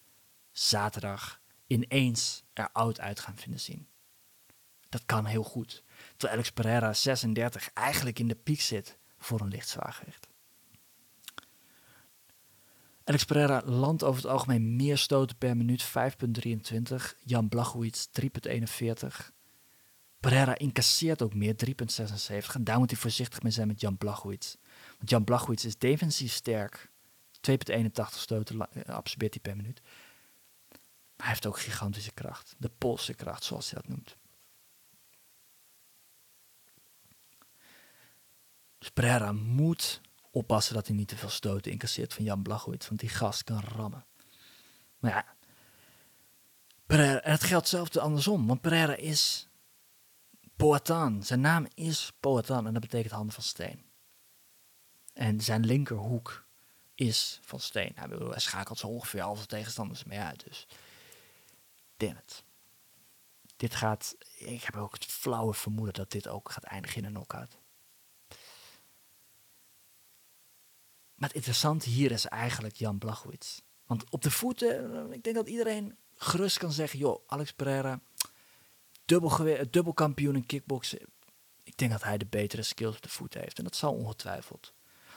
zaterdag 0.50 1.40
ineens 1.66 2.42
er 2.52 2.70
oud 2.72 3.00
uit 3.00 3.20
gaan 3.20 3.36
vinden 3.36 3.60
zien. 3.60 3.88
Dat 4.88 5.06
kan 5.06 5.24
heel 5.24 5.42
goed. 5.42 5.84
Terwijl 6.10 6.32
Alex 6.32 6.50
Pereira 6.50 6.92
36 6.92 7.72
eigenlijk 7.72 8.18
in 8.18 8.28
de 8.28 8.34
piek 8.34 8.60
zit 8.60 8.98
voor 9.18 9.40
een 9.40 9.48
lichtzwaargewicht. 9.48 10.29
Alex 13.10 13.24
Pereira 13.24 13.62
landt 13.64 14.02
over 14.02 14.22
het 14.22 14.30
algemeen 14.30 14.76
meer 14.76 14.98
stoten 14.98 15.36
per 15.36 15.56
minuut, 15.56 15.88
5,23. 15.88 17.18
Jan 17.24 17.48
Blachowicz 17.48 18.06
3,41. 18.20 19.06
Pereira 20.20 20.58
incasseert 20.58 21.22
ook 21.22 21.34
meer, 21.34 21.54
3,76. 21.66 22.54
En 22.54 22.64
daar 22.64 22.78
moet 22.78 22.90
hij 22.90 23.00
voorzichtig 23.00 23.42
mee 23.42 23.52
zijn 23.52 23.66
met 23.66 23.80
Jan 23.80 23.96
Blachowicz. 23.96 24.54
Want 24.98 25.10
Jan 25.10 25.24
Blachowicz 25.24 25.64
is 25.64 25.78
defensief 25.78 26.32
sterk. 26.32 26.90
2,81 27.50 27.88
stoten 28.10 28.60
eh, 28.60 28.94
absorbeert 28.94 29.34
hij 29.34 29.42
per 29.42 29.56
minuut. 29.56 29.80
Maar 29.82 30.78
hij 31.16 31.28
heeft 31.28 31.46
ook 31.46 31.60
gigantische 31.60 32.12
kracht. 32.12 32.54
De 32.58 32.70
Poolse 32.78 33.14
kracht, 33.14 33.44
zoals 33.44 33.70
hij 33.70 33.80
dat 33.80 33.90
noemt. 33.90 34.16
Dus 38.78 38.90
Pereira 38.90 39.32
moet 39.32 40.00
oppassen 40.30 40.74
dat 40.74 40.86
hij 40.86 40.96
niet 40.96 41.08
te 41.08 41.16
veel 41.16 41.28
stoten 41.28 41.72
incasseert 41.72 42.14
van 42.14 42.24
Jan 42.24 42.42
Blachowicz. 42.42 42.88
Want 42.88 43.00
die 43.00 43.08
gast 43.08 43.44
kan 43.44 43.60
rammen. 43.60 44.06
Maar 44.98 45.10
ja, 45.10 45.34
Pereira, 46.86 47.20
het 47.22 47.42
geldt 47.42 47.68
zelfs 47.68 47.98
andersom. 47.98 48.46
Want 48.46 48.60
Pereira 48.60 48.94
is 48.94 49.48
Poatan. 50.56 51.22
Zijn 51.22 51.40
naam 51.40 51.66
is 51.74 52.12
Poatan 52.20 52.66
en 52.66 52.72
dat 52.72 52.82
betekent 52.82 53.12
handen 53.12 53.34
van 53.34 53.42
steen. 53.42 53.84
En 55.12 55.40
zijn 55.40 55.66
linkerhoek 55.66 56.44
is 56.94 57.38
van 57.42 57.60
steen. 57.60 57.92
Hij, 57.94 58.08
hij 58.08 58.40
schakelt 58.40 58.78
zo 58.78 58.86
ongeveer 58.86 59.22
al 59.22 59.34
zijn 59.36 59.48
tegenstanders 59.48 60.04
mee 60.04 60.18
uit. 60.18 60.44
Dus 60.44 60.66
damn 61.96 62.16
it. 62.16 62.44
Dit 63.56 63.74
gaat, 63.74 64.16
ik 64.36 64.62
heb 64.62 64.76
ook 64.76 64.92
het 64.92 65.04
flauwe 65.04 65.54
vermoeden 65.54 65.94
dat 65.94 66.10
dit 66.10 66.28
ook 66.28 66.50
gaat 66.50 66.64
eindigen 66.64 66.98
in 66.98 67.04
een 67.04 67.12
knockout. 67.12 67.58
Maar 71.20 71.28
het 71.28 71.38
interessante 71.38 71.88
hier 71.88 72.10
is 72.10 72.26
eigenlijk 72.26 72.76
Jan 72.76 72.98
Blachowicz. 72.98 73.60
Want 73.86 74.10
op 74.10 74.22
de 74.22 74.30
voeten, 74.30 75.12
ik 75.12 75.22
denk 75.22 75.36
dat 75.36 75.48
iedereen 75.48 75.96
gerust 76.14 76.58
kan 76.58 76.72
zeggen, 76.72 76.98
joh, 76.98 77.22
Alex 77.26 77.52
Pereira, 77.52 78.00
dubbel, 79.04 79.56
dubbelkampioen 79.70 80.36
in 80.36 80.46
kickboksen. 80.46 80.98
Ik 81.62 81.76
denk 81.76 81.90
dat 81.90 82.02
hij 82.02 82.18
de 82.18 82.26
betere 82.26 82.62
skills 82.62 82.96
op 82.96 83.02
de 83.02 83.08
voeten 83.08 83.40
heeft. 83.40 83.58
En 83.58 83.64
dat 83.64 83.76
zal 83.76 83.94
ongetwijfeld. 83.94 84.72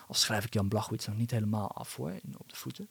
Al 0.08 0.16
schrijf 0.16 0.46
ik 0.46 0.54
Jan 0.54 0.68
Blachowicz 0.68 1.08
nog 1.08 1.18
niet 1.18 1.32
helemaal 1.32 1.72
af 1.72 1.96
hoor, 1.96 2.20
op 2.38 2.50
de 2.50 2.56
voeten. 2.56 2.88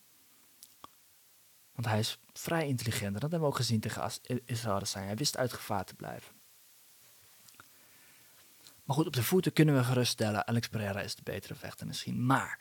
Want 1.72 1.86
hij 1.86 1.98
is 1.98 2.18
vrij 2.32 2.66
intelligent. 2.66 3.14
En 3.14 3.20
dat 3.20 3.30
hebben 3.30 3.40
we 3.40 3.46
ook 3.46 3.56
gezien 3.56 3.80
tegen 3.80 4.10
Israël 4.44 4.86
zijn. 4.86 5.06
Hij 5.06 5.16
wist 5.16 5.36
uit 5.36 5.52
gevaar 5.52 5.84
te 5.84 5.94
blijven. 5.94 6.34
Maar 8.84 8.96
goed, 8.96 9.06
op 9.06 9.14
de 9.14 9.22
voeten 9.22 9.52
kunnen 9.52 9.74
we 9.74 9.84
geruststellen. 9.84 10.46
Alex 10.46 10.68
Pereira 10.68 11.00
is 11.00 11.14
de 11.14 11.22
betere 11.22 11.54
vechter 11.54 11.86
misschien. 11.86 12.26
Maar 12.26 12.58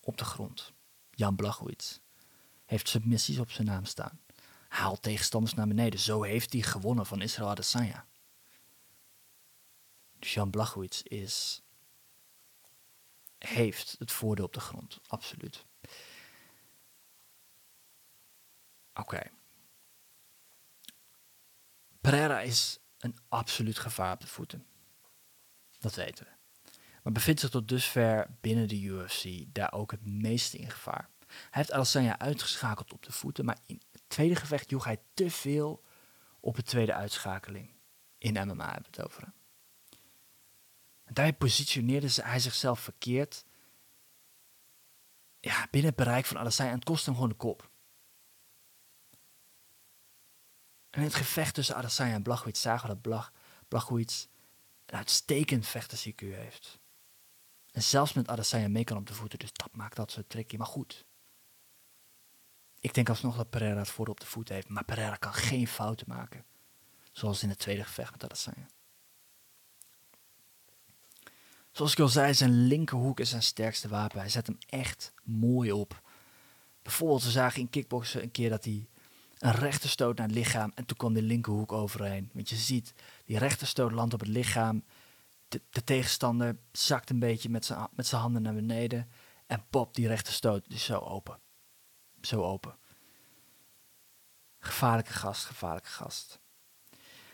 op 0.00 0.16
de 0.16 0.24
grond. 0.24 0.72
Jan 1.10 1.36
Blachowicz 1.36 1.98
heeft 2.64 2.88
submissies 2.88 3.38
op 3.38 3.50
zijn 3.50 3.66
naam 3.66 3.84
staan 3.84 4.20
haalt 4.70 5.02
tegenstanders 5.02 5.54
naar 5.54 5.66
beneden. 5.66 6.00
Zo 6.00 6.22
heeft 6.22 6.52
hij 6.52 6.62
gewonnen 6.62 7.06
van 7.06 7.20
Israël 7.20 7.48
Adesanya. 7.48 8.06
Dus 10.18 10.34
Jan 10.34 10.50
Blachowicz 10.50 11.00
is, 11.00 11.62
heeft 13.38 13.96
het 13.98 14.12
voordeel 14.12 14.44
op 14.44 14.52
de 14.52 14.60
grond, 14.60 15.00
absoluut. 15.06 15.64
Oké. 18.94 19.30
Pereira 22.00 22.40
is 22.40 22.78
een 22.98 23.18
absoluut 23.28 23.78
gevaar 23.78 24.12
op 24.12 24.20
de 24.20 24.26
voeten. 24.26 24.66
Dat 25.78 25.94
weten 25.94 26.24
we. 26.24 26.39
Maar 27.02 27.12
bevindt 27.12 27.40
zich 27.40 27.50
tot 27.50 27.68
dusver 27.68 28.36
binnen 28.40 28.68
de 28.68 28.80
UFC 28.80 29.24
daar 29.46 29.72
ook 29.72 29.90
het 29.90 30.06
meeste 30.06 30.58
in 30.58 30.70
gevaar. 30.70 31.08
Hij 31.26 31.48
heeft 31.50 31.72
Adesanya 31.72 32.18
uitgeschakeld 32.18 32.92
op 32.92 33.02
de 33.02 33.12
voeten, 33.12 33.44
maar 33.44 33.58
in 33.66 33.82
tweede 34.06 34.36
gevecht 34.36 34.70
joeg 34.70 34.84
hij 34.84 35.00
te 35.14 35.30
veel 35.30 35.84
op 36.40 36.56
de 36.56 36.62
tweede 36.62 36.94
uitschakeling. 36.94 37.72
In 38.18 38.32
MMA 38.32 38.64
hebben 38.64 38.90
we 38.90 38.96
het 38.96 39.04
over. 39.04 39.22
En 41.04 41.14
daarbij 41.14 41.32
positioneerde 41.32 42.08
hij 42.22 42.40
zichzelf 42.40 42.80
verkeerd. 42.80 43.44
Ja, 45.40 45.68
binnen 45.70 45.90
het 45.90 46.04
bereik 46.04 46.26
van 46.26 46.38
Adesanya 46.38 46.70
en 46.70 46.76
het 46.76 46.84
kost 46.84 47.04
hem 47.04 47.14
gewoon 47.14 47.28
de 47.28 47.34
kop. 47.34 47.70
En 50.90 50.98
in 50.98 51.06
het 51.06 51.14
gevecht 51.14 51.54
tussen 51.54 51.76
Adesanya 51.76 52.14
en 52.14 52.22
Blachowicz 52.22 52.60
zagen 52.60 52.88
we 52.88 52.94
dat 52.94 53.02
Blach, 53.02 53.32
Blachowicz 53.68 54.26
een 54.86 54.96
uitstekend 54.96 55.66
vechtersIQ 55.66 56.14
heeft. 56.16 56.79
En 57.72 57.82
zelfs 57.82 58.12
met 58.12 58.28
Adesanya 58.28 58.68
mee 58.68 58.84
kan 58.84 58.96
op 58.96 59.06
de 59.06 59.14
voeten, 59.14 59.38
dus 59.38 59.52
dat 59.52 59.68
maakt 59.72 59.96
dat 59.96 60.12
zo 60.12 60.22
tricky. 60.26 60.56
Maar 60.56 60.66
goed, 60.66 61.04
ik 62.80 62.94
denk 62.94 63.08
alsnog 63.08 63.36
dat 63.36 63.50
Pereira 63.50 63.78
het 63.78 63.88
voor 63.88 64.08
op 64.08 64.20
de 64.20 64.26
voet 64.26 64.48
heeft. 64.48 64.68
Maar 64.68 64.84
Pereira 64.84 65.16
kan 65.16 65.34
geen 65.34 65.68
fouten 65.68 66.06
maken. 66.08 66.44
Zoals 67.12 67.42
in 67.42 67.48
het 67.48 67.58
tweede 67.58 67.84
gevecht 67.84 68.12
met 68.12 68.24
Adesanya. 68.24 68.66
Zoals 71.70 71.92
ik 71.92 71.98
al 71.98 72.08
zei, 72.08 72.34
zijn 72.34 72.66
linkerhoek 72.66 73.20
is 73.20 73.30
zijn 73.30 73.42
sterkste 73.42 73.88
wapen. 73.88 74.18
Hij 74.18 74.28
zet 74.28 74.46
hem 74.46 74.58
echt 74.66 75.12
mooi 75.22 75.72
op. 75.72 76.02
Bijvoorbeeld, 76.82 77.24
we 77.24 77.30
zagen 77.30 77.60
in 77.60 77.70
kickboksen 77.70 78.22
een 78.22 78.30
keer 78.30 78.50
dat 78.50 78.64
hij 78.64 78.88
een 79.38 79.52
rechterstoot 79.52 80.16
naar 80.16 80.26
het 80.26 80.36
lichaam 80.36 80.72
en 80.74 80.84
toen 80.84 80.96
kwam 80.96 81.14
de 81.14 81.22
linkerhoek 81.22 81.72
overheen. 81.72 82.30
Want 82.32 82.48
je 82.48 82.56
ziet, 82.56 82.94
die 83.24 83.38
rechterstoot 83.38 83.92
landt 83.92 84.14
op 84.14 84.20
het 84.20 84.28
lichaam. 84.28 84.84
De, 85.50 85.62
de 85.70 85.84
tegenstander 85.84 86.58
zakt 86.72 87.10
een 87.10 87.18
beetje 87.18 87.48
met 87.48 87.64
zijn, 87.64 87.88
met 87.92 88.06
zijn 88.06 88.20
handen 88.20 88.42
naar 88.42 88.54
beneden 88.54 89.10
en 89.46 89.64
pop 89.70 89.94
die 89.94 90.06
rechterstoot 90.06 90.64
is 90.68 90.84
zo 90.84 90.98
open 90.98 91.40
zo 92.26 92.42
open. 92.42 92.78
Gevaarlijke 94.58 95.12
gast, 95.12 95.44
gevaarlijke 95.44 95.88
gast. 95.88 96.40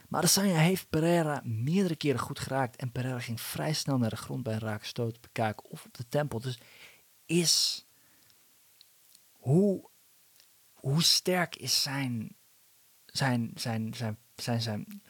Maar 0.09 0.21
Adesanya 0.21 0.59
heeft 0.59 0.91
Pereira 0.91 1.41
meerdere 1.45 1.97
keren 1.97 2.21
goed 2.21 2.39
geraakt. 2.39 2.77
En 2.77 2.93
Pereira 2.93 3.21
ging 3.21 3.41
vrij 3.41 3.73
snel 3.73 3.99
naar 3.99 4.11
de 4.11 4.17
grond 4.17 4.43
bij 4.43 4.53
een 4.53 4.59
raakstoot 4.59 5.09
stoot 5.09 5.17
op 5.17 5.23
de 5.23 5.29
kaak 5.33 5.71
of 5.71 5.85
op 5.85 5.95
de 5.95 6.09
tempel. 6.09 6.41
Dus 6.41 6.59
is. 7.27 7.87
Hoe, 9.33 9.91
hoe 10.73 11.03
sterk 11.03 11.57
is 11.57 11.83
zijn. 11.83 12.37
Zijn, 13.07 13.51
zijn, 13.55 13.95
zijn, 13.95 14.19
zijn, 14.35 14.63
zijn, 14.63 15.03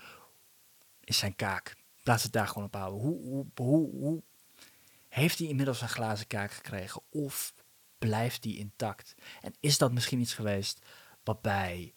is 1.00 1.18
zijn 1.18 1.36
kaak? 1.36 1.76
Laat 2.06 2.22
het 2.22 2.32
daar 2.32 2.48
gewoon 2.48 2.66
op 2.66 2.74
houden. 2.74 3.00
Hoe, 3.00 3.46
hoe, 3.54 3.90
hoe, 3.90 4.22
heeft 5.08 5.38
hij 5.38 5.48
inmiddels 5.48 5.80
een 5.80 5.88
glazen 5.88 6.26
kaak 6.26 6.50
gekregen? 6.52 7.02
Of 7.08 7.54
blijft 7.98 8.42
die 8.42 8.58
intact? 8.58 9.14
En 9.40 9.54
is 9.60 9.78
dat 9.78 9.92
misschien 9.92 10.20
iets 10.20 10.34
geweest 10.34 10.86
wat 11.24 11.42
bij 11.42 11.94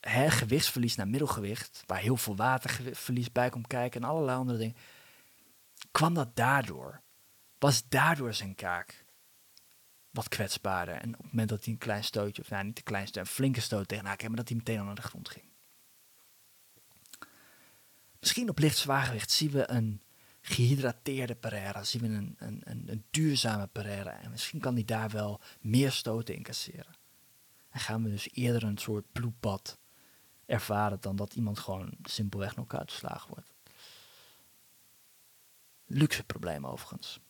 hè, 0.00 0.30
gewichtsverlies 0.30 0.94
naar 0.94 1.08
middelgewicht, 1.08 1.82
waar 1.86 1.98
heel 1.98 2.16
veel 2.16 2.36
waterverlies 2.36 3.32
bij 3.32 3.48
komt 3.48 3.66
kijken 3.66 4.02
en 4.02 4.08
allerlei 4.08 4.38
andere 4.38 4.58
dingen, 4.58 4.76
kwam 5.90 6.14
dat 6.14 6.36
daardoor? 6.36 7.00
Was 7.58 7.88
daardoor 7.88 8.34
zijn 8.34 8.54
kaak 8.54 9.04
wat 10.10 10.28
kwetsbaarder? 10.28 10.94
En 10.94 11.14
op 11.14 11.22
het 11.22 11.30
moment 11.30 11.48
dat 11.48 11.64
hij 11.64 11.72
een 11.72 11.78
klein 11.78 12.04
stootje, 12.04 12.42
of 12.42 12.50
nou 12.50 12.64
niet 12.64 12.78
een 12.78 12.84
klein 12.84 13.06
stootje, 13.06 13.20
een 13.20 13.34
flinke 13.34 13.60
stoot 13.60 13.88
tegenaan 13.88 14.16
kreeg, 14.16 14.28
maar 14.28 14.38
dat 14.38 14.48
hij 14.48 14.56
meteen 14.56 14.84
naar 14.84 14.94
de 14.94 15.02
grond 15.02 15.28
ging. 15.28 15.49
Misschien 18.20 18.48
op 18.48 18.58
licht 18.58 18.76
zwaargewicht 18.76 19.30
zien 19.30 19.50
we 19.50 19.70
een 19.70 20.02
gehydrateerde 20.40 21.34
Pereira, 21.34 21.84
zien 21.84 22.02
we 22.02 22.08
een, 22.08 22.36
een, 22.38 22.62
een, 22.90 23.04
duurzame 23.10 23.66
Pereira. 23.66 24.20
En 24.20 24.30
misschien 24.30 24.60
kan 24.60 24.74
hij 24.74 24.84
daar 24.84 25.10
wel 25.10 25.40
meer 25.60 25.92
stoten 25.92 26.34
incasseren. 26.34 26.98
En 27.70 27.80
gaan 27.80 28.02
we 28.02 28.10
dus 28.10 28.28
eerder 28.32 28.62
een 28.62 28.78
soort 28.78 29.12
bloedbad 29.12 29.78
ervaren 30.46 31.00
dan 31.00 31.16
dat 31.16 31.34
iemand 31.34 31.58
gewoon 31.58 31.92
simpelweg 32.02 32.56
nog 32.56 32.74
uitgeslagen 32.74 33.28
wordt. 33.28 33.52
Luxe 35.86 36.24
probleem 36.24 36.66
overigens. 36.66 37.20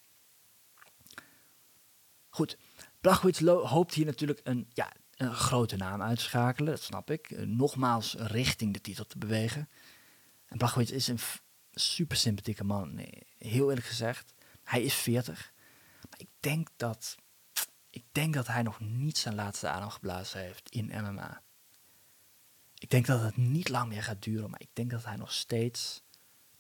Goed, 2.29 2.59
Blachowicz 3.01 3.41
hoopt 3.45 3.95
hier 3.95 4.07
natuurlijk 4.07 4.41
een, 4.43 4.71
ja, 4.73 4.93
een 5.17 5.35
grote 5.35 5.77
naam 5.77 6.03
uit 6.03 6.19
te 6.19 6.25
schakelen, 6.25 6.73
dat 6.73 6.83
snap 6.83 7.11
ik. 7.11 7.31
Uh, 7.31 7.47
nogmaals 7.47 8.15
richting 8.15 8.73
de 8.73 8.81
titel 8.81 9.07
te 9.07 9.19
bewegen. 9.19 9.69
En 10.51 10.59
Blachowicz 10.59 10.91
is 10.91 11.09
een 11.09 11.19
super 11.73 12.17
sympathieke 12.17 12.65
man, 12.65 12.99
heel 13.39 13.69
eerlijk 13.69 13.87
gezegd. 13.87 14.35
Hij 14.65 14.83
is 14.83 14.95
40, 14.95 15.53
maar 16.11 16.21
ik 16.21 16.29
denk 16.41 16.69
dat, 16.77 17.17
ik 17.91 18.05
denk 18.13 18.35
dat 18.35 18.47
hij 18.47 18.63
nog 18.63 18.81
niet 18.81 19.19
zijn 19.19 19.35
laatste 19.35 19.69
adem 19.69 19.91
geblazen 19.91 20.41
heeft 20.41 20.69
in 20.71 20.87
MMA. 20.87 21.43
Ik 22.75 22.91
denk 22.91 23.07
dat 23.07 23.23
het 23.23 23.37
niet 23.37 23.69
lang 23.69 23.89
meer 23.89 24.03
gaat 24.03 24.23
duren, 24.23 24.51
maar 24.51 24.61
ik 24.61 24.71
denk 24.73 24.91
dat 24.91 25.05
hij 25.05 25.17
nog 25.17 25.33
steeds 25.33 26.03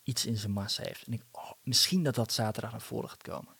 iets 0.02 0.26
in 0.26 0.36
zijn 0.36 0.52
massa 0.52 0.82
heeft. 0.82 1.06
En 1.06 1.12
ik, 1.12 1.22
oh, 1.30 1.52
misschien 1.62 2.02
dat 2.02 2.14
dat 2.14 2.32
zaterdag 2.32 2.70
naar 2.70 2.80
voren 2.80 3.08
gaat 3.08 3.22
komen. 3.22 3.56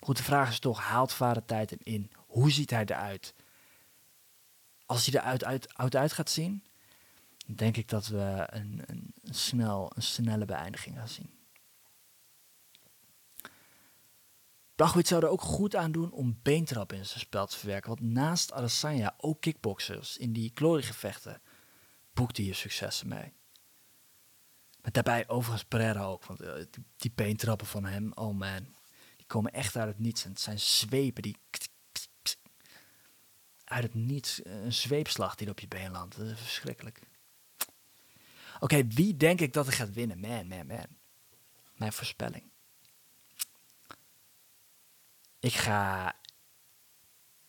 goed, 0.00 0.16
de 0.16 0.22
vraag 0.22 0.50
is 0.50 0.58
toch, 0.58 0.80
haalt 0.80 1.12
vader 1.12 1.44
tijd 1.44 1.70
hem 1.70 1.78
in? 1.82 2.10
Hoe 2.26 2.50
ziet 2.50 2.70
hij 2.70 2.84
eruit? 2.84 3.34
Als 4.86 5.06
hij 5.06 5.20
eruit 5.20 5.44
uit, 5.44 5.74
uit, 5.74 5.96
uit 5.96 6.12
gaat 6.12 6.30
zien, 6.30 6.64
denk 7.46 7.76
ik 7.76 7.88
dat 7.88 8.06
we 8.06 8.46
een, 8.50 8.82
een, 8.86 9.14
snel, 9.22 9.92
een 9.94 10.02
snelle 10.02 10.44
beëindiging 10.44 10.96
gaan 10.96 11.08
zien. 11.08 11.30
Blachowicz 14.74 15.08
zou 15.08 15.22
er 15.22 15.28
ook 15.28 15.40
goed 15.40 15.76
aan 15.76 15.92
doen 15.92 16.12
om 16.12 16.38
beentrap 16.42 16.92
in 16.92 17.06
zijn 17.06 17.20
spel 17.20 17.46
te 17.46 17.58
verwerken. 17.58 17.88
Want 17.88 18.00
naast 18.00 18.52
Adesanya 18.52 19.14
ook 19.16 19.40
kickboxers 19.40 20.16
in 20.16 20.32
die 20.32 20.50
gloriegevechten 20.54 21.42
boekte 22.12 22.44
je 22.44 22.52
successen 22.52 23.08
mee. 23.08 23.32
Maar 24.82 24.92
daarbij 24.92 25.28
overigens 25.28 25.64
Pereira 25.64 26.02
ook, 26.02 26.24
want 26.24 26.42
uh, 26.42 26.52
die, 26.96 27.12
beentrappen 27.14 27.66
van 27.66 27.84
hem, 27.84 28.12
oh 28.14 28.38
man, 28.38 28.74
die 29.16 29.26
komen 29.26 29.52
echt 29.52 29.76
uit 29.76 29.88
het 29.88 29.98
niets. 29.98 30.24
En 30.24 30.30
het 30.30 30.40
zijn 30.40 30.60
zwepen 30.60 31.22
die 31.22 31.36
uit 33.64 33.82
het 33.82 33.94
niets, 33.94 34.40
een 34.44 34.72
zweepslag 34.72 35.34
die 35.34 35.50
op 35.50 35.60
je 35.60 35.68
been 35.68 35.90
landt. 35.90 36.16
Dat 36.16 36.26
is 36.26 36.40
verschrikkelijk. 36.40 37.00
Oké, 38.62 38.86
wie 38.86 39.16
denk 39.16 39.40
ik 39.40 39.52
dat 39.52 39.66
er 39.66 39.72
gaat 39.72 39.92
winnen? 39.92 40.20
Man, 40.20 40.48
man, 40.48 40.66
man. 40.66 40.86
Mijn 41.74 41.92
voorspelling. 41.92 42.50
Ik 45.38 45.52
ga. 45.52 46.14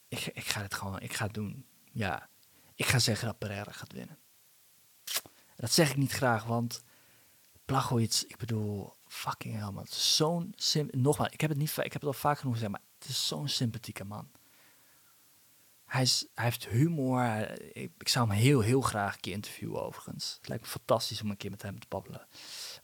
Ik, 0.07 0.25
ik 0.25 0.45
ga 0.45 0.61
het 0.61 0.73
gewoon. 0.73 0.99
Ik 0.99 1.13
ga 1.13 1.25
het 1.25 1.33
doen. 1.33 1.65
Ja. 1.91 2.29
Ik 2.75 2.85
ga 2.85 2.99
zeggen 2.99 3.27
dat 3.27 3.37
Pereira 3.37 3.71
gaat 3.71 3.91
winnen. 3.91 4.17
Dat 5.55 5.71
zeg 5.71 5.89
ik 5.89 5.97
niet 5.97 6.11
graag, 6.11 6.43
want 6.43 6.83
Blachowicz, 7.65 8.21
ik 8.21 8.37
bedoel, 8.37 8.93
fucking 9.07 9.55
hell 9.55 9.71
man. 9.71 9.87
Zo'n 9.87 10.55
Nogmaals, 10.91 11.31
ik 11.31 11.41
heb 11.41 11.49
het 11.49 11.59
niet 11.59 11.77
ik 11.77 11.93
heb 11.93 11.93
het 11.93 12.03
al 12.03 12.13
vaak 12.13 12.39
genoeg 12.39 12.53
gezegd, 12.53 12.71
maar 12.71 12.81
het 12.99 13.09
is 13.09 13.27
zo'n 13.27 13.47
sympathieke 13.47 14.03
man. 14.03 14.31
Hij, 15.93 16.01
is, 16.01 16.27
hij 16.33 16.43
heeft 16.43 16.67
humor. 16.67 17.49
Ik, 17.75 18.07
zou 18.07 18.27
hem 18.27 18.37
heel, 18.37 18.59
heel 18.59 18.81
graag 18.81 19.13
een 19.13 19.19
keer 19.19 19.33
interviewen 19.33 19.83
overigens. 19.83 20.35
Het 20.37 20.47
lijkt 20.47 20.63
me 20.63 20.69
fantastisch 20.69 21.21
om 21.21 21.29
een 21.29 21.37
keer 21.37 21.51
met 21.51 21.61
hem 21.61 21.79
te 21.79 21.87
babbelen 21.89 22.27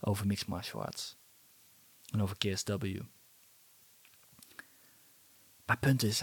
over 0.00 0.26
mixed 0.26 0.48
martial 0.48 0.84
arts. 0.84 1.16
En 2.10 2.22
over 2.22 2.36
KSW. 2.36 3.00
Maar 5.66 5.78
punt 5.78 6.02
is, 6.02 6.22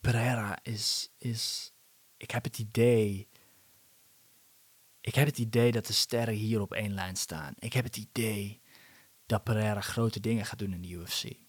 Pereira 0.00 0.58
is, 0.62 1.10
is, 1.18 1.72
ik 2.16 2.30
heb 2.30 2.44
het 2.44 2.58
idee 2.58 3.28
ik 5.00 5.14
heb 5.14 5.26
het 5.26 5.38
idee 5.38 5.72
dat 5.72 5.86
de 5.86 5.92
sterren 5.92 6.34
hier 6.34 6.60
op 6.60 6.72
één 6.72 6.94
lijn 6.94 7.16
staan. 7.16 7.54
Ik 7.58 7.72
heb 7.72 7.84
het 7.84 7.96
idee 7.96 8.60
dat 9.26 9.44
Pereira 9.44 9.80
grote 9.80 10.20
dingen 10.20 10.46
gaat 10.46 10.58
doen 10.58 10.72
in 10.72 10.82
de 10.82 10.88
UFC. 10.88 11.47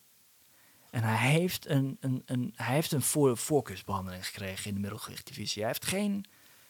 En 0.91 1.03
hij 1.03 1.31
heeft 1.31 1.67
een, 1.67 1.97
een, 1.99 2.21
een, 2.25 2.53
hij 2.55 2.75
heeft 2.75 2.91
een 2.91 3.01
voor, 3.01 3.37
voorkeursbehandeling 3.37 4.25
gekregen 4.25 4.67
in 4.67 4.73
de 4.73 4.79
middelgewichtdivisie. 4.79 5.61
Hij 5.61 5.71
heeft 5.71 5.85
geen 5.85 6.25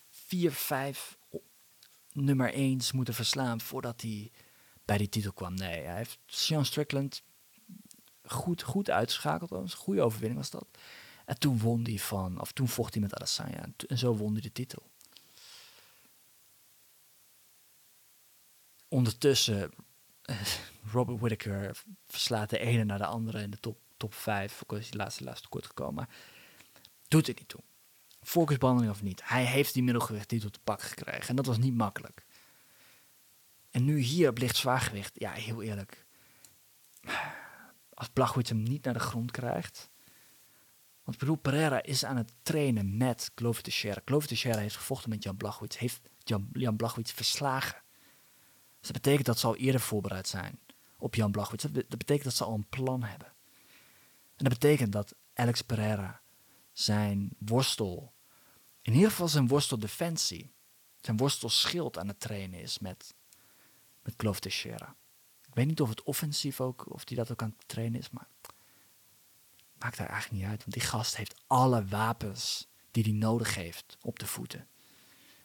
4, 0.09 0.51
5 0.51 1.17
nummer 2.11 2.53
1 2.53 2.79
moeten 2.93 3.13
verslaan 3.13 3.61
voordat 3.61 4.01
hij 4.01 4.31
bij 4.85 4.97
die 4.97 5.09
titel 5.09 5.33
kwam. 5.33 5.53
Nee, 5.53 5.83
hij 5.83 5.95
heeft 5.95 6.19
Sean 6.25 6.65
Strickland 6.65 7.23
goed, 8.23 8.63
goed 8.63 8.89
uitgeschakeld. 8.89 9.51
Een 9.51 9.71
goede 9.71 10.01
overwinning 10.01 10.39
was 10.39 10.49
dat. 10.49 10.65
En 11.25 11.39
toen 11.39 11.59
won 11.59 11.83
hij 11.83 11.99
van, 11.99 12.41
of 12.41 12.51
toen 12.51 12.67
vocht 12.67 12.93
hij 12.93 13.01
met 13.01 13.13
Adesanya. 13.13 13.65
En 13.87 13.97
zo 13.97 14.15
won 14.15 14.31
hij 14.31 14.41
de 14.41 14.51
titel. 14.51 14.89
Ondertussen, 18.87 19.71
uh, 20.25 20.41
Robert 20.91 21.19
Whittaker 21.19 21.83
verslaat 22.07 22.49
de 22.49 22.59
ene 22.59 22.83
naar 22.83 22.97
de 22.97 23.05
andere 23.05 23.41
in 23.41 23.49
de 23.49 23.59
top, 23.59 23.79
top 23.99 24.13
5. 24.13 24.63
Ook 24.63 24.71
al 24.71 24.77
is 24.77 24.93
laatste 24.93 25.23
laatste 25.23 25.49
kort 25.49 25.65
gekomen. 25.65 26.09
Doet 27.07 27.27
het 27.27 27.39
niet 27.39 27.47
toe. 27.47 27.61
Focusbehandeling 28.21 28.93
of 28.93 29.01
niet. 29.01 29.21
Hij 29.23 29.45
heeft 29.45 29.73
die 29.73 29.83
middelgewicht 29.83 30.27
titel 30.27 30.49
te 30.49 30.59
pakken 30.63 30.87
gekregen. 30.87 31.27
En 31.27 31.35
dat 31.35 31.45
was 31.45 31.57
niet 31.57 31.75
makkelijk. 31.75 32.25
En 33.71 33.85
nu 33.85 33.99
hier 33.99 34.29
op 34.29 34.37
licht 34.37 34.55
zwaargewicht. 34.55 35.19
Ja, 35.19 35.31
heel 35.31 35.61
eerlijk. 35.61 36.05
Als 37.93 38.09
Blachowicz 38.13 38.49
hem 38.49 38.63
niet 38.63 38.83
naar 38.83 38.93
de 38.93 38.99
grond 38.99 39.31
krijgt. 39.31 39.89
Want 41.03 41.21
ik 41.21 41.41
Pereira 41.41 41.83
is 41.83 42.05
aan 42.05 42.17
het 42.17 42.33
trainen 42.41 42.97
met 42.97 43.31
Glover 43.35 43.63
Teixeira. 43.63 44.01
Glover 44.05 44.27
Teixeira 44.27 44.59
heeft 44.59 44.75
gevochten 44.75 45.09
met 45.09 45.23
Jan 45.23 45.37
Blachowicz. 45.37 45.77
Heeft 45.77 46.09
Jan, 46.17 46.49
Jan 46.53 46.75
Blachowicz 46.75 47.11
verslagen. 47.11 47.81
Dus 48.79 48.89
dat 48.89 49.01
betekent 49.01 49.25
dat 49.25 49.39
ze 49.39 49.47
al 49.47 49.55
eerder 49.55 49.81
voorbereid 49.81 50.27
zijn 50.27 50.59
op 50.97 51.15
Jan 51.15 51.31
Blachowicz. 51.31 51.63
Dat, 51.63 51.97
betekent 51.97 52.23
dat 52.23 52.35
ze 52.35 52.43
al 52.43 52.53
een 52.53 52.69
plan 52.69 53.03
hebben. 53.03 53.33
En 54.39 54.45
dat 54.45 54.59
betekent 54.59 54.91
dat 54.91 55.15
Alex 55.33 55.61
Pereira 55.61 56.21
zijn 56.71 57.29
worstel, 57.37 58.13
in 58.81 58.93
ieder 58.93 59.09
geval 59.09 59.27
zijn 59.27 59.47
worsteldefensie, 59.47 60.53
zijn 61.01 61.17
worstelschild 61.17 61.97
aan 61.97 62.07
het 62.07 62.19
trainen 62.19 62.61
is 62.61 62.79
met, 62.79 63.13
met 64.01 64.15
Clove 64.15 64.39
Teixeira. 64.39 64.95
Ik 65.47 65.53
weet 65.53 65.67
niet 65.67 65.81
of 65.81 65.89
het 65.89 66.03
offensief 66.03 66.61
ook, 66.61 66.93
of 66.93 67.03
die 67.03 67.17
dat 67.17 67.31
ook 67.31 67.41
aan 67.41 67.55
het 67.57 67.67
trainen 67.67 67.99
is, 67.99 68.09
maar 68.09 68.27
maakt 69.79 69.97
daar 69.97 70.09
eigenlijk 70.09 70.41
niet 70.41 70.51
uit. 70.51 70.59
Want 70.59 70.73
die 70.73 70.81
gast 70.81 71.15
heeft 71.15 71.41
alle 71.47 71.85
wapens 71.85 72.67
die 72.91 73.03
hij 73.03 73.11
nodig 73.13 73.55
heeft 73.55 73.97
op 74.01 74.19
de 74.19 74.27
voeten. 74.27 74.67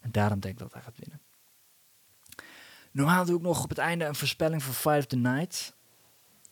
En 0.01 0.13
daarom 0.13 0.41
denk 0.41 0.55
ik 0.55 0.61
dat 0.61 0.73
hij 0.73 0.83
gaat 0.83 0.99
winnen. 0.99 1.21
Normaal 2.91 3.25
doe 3.25 3.37
ik 3.37 3.43
nog 3.43 3.63
op 3.63 3.69
het 3.69 3.79
einde 3.79 4.05
een 4.05 4.15
voorspelling 4.15 4.63
voor 4.63 4.97
of 4.97 5.07
the 5.07 5.17
Night. 5.17 5.75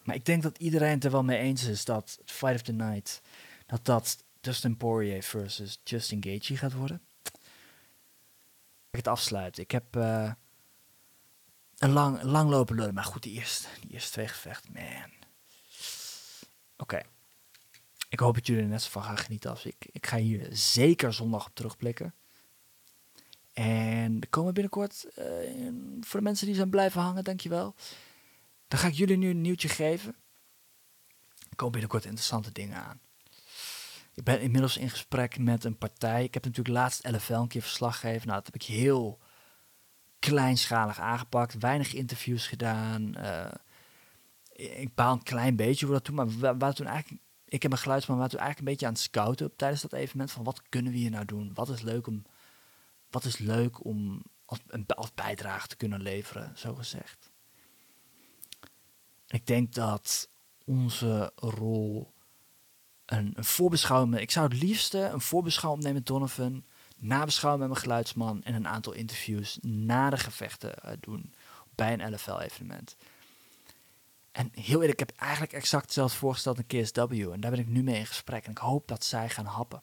Maar 0.05 0.15
ik 0.15 0.25
denk 0.25 0.43
dat 0.43 0.59
iedereen 0.59 0.95
het 0.95 1.05
er 1.05 1.11
wel 1.11 1.25
mee 1.25 1.39
eens 1.39 1.65
is 1.65 1.85
dat 1.85 2.19
Fight 2.25 2.55
of 2.55 2.63
the 2.63 2.73
Night... 2.73 3.21
dat 3.67 3.85
dat 3.85 4.25
Dustin 4.41 4.77
Poirier 4.77 5.23
versus 5.23 5.79
Justin 5.85 6.23
Gaethje 6.25 6.57
gaat 6.57 6.73
worden. 6.73 7.03
Ik 8.91 8.99
het 8.99 9.09
afsluiten. 9.09 9.63
Ik 9.63 9.71
heb 9.71 9.97
uh, 9.97 10.33
een 11.79 11.91
lang, 11.91 12.23
lang 12.23 12.51
lopen 12.51 12.77
lullen. 12.77 12.95
Maar 12.95 13.05
goed, 13.05 13.23
die 13.23 13.33
eerste, 13.33 13.69
die 13.81 13.91
eerste 13.91 14.11
twee 14.11 14.29
gevechten, 14.29 14.73
man. 14.73 15.11
Oké. 16.77 17.03
Ik 18.09 18.21
hoop 18.21 18.35
dat 18.35 18.47
jullie 18.47 18.63
er 18.63 18.69
net 18.69 18.83
zo 18.83 18.91
van 18.91 19.03
gaan 19.03 19.19
genieten 19.19 19.51
als 19.51 19.65
ik. 19.65 19.87
Ik 19.93 20.07
ga 20.07 20.17
hier 20.17 20.49
zeker 20.51 21.13
zondag 21.13 21.47
op 21.47 21.55
terugblikken. 21.55 22.15
En 23.53 24.21
er 24.21 24.29
komen 24.29 24.55
binnenkort, 24.55 25.07
uh, 25.19 25.25
voor 26.01 26.19
de 26.19 26.25
mensen 26.25 26.47
die 26.47 26.55
zijn 26.55 26.71
blijven 26.71 27.01
hangen, 27.01 27.25
dankjewel. 27.25 27.75
Dan 28.73 28.81
ga 28.81 28.87
ik 28.87 28.95
jullie 28.95 29.17
nu 29.17 29.31
een 29.31 29.41
nieuwtje 29.41 29.69
geven. 29.69 30.17
Er 31.49 31.57
komen 31.57 31.73
binnenkort 31.73 32.05
interessante 32.05 32.53
dingen 32.53 32.77
aan. 32.77 33.01
Ik 34.15 34.25
ben 34.25 34.41
inmiddels 34.41 34.77
in 34.77 34.91
gesprek 34.91 35.39
met 35.39 35.65
een 35.65 35.79
partij. 35.79 36.25
Ik 36.25 36.35
heb 36.35 36.45
natuurlijk 36.45 36.77
laatst 36.77 37.09
LFL 37.09 37.33
een 37.33 37.49
keer 37.49 37.63
verslag 37.63 37.99
gegeven. 37.99 38.27
Nou, 38.27 38.43
dat 38.43 38.53
heb 38.53 38.63
ik 38.63 38.69
heel 38.69 39.19
kleinschalig 40.19 41.01
aangepakt. 41.01 41.59
Weinig 41.59 41.95
interviews 41.95 42.47
gedaan. 42.47 43.15
Uh, 43.19 43.51
ik 44.53 44.95
baal 44.95 45.13
een 45.13 45.23
klein 45.23 45.57
beetje 45.57 45.87
voor 45.87 45.95
dat 45.95 46.05
toen. 46.05 46.15
Maar 46.15 46.59
waren 46.59 46.75
toen 46.75 46.87
eigenlijk... 46.87 47.23
Ik 47.45 47.63
heb 47.63 47.73
een 47.73 47.79
geluidsman, 47.79 48.17
waren 48.17 48.31
toen 48.31 48.41
eigenlijk 48.41 48.69
een 48.69 48.75
beetje 48.75 48.87
aan 48.87 48.93
het 48.93 49.11
scouten 49.11 49.57
tijdens 49.57 49.83
dat 49.83 49.93
evenement. 49.93 50.31
Van 50.31 50.45
wat 50.45 50.63
kunnen 50.69 50.93
we 50.93 50.99
hier 50.99 51.11
nou 51.11 51.25
doen? 51.25 51.51
Wat 51.55 51.69
is 51.69 51.81
leuk 51.81 52.07
om 52.07 52.23
wat 53.11 53.25
is 53.25 53.39
leuk 53.39 53.85
om 53.85 54.23
als, 54.45 54.61
als 54.87 55.15
bijdrage 55.15 55.67
te 55.67 55.77
kunnen 55.77 56.03
leveren, 56.03 56.53
zo 56.59 56.75
gezegd. 56.75 57.32
Ik 59.33 59.47
denk 59.47 59.75
dat 59.75 60.29
onze 60.65 61.33
rol 61.35 62.13
een, 63.07 63.33
een 63.35 63.45
voorbeschouwing, 63.45 64.19
ik 64.19 64.31
zou 64.31 64.49
het 64.49 64.63
liefste 64.63 64.99
een 64.99 65.21
voorbeschouwing 65.21 65.83
opnemen 65.83 66.03
met 66.03 66.13
Donovan, 66.13 66.65
nabeschouwen 66.97 67.61
met 67.61 67.71
mijn 67.71 67.83
geluidsman 67.83 68.43
en 68.43 68.55
een 68.55 68.69
aantal 68.69 68.93
interviews 68.93 69.59
na 69.61 70.11
de 70.11 70.17
gevechten 70.17 70.75
uh, 70.85 70.93
doen 71.01 71.35
bij 71.75 71.93
een 71.93 72.15
LFL-evenement. 72.15 72.97
En 74.33 74.51
heel 74.55 74.81
eerlijk, 74.81 75.01
ik 75.01 75.09
heb 75.09 75.19
eigenlijk 75.19 75.53
exact 75.53 75.85
hetzelfde 75.85 76.17
voorgesteld 76.17 76.59
in 76.59 76.83
KSW. 76.83 77.13
En 77.13 77.41
daar 77.41 77.51
ben 77.51 77.61
ik 77.61 77.69
nu 77.69 77.83
mee 77.83 77.99
in 77.99 78.07
gesprek. 78.07 78.45
En 78.45 78.51
ik 78.51 78.59
hoop 78.59 78.89
dat 78.89 79.05
zij 79.05 79.29
gaan 79.29 79.47
happen. 79.47 79.83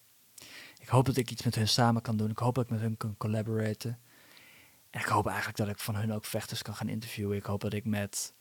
Ik 0.80 0.88
hoop 0.88 1.06
dat 1.06 1.18
ik 1.18 1.32
iets 1.32 1.44
met 1.44 1.56
hun 1.56 1.68
samen 1.68 2.02
kan 2.02 2.18
doen. 2.18 2.30
Ik 2.30 2.38
hoop 2.38 2.56
dat 2.56 2.64
ik 2.64 2.70
met 2.70 2.80
hun 2.80 2.98
kan 2.98 3.18
collaboraten. 3.18 4.00
En 4.90 5.00
ik 5.00 5.06
hoop 5.06 5.28
eigenlijk 5.28 5.58
dat 5.58 5.68
ik 5.68 5.80
van 5.80 5.96
hun 5.96 6.14
ook 6.14 6.26
vechters 6.26 6.62
kan 6.62 6.76
gaan 6.76 6.90
interviewen. 6.90 7.38
Ik 7.38 7.46
hoop 7.46 7.62
dat 7.62 7.74
ik 7.74 7.86
met 7.86 8.34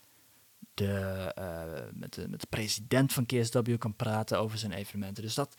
de, 0.75 1.33
eh, 1.35 1.83
met 1.93 2.15
de, 2.15 2.29
met 2.29 2.41
de 2.41 2.47
president 2.47 3.13
van 3.13 3.27
KSW 3.27 3.79
kan 3.79 3.97
praten 3.97 4.39
over 4.39 4.59
zijn 4.59 4.73
evenementen. 4.73 5.23
Dus 5.23 5.35
dat. 5.35 5.55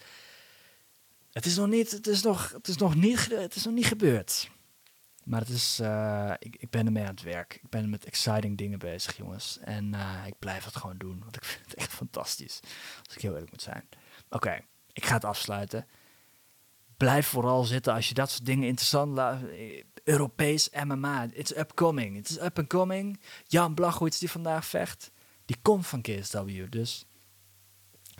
Het 1.31 1.45
is 1.45 1.55
nog 1.55 1.67
niet, 1.67 1.91
het 1.91 2.07
is 2.07 2.21
nog, 2.21 2.51
het 2.51 2.67
is 2.67 2.77
nog 2.77 2.95
niet, 2.95 3.29
het 3.29 3.55
is 3.55 3.65
nog 3.65 3.73
niet 3.73 3.85
gebeurd. 3.85 4.49
Maar 5.23 5.39
het 5.39 5.49
is, 5.49 5.79
uh, 5.81 6.33
ik, 6.39 6.55
ik 6.59 6.69
ben 6.69 6.85
ermee 6.85 7.03
aan 7.03 7.09
het 7.09 7.21
werk. 7.21 7.59
Ik 7.63 7.69
ben 7.69 7.89
met 7.89 8.05
exciting 8.05 8.57
dingen 8.57 8.79
bezig, 8.79 9.17
jongens. 9.17 9.57
En 9.61 9.93
uh, 9.93 10.23
ik 10.25 10.39
blijf 10.39 10.65
het 10.65 10.75
gewoon 10.75 10.97
doen, 10.97 11.19
want 11.19 11.35
ik 11.35 11.43
vind 11.51 11.65
het 11.65 11.73
echt 11.75 11.91
fantastisch. 11.91 12.59
Als 13.05 13.15
ik 13.15 13.21
heel 13.21 13.31
eerlijk 13.31 13.51
moet 13.51 13.61
zijn. 13.61 13.89
Oké, 14.29 14.61
ik 14.93 15.05
ga 15.05 15.13
het 15.13 15.25
afsluiten. 15.25 15.87
Blijf 16.97 17.27
vooral 17.27 17.63
zitten 17.63 17.93
als 17.93 18.07
je 18.07 18.13
dat 18.13 18.29
soort 18.29 18.45
dingen 18.45 18.67
interessant. 18.67 19.19
Europees 20.09 20.69
MMA, 20.69 21.27
it's 21.33 21.57
upcoming. 21.57 22.17
It's 22.17 22.39
up 22.39 22.57
and 22.57 22.67
coming. 22.67 23.19
Jan 23.47 23.73
Blachowicz 23.73 24.19
die 24.19 24.29
vandaag 24.29 24.65
vecht, 24.65 25.11
die 25.45 25.57
komt 25.61 25.87
van 25.87 26.01
KSW. 26.01 26.49
Dus 26.69 27.05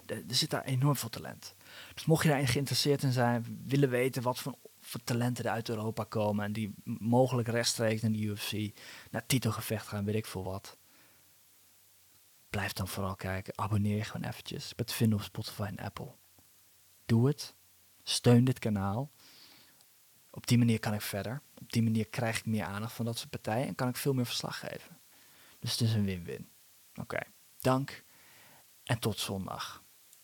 er 0.05 0.23
zit 0.27 0.49
daar 0.49 0.63
enorm 0.63 0.95
veel 0.95 1.09
talent. 1.09 1.55
Dus 1.93 2.05
mocht 2.05 2.23
je 2.23 2.29
daarin 2.29 2.47
geïnteresseerd 2.47 3.03
in 3.03 3.11
zijn, 3.11 3.61
willen 3.65 3.89
weten 3.89 4.21
wat 4.21 4.39
voor 4.81 5.03
talenten 5.03 5.43
die 5.43 5.51
uit 5.51 5.69
Europa 5.69 6.03
komen 6.03 6.45
en 6.45 6.53
die 6.53 6.73
mogelijk 6.83 7.47
rechtstreeks 7.47 8.01
in 8.01 8.11
de 8.11 8.19
UFC 8.19 8.77
naar 9.11 9.25
titelgevecht 9.25 9.87
gaan, 9.87 10.05
weet 10.05 10.15
ik 10.15 10.25
veel 10.25 10.43
wat. 10.43 10.77
Blijf 12.49 12.73
dan 12.73 12.87
vooral 12.87 13.15
kijken. 13.15 13.57
Abonneer 13.57 14.05
gewoon 14.05 14.27
eventjes. 14.27 14.73
Ik 14.75 14.89
vinden 14.89 15.17
op 15.17 15.23
Spotify 15.23 15.61
en 15.61 15.79
Apple. 15.79 16.11
Doe 17.05 17.27
het. 17.27 17.55
Steun 18.03 18.43
dit 18.43 18.59
kanaal. 18.59 19.11
Op 20.31 20.47
die 20.47 20.57
manier 20.57 20.79
kan 20.79 20.93
ik 20.93 21.01
verder. 21.01 21.41
Op 21.61 21.71
die 21.71 21.83
manier 21.83 22.07
krijg 22.07 22.37
ik 22.37 22.45
meer 22.45 22.63
aandacht 22.63 22.93
van 22.93 23.05
dat 23.05 23.17
soort 23.17 23.29
partijen 23.29 23.67
en 23.67 23.75
kan 23.75 23.87
ik 23.87 23.95
veel 23.95 24.13
meer 24.13 24.25
verslag 24.25 24.59
geven. 24.59 24.97
Dus 25.59 25.71
het 25.71 25.81
is 25.81 25.93
een 25.93 26.05
win-win. 26.05 26.49
Oké, 26.95 27.19
dank 27.59 28.03
en 28.83 28.99
tot 28.99 29.19
zondag. 29.19 29.83